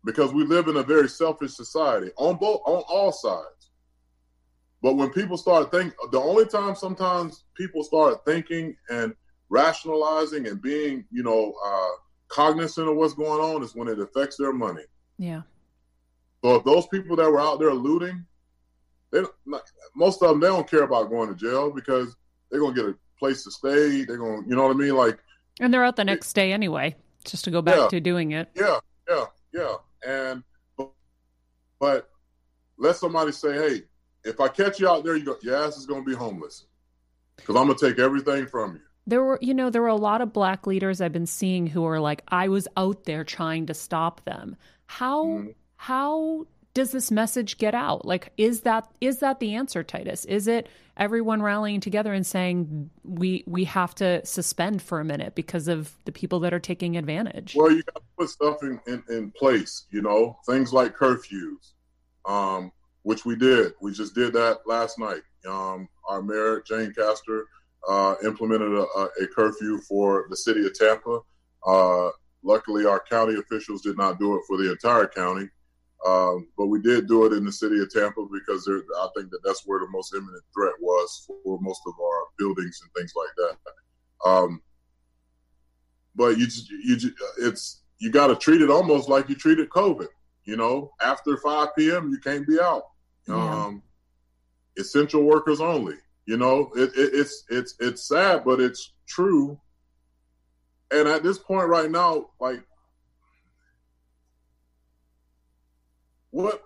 [0.05, 3.56] because we live in a very selfish society on both on all sides.
[4.83, 9.15] But when people start think, the only time sometimes people start thinking and
[9.49, 11.89] rationalizing and being, you know, uh,
[12.29, 14.83] cognizant of what's going on is when it affects their money.
[15.19, 15.43] Yeah.
[16.43, 18.25] So if those people that were out there looting,
[19.11, 19.63] they not,
[19.95, 22.15] most of them they don't care about going to jail because
[22.51, 24.05] they're gonna get a place to stay.
[24.05, 25.19] They're gonna, you know what I mean, like.
[25.61, 26.95] And they're out the next day anyway,
[27.25, 28.51] just to go back yeah, to doing it.
[28.55, 28.79] Yeah,
[29.09, 29.75] yeah, yeah.
[30.07, 30.43] And
[31.79, 32.09] but
[32.79, 33.83] let somebody say, hey,
[34.27, 36.67] if I catch you out there, you go, your ass is going to be homeless
[37.37, 38.81] because I'm going to take everything from you.
[39.07, 41.85] There were, you know, there were a lot of black leaders I've been seeing who
[41.85, 44.57] are like, I was out there trying to stop them.
[44.87, 45.51] How mm-hmm.
[45.77, 48.05] how does this message get out?
[48.05, 50.25] Like, is that is that the answer, Titus?
[50.27, 55.35] Is it everyone rallying together and saying we we have to suspend for a minute
[55.35, 57.55] because of the people that are taking advantage?
[57.57, 61.73] Well, you got to put stuff in, in, in, place, you know, things like curfews,
[62.27, 62.71] um,
[63.07, 63.73] which we did.
[63.81, 65.23] We just did that last night.
[65.49, 67.45] Um, our mayor, Jane Castor,
[67.89, 68.83] uh, implemented a,
[69.23, 71.21] a, curfew for the city of Tampa.
[71.65, 72.11] Uh,
[72.43, 75.49] luckily, our county officials did not do it for the entire county.
[76.05, 79.31] Um, but we did do it in the city of Tampa because there, I think
[79.31, 83.13] that that's where the most imminent threat was for most of our buildings and things
[83.15, 84.29] like that.
[84.29, 84.61] Um,
[86.17, 86.49] but you,
[86.83, 90.09] you, it's you got to treat it almost like you treated COVID.
[90.43, 92.83] You know, after 5 p.m., you can't be out.
[93.29, 93.35] Yeah.
[93.67, 93.83] Um,
[94.79, 95.97] essential workers only.
[96.27, 99.61] You know, it, it, it's it's it's sad, but it's true.
[100.91, 102.63] And at this point right now, like
[106.31, 106.63] what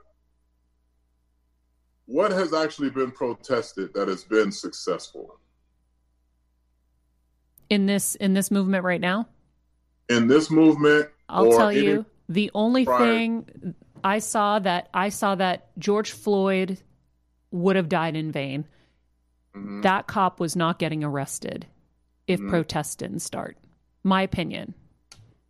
[2.07, 5.39] what has actually been protested that has been successful
[7.69, 9.29] in this in this movement right now
[10.09, 13.75] in this movement i'll tell you the only prior- thing
[14.05, 16.79] i saw that i saw that george floyd
[17.51, 18.67] would have died in vain
[19.55, 19.83] Mhm.
[19.83, 21.67] that cop was not getting arrested
[22.29, 22.49] if Mhm.
[22.51, 23.57] protests didn't start.
[24.05, 24.75] My opinion.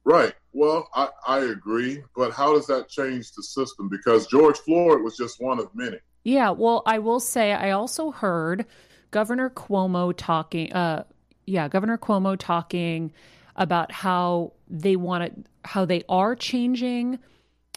[0.05, 0.33] Right.
[0.55, 3.91] Well, I, I agree, but how does that change the system?
[3.91, 5.99] Because George Floyd was just one of many.
[6.25, 8.65] Yeah, well, I will say I also heard
[9.11, 11.05] Governor Cuomo talking uh
[11.45, 13.13] yeah, Governor Cuomo talking
[13.57, 17.19] about how they want to how they are changing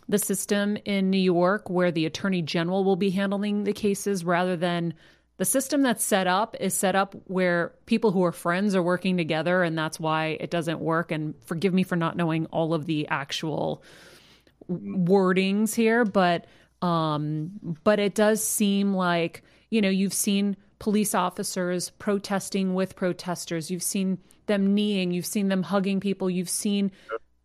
[0.09, 4.55] the system in New York where the attorney general will be handling the cases rather
[4.55, 4.93] than
[5.37, 9.17] the system that's set up is set up where people who are friends are working
[9.17, 11.11] together and that's why it doesn't work.
[11.11, 13.83] And forgive me for not knowing all of the actual
[14.69, 16.45] wordings here but
[16.81, 17.51] um
[17.83, 23.71] but it does seem like you know you've seen police officers protesting with protesters.
[23.71, 24.17] You've seen
[24.47, 25.11] them kneeing.
[25.11, 26.29] You've seen them hugging people.
[26.29, 26.91] You've seen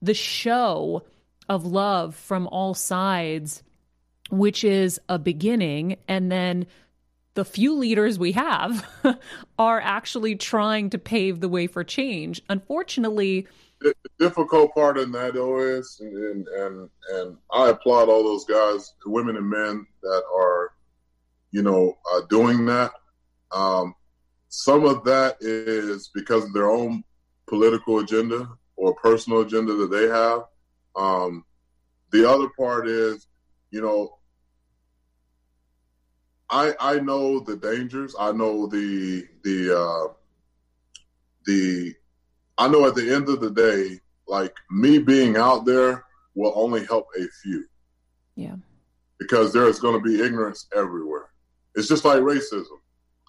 [0.02, 1.04] the show
[1.48, 3.62] of love from all sides
[4.30, 6.66] which is a beginning and then
[7.34, 8.86] the few leaders we have
[9.58, 13.46] are actually trying to pave the way for change unfortunately
[13.80, 15.36] The difficult part in that
[16.00, 20.72] and, and and I applaud all those guys, women and men that are,
[21.52, 22.92] you know, uh, doing that.
[23.52, 23.94] Um,
[24.48, 27.04] some of that is because of their own
[27.46, 30.44] political agenda or personal agenda that they have.
[30.98, 31.44] Um,
[32.10, 33.26] the other part is,
[33.70, 34.18] you know,
[36.50, 38.14] I I know the dangers.
[38.18, 40.12] I know the the uh,
[41.46, 41.94] the
[42.56, 46.04] I know at the end of the day, like me being out there
[46.34, 47.64] will only help a few
[48.34, 48.56] yeah
[49.18, 51.30] because there is going to be ignorance everywhere.
[51.74, 52.78] It's just like racism.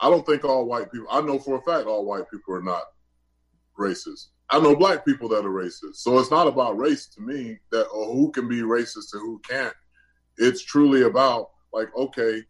[0.01, 2.61] I don't think all white people, I know for a fact all white people are
[2.61, 2.83] not
[3.77, 4.27] racist.
[4.51, 5.95] I know black people that are racist.
[5.95, 9.39] So it's not about race to me that or who can be racist and who
[9.47, 9.73] can't.
[10.37, 12.41] It's truly about like, okay,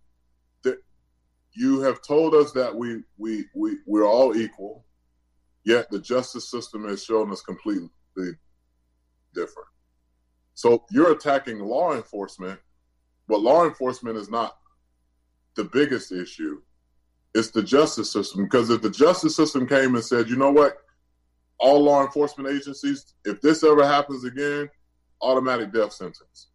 [1.54, 4.86] you have told us that we we we we're all equal,
[5.66, 7.90] yet the justice system has shown us completely
[9.34, 9.68] different.
[10.54, 12.60] So you're attacking law enforcement,
[13.28, 14.58] but law enforcement is not
[15.56, 16.62] the biggest issue.
[17.34, 18.44] It's the justice system.
[18.44, 20.78] Because if the justice system came and said, you know what,
[21.60, 24.69] all law enforcement agencies, if this ever happens again,
[25.22, 26.48] automatic death sentence.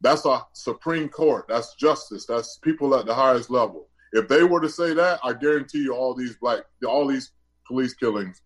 [0.00, 1.46] That's a Supreme Court.
[1.48, 2.26] That's justice.
[2.26, 3.88] That's people at the highest level.
[4.12, 7.32] If they were to say that, I guarantee you all these black, all these
[7.66, 8.42] police killings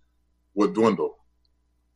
[0.55, 1.19] would dwindle.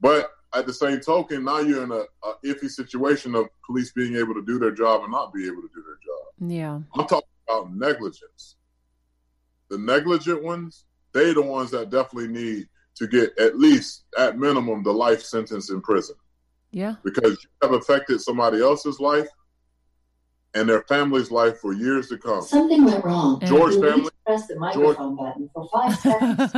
[0.00, 4.16] But at the same token, now you're in a, a iffy situation of police being
[4.16, 6.50] able to do their job and not be able to do their job.
[6.50, 8.56] yeah I'm talking about negligence.
[9.68, 14.82] The negligent ones, they the ones that definitely need to get at least, at minimum,
[14.82, 16.16] the life sentence in prison
[16.70, 19.28] yeah because you have affected somebody else's life
[20.54, 22.42] and their family's life for years to come.
[22.42, 23.40] Something went wrong.
[23.44, 26.52] George You family, to press the microphone button for five seconds.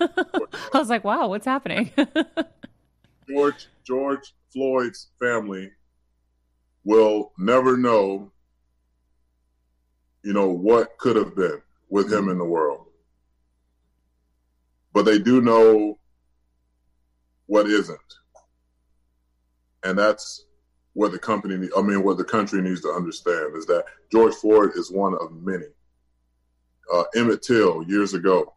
[0.00, 1.90] I was like, wow, what's happening?
[3.28, 5.70] George George Floyd's family
[6.84, 8.32] will never know,
[10.24, 12.30] you know, what could have been with him mm-hmm.
[12.30, 12.86] in the world.
[14.92, 15.98] But they do know
[17.46, 17.98] what isn't.
[19.84, 20.46] And that's
[20.94, 24.70] what the company, I mean, what the country needs to understand is that George Floyd
[24.74, 25.66] is one of many.
[26.92, 28.52] Uh, Emmett Till years ago,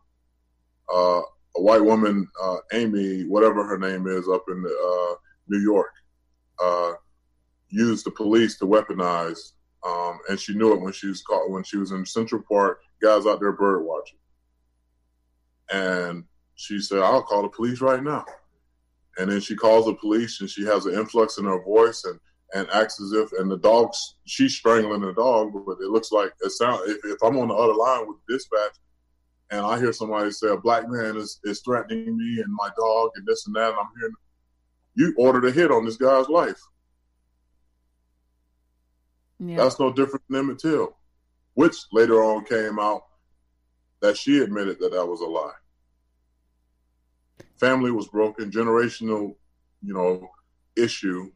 [0.94, 1.22] uh,
[1.56, 5.16] a white woman, uh, Amy, whatever her name is, up in uh,
[5.48, 5.92] New York,
[6.62, 6.94] uh,
[7.70, 9.52] used the police to weaponize,
[9.86, 12.82] um, and she knew it when she was caught when she was in Central Park.
[13.02, 14.18] Guys out there bird watching,
[15.74, 16.24] and
[16.56, 18.26] she said, "I'll call the police right now."
[19.18, 22.20] And then she calls the police, and she has an influx in her voice, and
[22.54, 26.32] and acts as if, and the dog's she's strangling the dog, but it looks like
[26.41, 26.82] it sound.
[26.88, 28.78] If, if I'm on the other line with dispatch,
[29.50, 33.12] and I hear somebody say a black man is, is threatening me and my dog
[33.16, 34.14] and this and that, and I'm hearing
[34.95, 36.62] you ordered a hit on this guy's life.
[39.40, 39.58] yeah.
[39.58, 40.95] That's no different than Emmett Till,
[41.56, 43.04] which later on came out
[44.02, 45.54] that she admitted that that was a lie.
[47.60, 49.36] Family was broken, generational,
[49.82, 50.30] you know,
[50.76, 51.32] issue,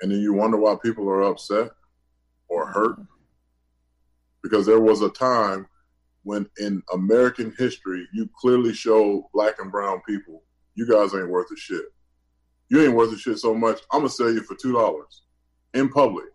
[0.00, 1.70] and then you wonder why people are upset
[2.48, 2.96] or hurt
[4.42, 5.66] because there was a time
[6.24, 10.42] when in American history you clearly showed black and brown people
[10.74, 11.84] you guys ain't worth a shit.
[12.68, 13.80] You ain't worth a shit so much.
[13.92, 15.22] I'm gonna sell you for two dollars
[15.74, 16.26] in public.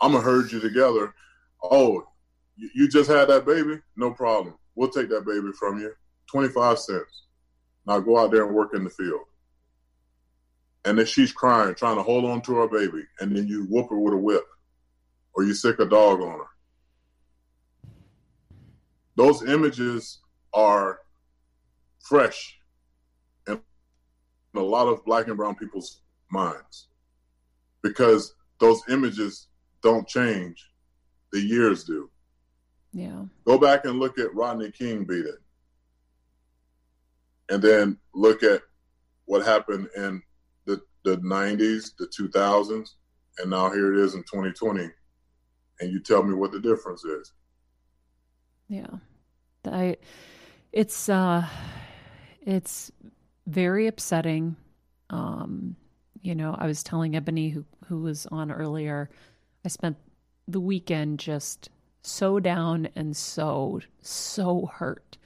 [0.00, 1.14] I'm gonna herd you together.
[1.62, 2.04] Oh,
[2.56, 3.80] you, just had that baby?
[3.96, 4.56] No problem.
[4.74, 5.92] We'll take that baby from you.
[6.30, 7.26] Twenty five cents.
[7.86, 9.22] Now go out there and work in the field.
[10.84, 13.90] And then she's crying, trying to hold on to her baby, and then you whoop
[13.90, 14.44] her with a whip,
[15.34, 16.50] or you sick a dog on her.
[19.16, 20.20] those images
[20.54, 21.00] are
[22.00, 22.58] fresh
[23.46, 23.60] in
[24.56, 26.00] a lot of black and brown people's
[26.30, 26.88] minds
[27.82, 29.48] because those images
[29.82, 30.70] don't change,
[31.32, 32.10] the years do.
[32.92, 33.24] Yeah.
[33.44, 35.38] Go back and look at Rodney King beat it.
[37.50, 38.62] And then look at
[39.26, 40.22] what happened in
[40.66, 42.88] the, the 90s, the 2000s,
[43.38, 44.88] and now here it is in 2020.
[45.80, 47.32] And you tell me what the difference is.
[48.68, 48.86] Yeah.
[49.66, 49.96] I
[50.72, 51.46] it's uh
[52.42, 52.90] it's
[53.46, 54.56] very upsetting.
[55.10, 55.76] Um,
[56.22, 59.10] you know, I was telling Eboni who who was on earlier,
[59.64, 59.96] I spent
[60.46, 61.70] the weekend just
[62.02, 65.18] so down and so so hurt.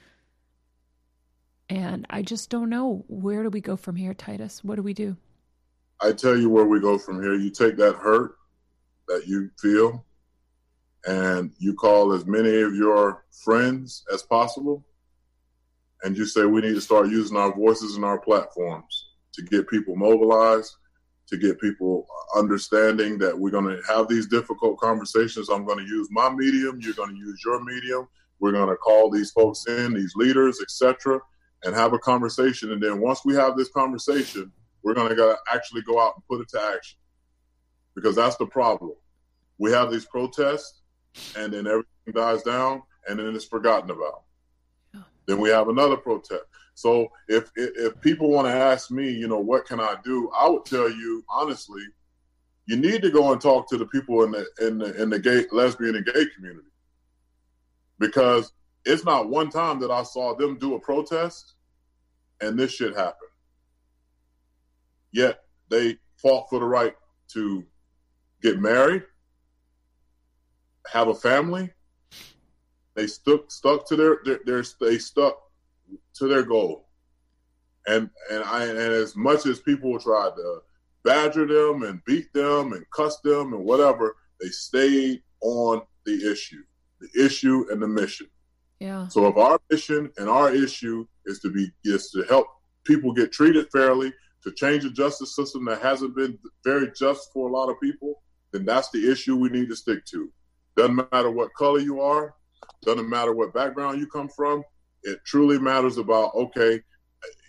[1.69, 4.63] And I just don't know where do we go from here, Titus?
[4.63, 5.17] What do we do?
[6.01, 7.35] I tell you where we go from here.
[7.35, 8.35] You take that hurt
[9.07, 10.05] that you feel
[11.05, 14.83] and you call as many of your friends as possible
[16.03, 19.67] and you say we need to start using our voices and our platforms to get
[19.67, 20.75] people mobilized
[21.27, 22.05] to get people
[22.35, 26.79] understanding that we're going to have these difficult conversations i'm going to use my medium
[26.81, 28.07] you're going to use your medium
[28.39, 31.19] we're going to call these folks in these leaders etc
[31.65, 34.51] and have a conversation and then once we have this conversation
[34.83, 36.97] we're going to actually go out and put it to action
[37.95, 38.93] because that's the problem
[39.57, 40.81] we have these protests
[41.35, 44.23] and then everything dies down, and then it's forgotten about.
[45.27, 46.43] Then we have another protest.
[46.75, 50.29] So if, if if people want to ask me, you know, what can I do?
[50.35, 51.81] I would tell you honestly,
[52.67, 55.19] you need to go and talk to the people in the in the in the
[55.19, 56.67] gay lesbian and gay community
[57.97, 58.51] because
[58.83, 61.54] it's not one time that I saw them do a protest
[62.41, 63.29] and this shit happened.
[65.11, 65.39] Yet
[65.69, 66.95] they fought for the right
[67.33, 67.65] to
[68.41, 69.03] get married,
[70.91, 71.71] have a family.
[72.95, 75.37] They stuck stuck to their, their, their they stuck
[76.15, 76.89] to their goal.
[77.87, 80.61] And and I and as much as people tried to
[81.03, 86.63] badger them and beat them and cuss them and whatever, they stayed on the issue,
[86.99, 88.27] the issue and the mission.
[88.79, 89.07] Yeah.
[89.07, 92.47] So if our mission and our issue is to be is to help
[92.83, 97.49] people get treated fairly, to change a justice system that hasn't been very just for
[97.49, 98.21] a lot of people,
[98.51, 100.31] then that's the issue we need to stick to.
[100.75, 102.35] Doesn't matter what color you are,
[102.83, 104.63] doesn't matter what background you come from.
[105.03, 106.81] It truly matters about, okay,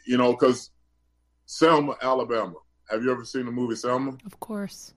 [0.06, 0.70] you know, because
[1.46, 2.54] Selma, Alabama.
[2.90, 4.16] Have you ever seen the movie Selma?
[4.24, 4.94] Of course.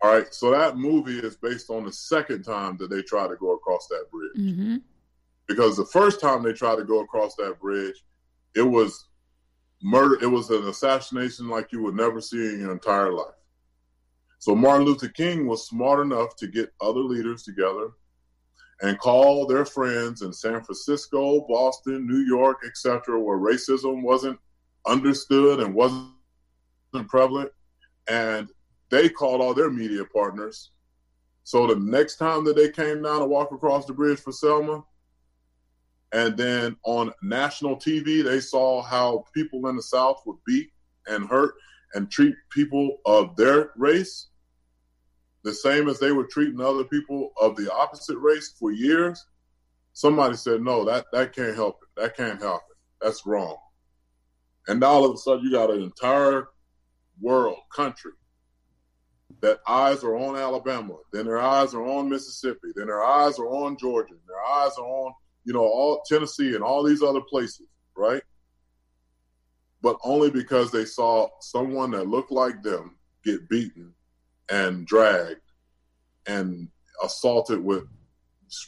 [0.00, 0.32] All right.
[0.34, 3.86] So that movie is based on the second time that they tried to go across
[3.88, 4.48] that bridge.
[4.48, 4.76] Mm-hmm.
[5.48, 8.04] Because the first time they tried to go across that bridge,
[8.54, 9.08] it was
[9.82, 10.18] murder.
[10.22, 13.34] It was an assassination like you would never see in your entire life.
[14.38, 17.90] So Martin Luther King was smart enough to get other leaders together
[18.80, 24.38] and call their friends in San Francisco, Boston, New York, etc., where racism wasn't
[24.86, 26.10] understood and wasn't
[27.06, 27.52] prevalent.
[28.08, 28.48] And
[28.90, 30.70] they called all their media partners.
[31.44, 34.82] So the next time that they came down to walk across the bridge for Selma,
[36.12, 40.70] and then on national TV, they saw how people in the South would beat
[41.06, 41.54] and hurt
[41.94, 44.28] and treat people of their race
[45.42, 49.26] the same as they were treating other people of the opposite race for years,
[49.92, 52.00] somebody said, no, that, that can't help it.
[52.00, 52.76] That can't help it.
[53.00, 53.56] That's wrong.
[54.68, 56.48] And now all of a sudden you got an entire
[57.20, 58.12] world, country,
[59.40, 63.48] that eyes are on Alabama, then their eyes are on Mississippi, then their eyes are
[63.48, 65.12] on Georgia, their eyes are on,
[65.44, 67.66] you know, all Tennessee and all these other places,
[67.96, 68.22] right?
[69.82, 73.92] But only because they saw someone that looked like them get beaten
[74.48, 75.40] and dragged
[76.26, 76.68] and
[77.02, 77.84] assaulted with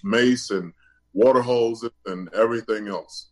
[0.02, 0.72] mace and
[1.12, 3.30] water hoses and everything else.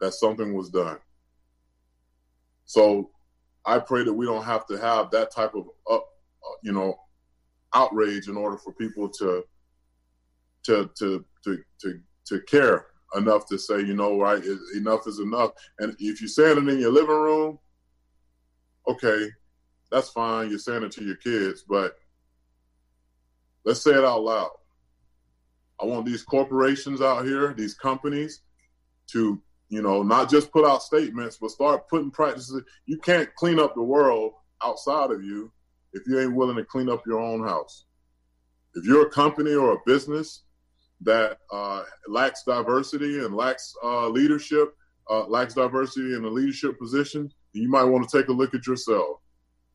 [0.00, 0.98] That something was done.
[2.64, 3.10] So
[3.64, 5.98] I pray that we don't have to have that type of, uh,
[6.62, 6.98] you know,
[7.74, 9.44] outrage in order for people to,
[10.64, 14.42] to, to, to, to, to care enough to say, you know, right,
[14.74, 15.52] enough is enough.
[15.78, 17.58] And if you're saying it in your living room,
[18.88, 19.28] okay,
[19.90, 20.50] that's fine.
[20.50, 21.96] You're saying it to your kids, but
[23.64, 24.50] let's say it out loud.
[25.80, 28.42] I want these corporations out here, these companies,
[29.08, 32.62] to you know not just put out statements, but start putting practices.
[32.86, 34.32] You can't clean up the world
[34.64, 35.52] outside of you
[35.92, 37.84] if you ain't willing to clean up your own house.
[38.74, 40.42] If you're a company or a business
[41.04, 44.74] that uh, lacks diversity and lacks uh, leadership,
[45.10, 48.66] uh, lacks diversity in a leadership position, you might want to take a look at
[48.66, 49.18] yourself.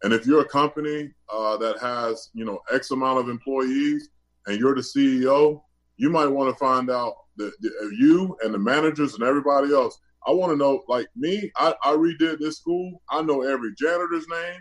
[0.04, 4.10] And if you're a company uh, that has, you know, X amount of employees
[4.46, 5.62] and you're the CEO,
[5.98, 10.00] you might want to find out the, the you and the managers and everybody else.
[10.26, 13.02] I want to know, like me, I, I redid this school.
[13.10, 14.60] I know every janitor's name.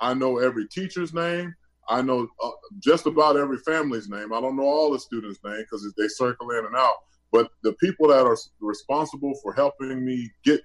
[0.00, 1.54] I know every teacher's name.
[1.88, 4.32] I know uh, just about every family's name.
[4.32, 6.94] I don't know all the students' name because they circle in and out.
[7.32, 10.60] But the people that are responsible for helping me get,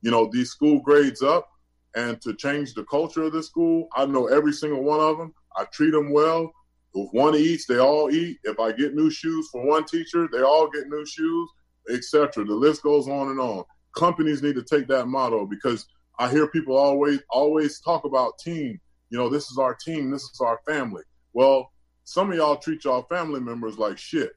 [0.00, 1.48] you know, these school grades up
[1.94, 5.34] and to change the culture of the school, I know every single one of them.
[5.56, 6.52] I treat them well.
[6.94, 8.38] If one eats, they all eat.
[8.44, 11.48] If I get new shoes for one teacher, they all get new shoes,
[11.92, 12.44] etc.
[12.44, 13.64] The list goes on and on.
[13.96, 15.86] Companies need to take that motto because
[16.18, 18.80] I hear people always always talk about team.
[19.10, 21.02] You know, this is our team, this is our family.
[21.32, 21.72] Well,
[22.04, 24.32] some of y'all treat y'all family members like shit.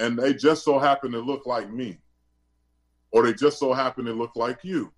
[0.00, 1.98] And they just so happen to look like me.
[3.10, 4.92] Or they just so happen to look like you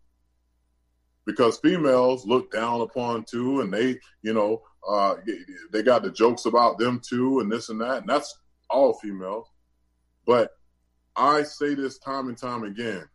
[1.30, 5.16] because females look down upon too, and they, you know, uh,
[5.72, 8.36] they got the jokes about them too, and this and that, and that's
[8.68, 9.46] all females.
[10.26, 10.50] But
[11.16, 13.08] I say this time and time again: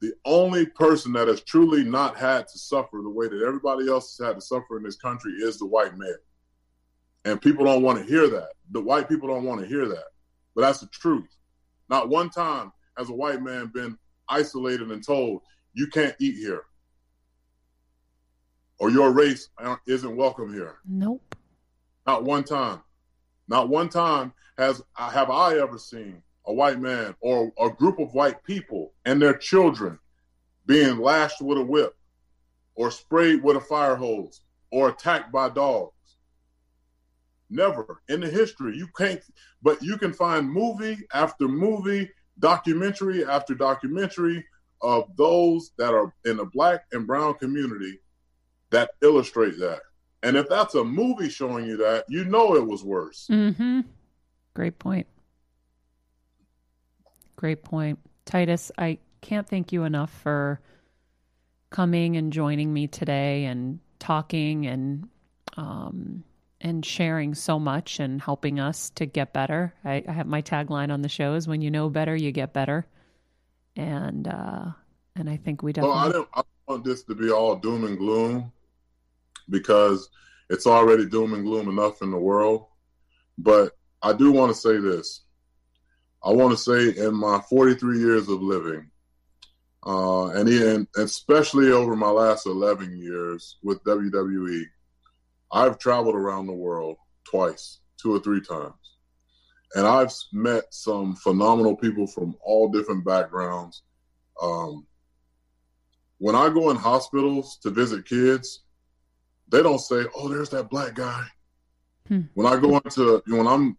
[0.00, 4.16] the only person that has truly not had to suffer the way that everybody else
[4.16, 6.16] has had to suffer in this country is the white male.
[7.24, 8.50] And people don't want to hear that.
[8.70, 10.04] The white people don't want to hear that.
[10.54, 11.28] But that's the truth.
[11.88, 13.98] Not one time has a white man been
[14.28, 15.42] isolated and told,
[15.72, 16.64] you can't eat here
[18.78, 19.48] or your race
[19.86, 20.76] isn't welcome here.
[20.86, 21.34] Nope.
[22.06, 22.80] Not one time.
[23.48, 28.14] Not one time has have I ever seen a white man or a group of
[28.14, 29.98] white people and their children
[30.66, 31.96] being lashed with a whip
[32.74, 35.92] or sprayed with a fire hose or attacked by dogs.
[37.48, 38.76] Never in the history.
[38.76, 39.20] You can't,
[39.62, 44.44] but you can find movie after movie, documentary after documentary
[44.82, 48.00] of those that are in the black and brown community
[48.70, 49.80] that illustrate that.
[50.22, 53.28] And if that's a movie showing you that, you know it was worse.
[53.30, 53.82] Mm-hmm.
[54.54, 55.06] Great point.
[57.36, 57.98] Great point.
[58.24, 60.60] Titus, I can't thank you enough for
[61.70, 65.08] coming and joining me today and talking and
[65.56, 66.24] um,
[66.60, 69.74] and sharing so much and helping us to get better.
[69.84, 72.52] I, I have my tagline on the show is when you know better, you get
[72.52, 72.86] better.
[73.76, 74.70] And uh,
[75.14, 75.98] and I think we definitely.
[75.98, 78.52] Well, I don't, I don't want this to be all doom and gloom
[79.50, 80.08] because
[80.48, 82.66] it's already doom and gloom enough in the world.
[83.38, 83.72] But
[84.02, 85.25] I do want to say this.
[86.26, 88.90] I want to say in my 43 years of living,
[89.86, 94.64] uh, and, and especially over my last 11 years with WWE,
[95.52, 98.74] I've traveled around the world twice, two or three times.
[99.76, 103.82] And I've met some phenomenal people from all different backgrounds.
[104.42, 104.84] Um,
[106.18, 108.64] when I go in hospitals to visit kids,
[109.48, 111.24] they don't say, "Oh, there's that black guy."
[112.08, 112.22] Hmm.
[112.34, 113.76] When I go into when I'm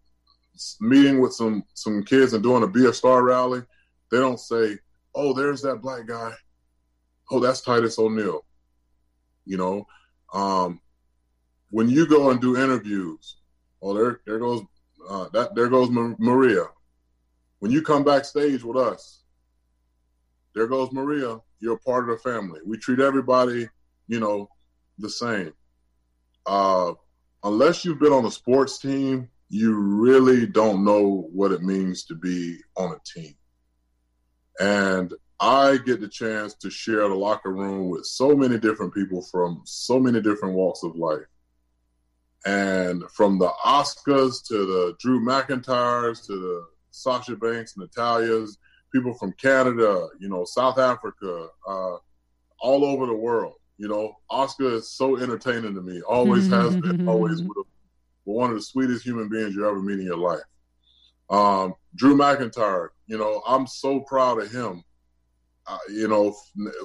[0.80, 3.62] meeting with some some kids and doing a Be a Star rally,
[4.10, 4.78] they don't say,
[5.14, 6.32] "Oh, there's that black guy."
[7.30, 8.44] Oh, that's Titus O'Neil.
[9.44, 9.86] You know,
[10.32, 10.80] um,
[11.70, 13.36] when you go and do interviews,
[13.82, 14.62] oh, there there goes
[15.08, 16.66] uh, that there goes Maria.
[17.60, 19.22] When you come backstage with us,
[20.54, 21.40] there goes Maria.
[21.60, 22.60] You're a part of the family.
[22.64, 23.68] We treat everybody,
[24.06, 24.48] you know,
[24.98, 25.52] the same.
[26.46, 26.92] Uh,
[27.42, 32.14] unless you've been on a sports team, you really don't know what it means to
[32.14, 33.34] be on a team.
[34.60, 39.22] And I get the chance to share the locker room with so many different people
[39.22, 41.26] from so many different walks of life.
[42.44, 48.58] And from the Oscars to the Drew McIntyres to the Sasha Banks, Natalya's,
[48.92, 51.96] people from Canada, you know, South Africa, uh,
[52.60, 53.54] all over the world.
[53.76, 56.00] You know, Oscar is so entertaining to me.
[56.02, 57.08] Always has been.
[57.08, 57.42] Always
[58.28, 60.42] with one of the sweetest human beings you ever meet in your life.
[61.30, 62.88] Um, Drew McIntyre.
[63.06, 64.84] You know, I'm so proud of him.
[65.66, 66.34] Uh, you know,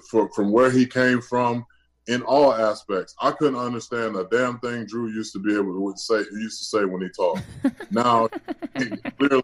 [0.09, 1.65] for, from where he came from
[2.07, 3.15] in all aspects.
[3.21, 6.19] I couldn't understand a damn thing Drew used to be able to say.
[6.33, 7.43] Used to say when he talked.
[7.91, 8.29] now,
[8.77, 9.43] he clearly,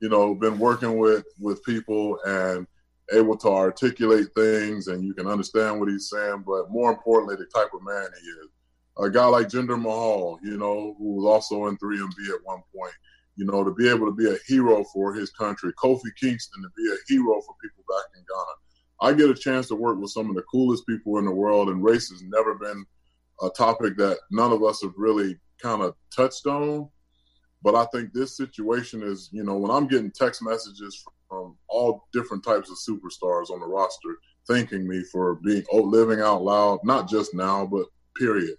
[0.00, 2.66] you know, been working with with people and
[3.12, 7.46] able to articulate things and you can understand what he's saying, but more importantly, the
[7.54, 8.48] type of man he is.
[8.98, 12.94] A guy like Jinder Mahal, you know, who was also in 3MB at one point,
[13.36, 15.72] you know, to be able to be a hero for his country.
[15.74, 19.12] Kofi Kingston to be a hero for people back in Ghana.
[19.12, 21.68] I get a chance to work with some of the coolest people in the world,
[21.68, 22.84] and race has never been
[23.42, 26.88] a topic that none of us have really kind of touched on.
[27.62, 32.06] But I think this situation is, you know, when I'm getting text messages from all
[32.12, 34.16] different types of superstars on the roster
[34.48, 37.86] thanking me for being oh, living out loud, not just now, but
[38.16, 38.54] period.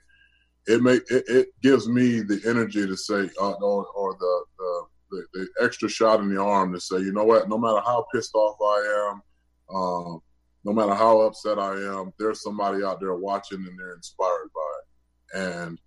[0.67, 4.83] It make it, it gives me the energy to say, uh, or, or the, the
[5.09, 8.05] the, the extra shot in the arm to say, you know what, no matter how
[8.13, 10.21] pissed off I am, um,
[10.63, 15.39] no matter how upset I am, there's somebody out there watching and they're inspired by
[15.39, 15.57] it.
[15.57, 15.79] And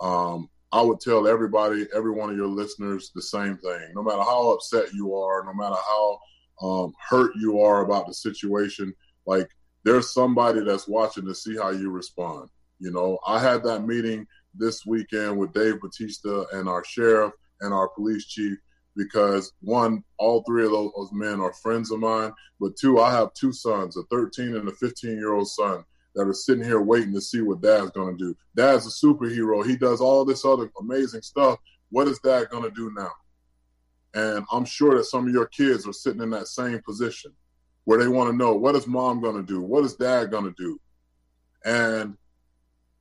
[0.00, 3.92] um, I would tell everybody, every one of your listeners, the same thing.
[3.94, 6.18] No matter how upset you are, no matter how
[6.62, 8.92] um, hurt you are about the situation,
[9.26, 9.48] like
[9.84, 12.48] there's somebody that's watching to see how you respond.
[12.78, 17.72] You know, I had that meeting this weekend with Dave Batista and our sheriff and
[17.72, 18.58] our police chief
[18.96, 23.34] because one, all three of those, men are friends of mine, but two, I have
[23.34, 25.84] two sons, a 13 and a 15 year old son
[26.14, 28.34] that are sitting here waiting to see what dad's going to do.
[28.54, 29.64] Dad's a superhero.
[29.64, 31.58] He does all this other amazing stuff.
[31.90, 33.12] What is dad going to do now?
[34.14, 37.32] And I'm sure that some of your kids are sitting in that same position
[37.84, 39.60] where they want to know what is mom going to do?
[39.60, 40.80] What is dad going to do?
[41.66, 42.16] And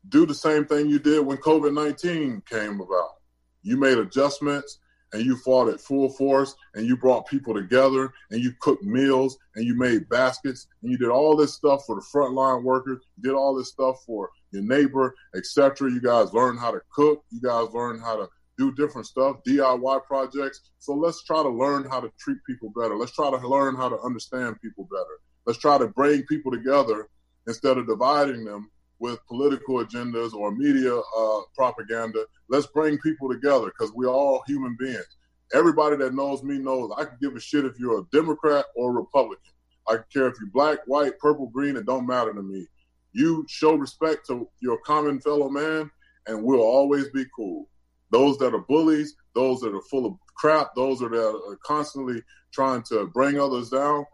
[0.09, 3.15] do the same thing you did when COVID 19 came about.
[3.63, 4.79] You made adjustments
[5.13, 9.37] and you fought at full force and you brought people together and you cooked meals
[9.55, 13.23] and you made baskets and you did all this stuff for the frontline workers, you
[13.23, 15.89] did all this stuff for your neighbor, etc.
[15.89, 18.27] You guys learned how to cook, you guys learned how to
[18.57, 20.71] do different stuff, DIY projects.
[20.79, 22.95] So let's try to learn how to treat people better.
[22.95, 25.19] Let's try to learn how to understand people better.
[25.45, 27.09] Let's try to bring people together
[27.47, 32.25] instead of dividing them with political agendas or media uh, propaganda.
[32.49, 35.17] Let's bring people together because we're all human beings.
[35.53, 38.91] Everybody that knows me knows I can give a shit if you're a Democrat or
[38.91, 39.51] a Republican.
[39.87, 42.67] I care if you're black, white, purple, green, it don't matter to me.
[43.13, 45.89] You show respect to your common fellow man,
[46.27, 47.69] and we'll always be cool.
[48.11, 52.21] Those that are bullies, those that are full of crap, those that are constantly
[52.53, 54.05] trying to bring others down.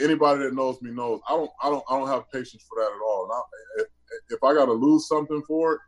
[0.00, 2.90] Anybody that knows me knows I don't, I don't, I don't have patience for that
[2.90, 3.30] at all.
[3.32, 3.86] I, if,
[4.30, 5.80] if I got to lose something for it,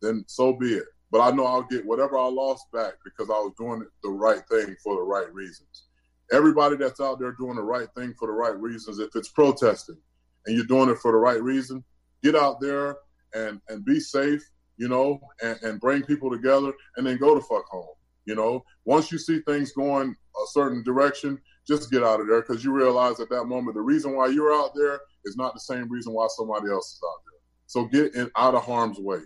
[0.00, 0.84] then so be it.
[1.10, 4.42] But I know I'll get whatever I lost back because I was doing the right
[4.50, 5.84] thing for the right reasons.
[6.32, 9.98] Everybody that's out there doing the right thing for the right reasons, if it's protesting
[10.46, 11.84] and you're doing it for the right reason,
[12.22, 12.96] get out there
[13.34, 14.42] and, and be safe,
[14.78, 17.94] you know, and, and bring people together and then go to fuck home.
[18.24, 22.40] You know, once you see things going a certain direction, just get out of there
[22.40, 25.60] because you realize at that moment the reason why you're out there is not the
[25.60, 27.31] same reason why somebody else is out there.
[27.72, 29.20] So get in out of harm's way.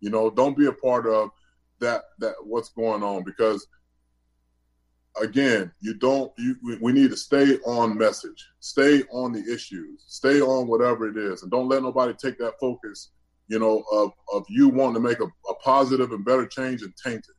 [0.00, 1.30] You know, don't be a part of
[1.80, 3.66] that that what's going on because
[5.18, 8.46] again, you don't you we need to stay on message.
[8.60, 10.04] Stay on the issues.
[10.06, 13.10] Stay on whatever it is and don't let nobody take that focus,
[13.48, 16.92] you know, of of you wanting to make a, a positive and better change and
[17.02, 17.36] taint it.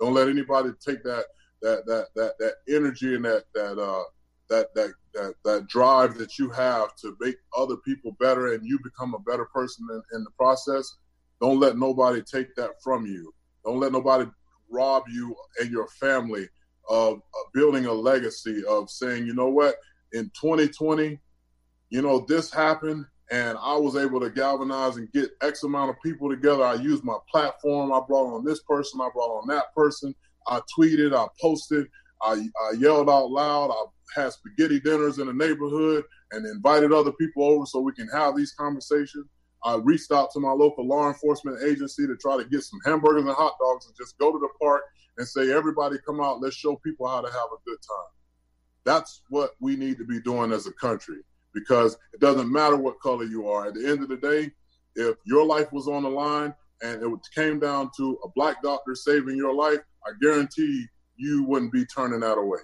[0.00, 1.26] Don't let anybody take that
[1.60, 4.02] that that that that energy and that that uh
[4.48, 8.78] that that that that drive that you have to make other people better and you
[8.82, 10.96] become a better person in, in the process
[11.40, 13.32] don't let nobody take that from you
[13.64, 14.28] don't let nobody
[14.70, 16.48] rob you and your family
[16.88, 19.76] of, of building a legacy of saying you know what
[20.12, 21.18] in 2020
[21.90, 25.96] you know this happened and I was able to galvanize and get X amount of
[26.02, 26.64] people together.
[26.64, 27.90] I used my platform.
[27.90, 29.00] I brought on this person.
[29.00, 30.14] I brought on that person.
[30.46, 31.16] I tweeted.
[31.16, 31.86] I posted.
[32.22, 33.70] I, I yelled out loud.
[33.70, 38.08] I had spaghetti dinners in the neighborhood and invited other people over so we can
[38.08, 39.26] have these conversations.
[39.64, 43.24] I reached out to my local law enforcement agency to try to get some hamburgers
[43.24, 44.82] and hot dogs and just go to the park
[45.18, 48.10] and say, everybody come out, let's show people how to have a good time.
[48.84, 51.18] That's what we need to be doing as a country
[51.54, 53.66] because it doesn't matter what color you are.
[53.66, 54.50] At the end of the day,
[54.96, 58.94] if your life was on the line and it came down to a black doctor
[58.94, 60.86] saving your life, I guarantee
[61.22, 62.58] you wouldn't be turning that away.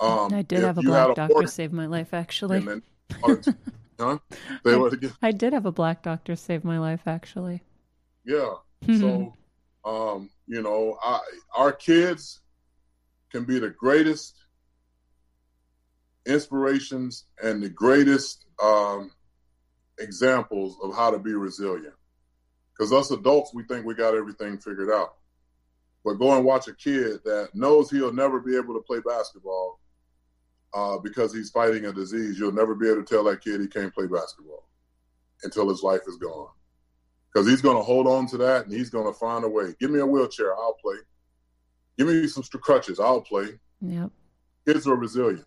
[0.00, 2.60] Um, I did have a black doctor save my life, actually.
[2.60, 2.82] Then,
[4.00, 4.18] huh?
[4.64, 5.12] Say what again?
[5.22, 7.62] I did have a black doctor save my life, actually.
[8.24, 8.54] Yeah.
[8.98, 9.34] so,
[9.84, 11.20] um, you know, I,
[11.56, 12.40] our kids
[13.30, 14.34] can be the greatest
[16.26, 19.10] inspirations and the greatest um,
[19.98, 21.94] examples of how to be resilient.
[22.72, 25.17] Because us adults, we think we got everything figured out.
[26.04, 29.80] But go and watch a kid that knows he'll never be able to play basketball
[30.74, 32.38] uh, because he's fighting a disease.
[32.38, 34.68] You'll never be able to tell that kid he can't play basketball
[35.42, 36.48] until his life is gone.
[37.32, 39.74] Because he's going to hold on to that and he's going to find a way.
[39.80, 40.96] Give me a wheelchair, I'll play.
[41.96, 43.58] Give me some crutches, I'll play.
[43.80, 44.10] Yep.
[44.66, 45.46] Kids are resilient.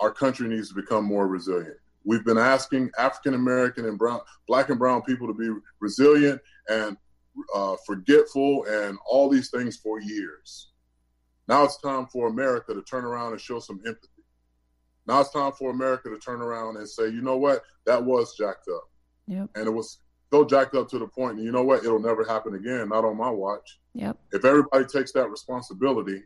[0.00, 1.76] Our country needs to become more resilient.
[2.04, 5.50] We've been asking African American and brown, black and brown people to be
[5.80, 6.96] resilient and
[7.54, 10.70] uh, forgetful and all these things for years.
[11.46, 14.08] Now it's time for America to turn around and show some empathy.
[15.06, 18.36] Now it's time for America to turn around and say, you know what, that was
[18.36, 18.84] jacked up.
[19.26, 19.50] Yep.
[19.54, 19.98] And it was
[20.30, 23.04] so jacked up to the point, and you know what, it'll never happen again, not
[23.04, 23.78] on my watch.
[23.94, 24.18] Yep.
[24.32, 26.22] If everybody takes that responsibility,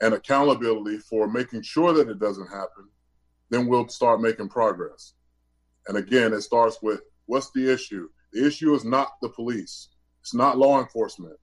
[0.00, 2.88] and accountability for making sure that it doesn't happen,
[3.50, 5.14] then we'll start making progress.
[5.88, 8.08] And again, it starts with what's the issue?
[8.32, 9.88] The issue is not the police.
[10.24, 11.36] It's not law enforcement.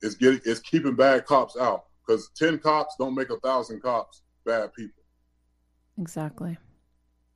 [0.00, 4.22] It's getting it's keeping bad cops out because ten cops don't make a thousand cops
[4.46, 5.02] bad people.
[6.00, 6.56] Exactly.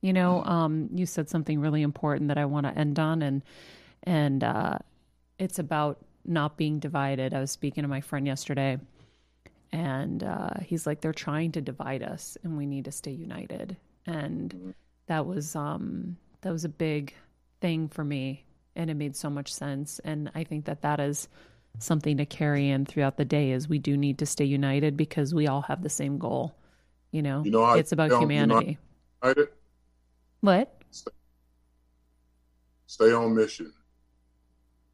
[0.01, 3.43] You know, um, you said something really important that I want to end on, and
[4.01, 4.79] and uh,
[5.37, 7.35] it's about not being divided.
[7.35, 8.79] I was speaking to my friend yesterday,
[9.71, 13.77] and uh, he's like, "They're trying to divide us, and we need to stay united."
[14.07, 14.73] And
[15.05, 17.13] that was um, that was a big
[17.61, 19.99] thing for me, and it made so much sense.
[20.03, 21.27] And I think that that is
[21.79, 23.51] something to carry in throughout the day.
[23.51, 26.55] Is we do need to stay united because we all have the same goal.
[27.11, 28.77] You know, You know it's about know- you know humanity.
[30.41, 30.75] What?
[32.85, 33.71] stay on mission.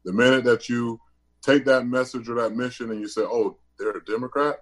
[0.04, 1.00] The minute that you
[1.40, 4.56] take that message or that mission and you say, "Oh, they're a Democrat,"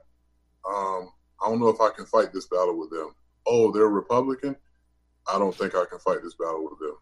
[0.65, 1.11] um,
[1.43, 3.15] I don't know if I can fight this battle with them.
[3.45, 4.57] Oh, they're Republican.
[5.27, 6.97] I don't think I can fight this battle with them.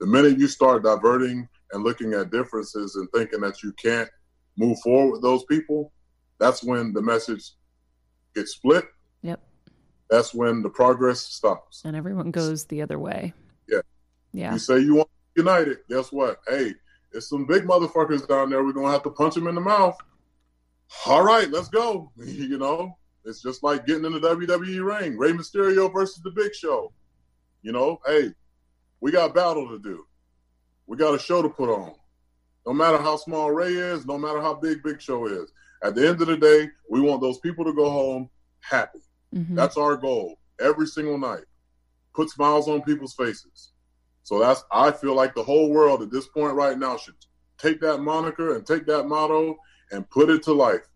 [0.00, 4.08] The minute you start diverting and looking at differences and thinking that you can't
[4.56, 5.92] move forward with those people,
[6.38, 7.52] that's when the message
[8.34, 8.86] gets split.
[9.22, 9.40] Yep.
[10.08, 11.82] That's when the progress stops.
[11.84, 13.34] And everyone goes the other way.
[13.68, 13.80] Yeah.
[14.32, 14.52] Yeah.
[14.54, 15.78] You say you want united.
[15.88, 16.40] Guess what?
[16.48, 16.74] Hey,
[17.12, 18.64] there's some big motherfuckers down there.
[18.64, 19.96] We're gonna have to punch them in the mouth.
[21.06, 22.10] All right, let's go.
[22.16, 25.16] you know, it's just like getting in the WWE ring.
[25.16, 26.92] Rey Mysterio versus the Big Show.
[27.62, 28.32] You know, hey,
[29.00, 30.06] we got battle to do.
[30.86, 31.94] We got a show to put on.
[32.66, 35.52] No matter how small Rey is, no matter how big Big Show is.
[35.82, 38.28] At the end of the day, we want those people to go home
[38.60, 39.00] happy.
[39.34, 39.54] Mhm.
[39.54, 41.44] That's our goal every single night.
[42.14, 43.72] Put smiles on people's faces.
[44.22, 47.14] So that's I feel like the whole world at this point right now should
[47.56, 49.56] take that moniker and take that motto
[49.90, 50.86] and put it to life.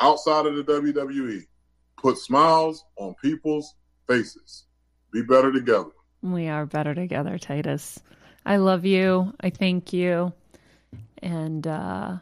[0.00, 1.46] Outside of the WWE,
[1.96, 3.74] put smiles on people's
[4.06, 4.66] faces.
[5.12, 5.90] Be better together.
[6.22, 8.00] We are better together, Titus.
[8.44, 9.32] I love you.
[9.40, 10.32] I thank you.
[11.18, 12.16] And uh,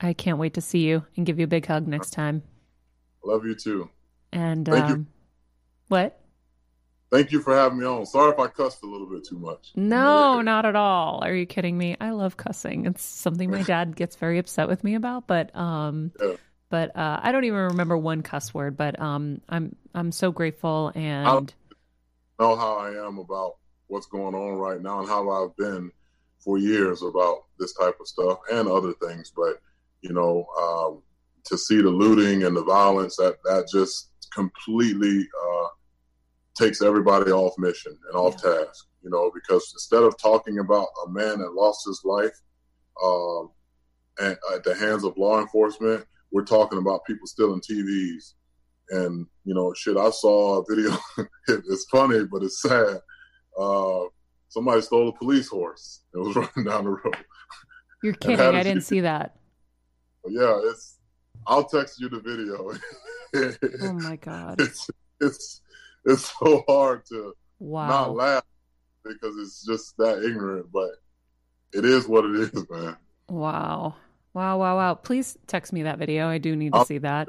[0.00, 2.42] I can't wait to see you and give you a big hug next time.
[3.24, 3.88] Love you too.
[4.32, 4.94] And Thank you.
[4.94, 5.06] um,
[5.88, 6.18] what?
[7.10, 8.06] Thank you for having me on.
[8.06, 9.72] Sorry if I cussed a little bit too much.
[9.74, 11.22] No, not at all.
[11.22, 11.94] Are you kidding me?
[12.00, 12.86] I love cussing.
[12.86, 16.36] It's something my dad gets very upset with me about, but um Yeah.
[16.70, 20.90] but uh I don't even remember one cuss word, but um I'm I'm so grateful
[20.94, 21.52] and
[22.42, 23.52] know how I am about
[23.86, 25.90] what's going on right now and how I've been
[26.40, 29.32] for years about this type of stuff and other things.
[29.34, 29.60] But
[30.00, 31.02] you know, um,
[31.44, 35.68] to see the looting and the violence that that just completely uh,
[36.56, 38.86] takes everybody off mission and off task.
[39.02, 42.40] You know, because instead of talking about a man that lost his life
[43.04, 43.50] um,
[44.20, 48.34] and, at the hands of law enforcement, we're talking about people stealing TVs.
[48.92, 49.96] And you know, shit.
[49.96, 50.96] I saw a video.
[51.48, 53.00] it's funny, but it's sad.
[53.58, 54.00] Uh,
[54.48, 56.02] somebody stole a police horse.
[56.14, 57.16] It was running down the road.
[58.02, 58.38] you're kidding.
[58.40, 59.36] I did didn't see that.
[60.22, 60.98] But yeah, it's.
[61.46, 62.72] I'll text you the video.
[63.82, 64.60] Oh my god.
[64.60, 64.88] it's
[65.20, 65.62] it's
[66.04, 67.88] it's so hard to Wow.
[67.88, 68.44] not laugh
[69.04, 70.90] because it's just that ignorant, but
[71.72, 72.96] it is what it is, man.
[73.28, 73.94] Wow.
[74.34, 74.94] Wow, wow, wow.
[74.94, 76.26] Please text me that video.
[76.28, 77.28] I do need to see that.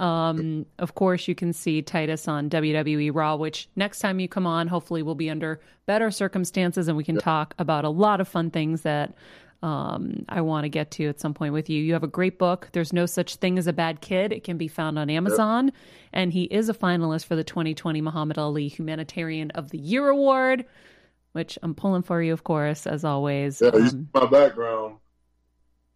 [0.00, 4.46] Um, of course, you can see Titus on WWE Raw, which next time you come
[4.46, 8.26] on, hopefully we'll be under better circumstances and we can talk about a lot of
[8.26, 9.14] fun things that
[9.62, 11.82] um, I want to get to at some point with you.
[11.82, 12.68] You have a great book.
[12.72, 14.32] There's no such thing as a bad kid.
[14.32, 15.70] It can be found on Amazon.
[16.12, 20.64] And he is a finalist for the 2020 Muhammad Ali Humanitarian of the Year Award,
[21.32, 23.60] which I'm pulling for you, of course, as always.
[23.60, 24.96] Yeah, Um, my background.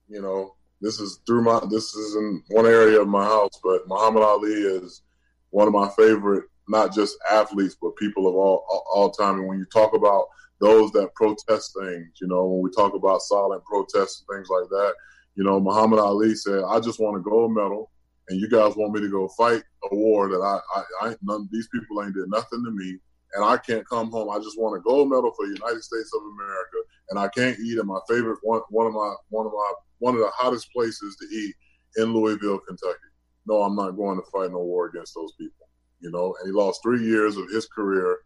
[0.09, 1.61] You know, this is through my.
[1.71, 5.03] This is in one area of my house, but Muhammad Ali is
[5.51, 9.39] one of my favorite, not just athletes, but people of all all, time.
[9.39, 10.27] And when you talk about
[10.61, 14.69] those that protest things, you know, when we talk about silent protests and things like
[14.71, 14.95] that,
[15.37, 17.91] you know, Muhammad Ali said, "I just want a gold medal."
[18.29, 21.47] And you guys want me to go fight a war that I, I, I none,
[21.53, 22.99] these people ain't did nothing to me,
[23.35, 24.31] and I can't come home.
[24.31, 26.79] I just want a gold medal for the United States of America,
[27.11, 29.73] and I can't eat in my favorite one, one of my one of my
[30.05, 31.55] one of the hottest places to eat
[31.97, 32.99] in Louisville, Kentucky.
[33.47, 35.67] No, I'm not going to fight no war against those people.
[36.01, 38.19] You know, and he lost three years of his career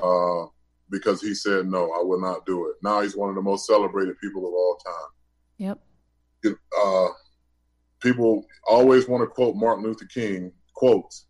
[0.00, 0.44] uh,
[0.88, 2.76] because he said no, I will not do it.
[2.80, 5.08] Now he's one of the most celebrated people of all time.
[5.58, 5.78] Yep.
[6.44, 7.08] It, uh,
[8.00, 11.26] people always want to quote Martin Luther King quotes,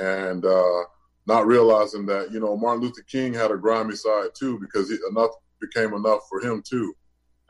[0.00, 0.82] and uh,
[1.26, 4.98] not realizing that you know Martin Luther King had a grimy side too because he,
[5.10, 6.94] enough became enough for him too,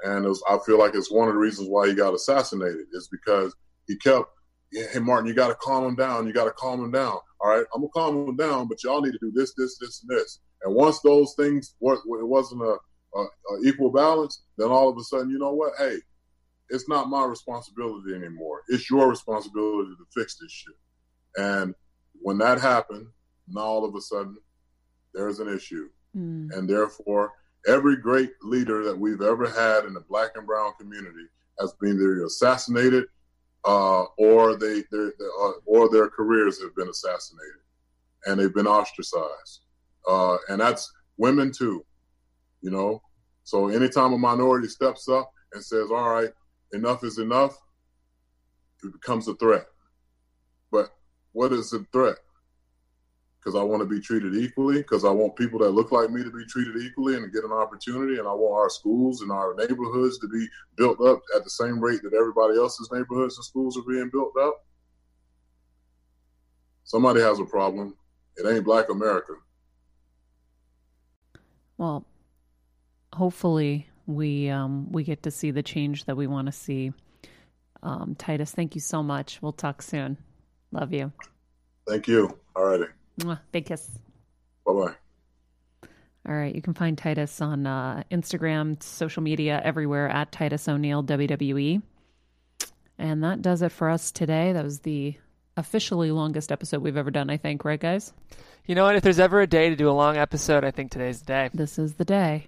[0.04, 2.86] and it was, I feel like it's one of the reasons why he got assassinated
[2.92, 3.54] is because
[3.86, 4.28] he kept
[4.72, 6.26] hey Martin, you got to calm him down.
[6.26, 7.18] You got to calm him down.
[7.40, 10.02] All right, I'm gonna calm him down, but y'all need to do this, this, this,
[10.02, 10.40] and this.
[10.62, 12.76] And once those things, were, it wasn't a,
[13.16, 15.72] a, a equal balance, then all of a sudden, you know what?
[15.76, 15.96] Hey,
[16.68, 18.62] it's not my responsibility anymore.
[18.68, 20.74] It's your responsibility to fix this shit.
[21.36, 21.74] And
[22.20, 23.08] when that happened,
[23.48, 24.36] now all of a sudden,
[25.12, 25.88] there's an issue.
[26.16, 26.56] Mm.
[26.56, 27.32] And therefore,
[27.66, 31.26] every great leader that we've ever had in the black and brown community
[31.60, 33.04] has been either assassinated
[33.64, 37.60] uh, or they uh, or their careers have been assassinated
[38.26, 39.60] and they've been ostracized.
[40.08, 41.84] Uh, and that's women too,
[42.60, 43.00] you know.
[43.44, 46.30] So anytime a minority steps up and says, "All right,
[46.72, 47.56] enough is enough,"
[48.82, 49.66] it becomes a threat.
[50.70, 50.92] But
[51.32, 52.16] what is a threat?
[53.42, 56.22] Because I want to be treated equally, because I want people that look like me
[56.22, 59.54] to be treated equally and get an opportunity, and I want our schools and our
[59.54, 60.46] neighborhoods to be
[60.76, 64.32] built up at the same rate that everybody else's neighborhoods and schools are being built
[64.40, 64.64] up.
[66.84, 67.96] Somebody has a problem.
[68.36, 69.34] It ain't Black America.
[71.78, 72.04] Well,
[73.12, 76.92] hopefully we um, we get to see the change that we want to see.
[77.82, 79.42] Um, Titus, thank you so much.
[79.42, 80.16] We'll talk soon.
[80.70, 81.12] Love you.
[81.88, 82.38] Thank you.
[82.54, 82.86] All righty.
[83.52, 83.90] Big kiss.
[84.66, 84.94] Bye bye.
[86.28, 86.54] All right.
[86.54, 91.82] You can find Titus on uh, Instagram, social media, everywhere at Titus O'Neil WWE.
[92.98, 94.52] And that does it for us today.
[94.52, 95.16] That was the
[95.56, 98.12] officially longest episode we've ever done, I think, right, guys?
[98.66, 98.94] You know what?
[98.94, 101.50] If there's ever a day to do a long episode, I think today's the day.
[101.52, 102.46] This is the day.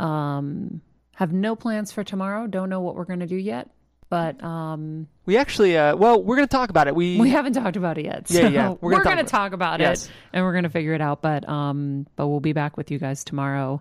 [0.00, 0.80] Um,
[1.16, 2.46] have no plans for tomorrow.
[2.46, 3.68] Don't know what we're going to do yet.
[4.12, 6.94] But um, we actually, uh, well, we're going to talk about it.
[6.94, 8.28] We we haven't talked about it yet.
[8.28, 8.74] So yeah, yeah.
[8.78, 10.10] We're, going to talk about it, yes.
[10.34, 11.22] and we're going to figure it out.
[11.22, 13.80] But um, but we'll be back with you guys tomorrow,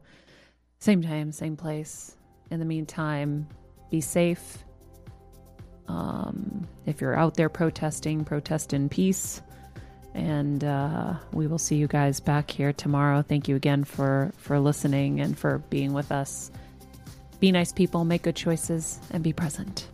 [0.80, 2.16] same time, same place.
[2.50, 3.46] In the meantime,
[3.90, 4.60] be safe.
[5.90, 9.42] Um, if you're out there protesting, protest in peace.
[10.14, 13.22] And uh, we will see you guys back here tomorrow.
[13.22, 16.52] Thank you again for for listening and for being with us.
[17.42, 19.91] Be nice people, make good choices, and be present.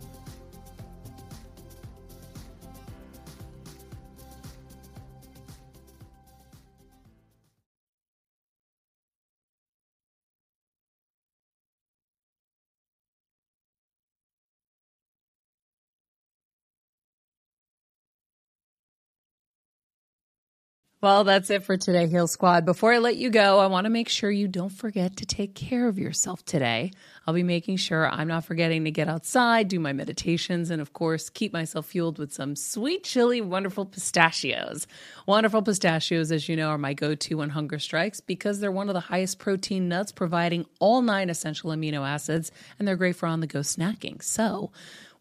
[21.00, 22.64] Well, that's it for today, Heal Squad.
[22.64, 25.54] Before I let you go, I want to make sure you don't forget to take
[25.54, 26.90] care of yourself today.
[27.24, 30.94] I'll be making sure I'm not forgetting to get outside, do my meditations, and of
[30.94, 34.88] course, keep myself fueled with some sweet, chili, wonderful pistachios.
[35.24, 38.88] Wonderful pistachios, as you know, are my go to when hunger strikes because they're one
[38.88, 43.28] of the highest protein nuts, providing all nine essential amino acids, and they're great for
[43.28, 44.20] on the go snacking.
[44.20, 44.72] So,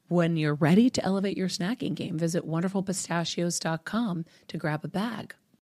[0.08, 5.36] when you're ready to elevate your snacking game, visit wonderfulpistachios.com to grab a bag.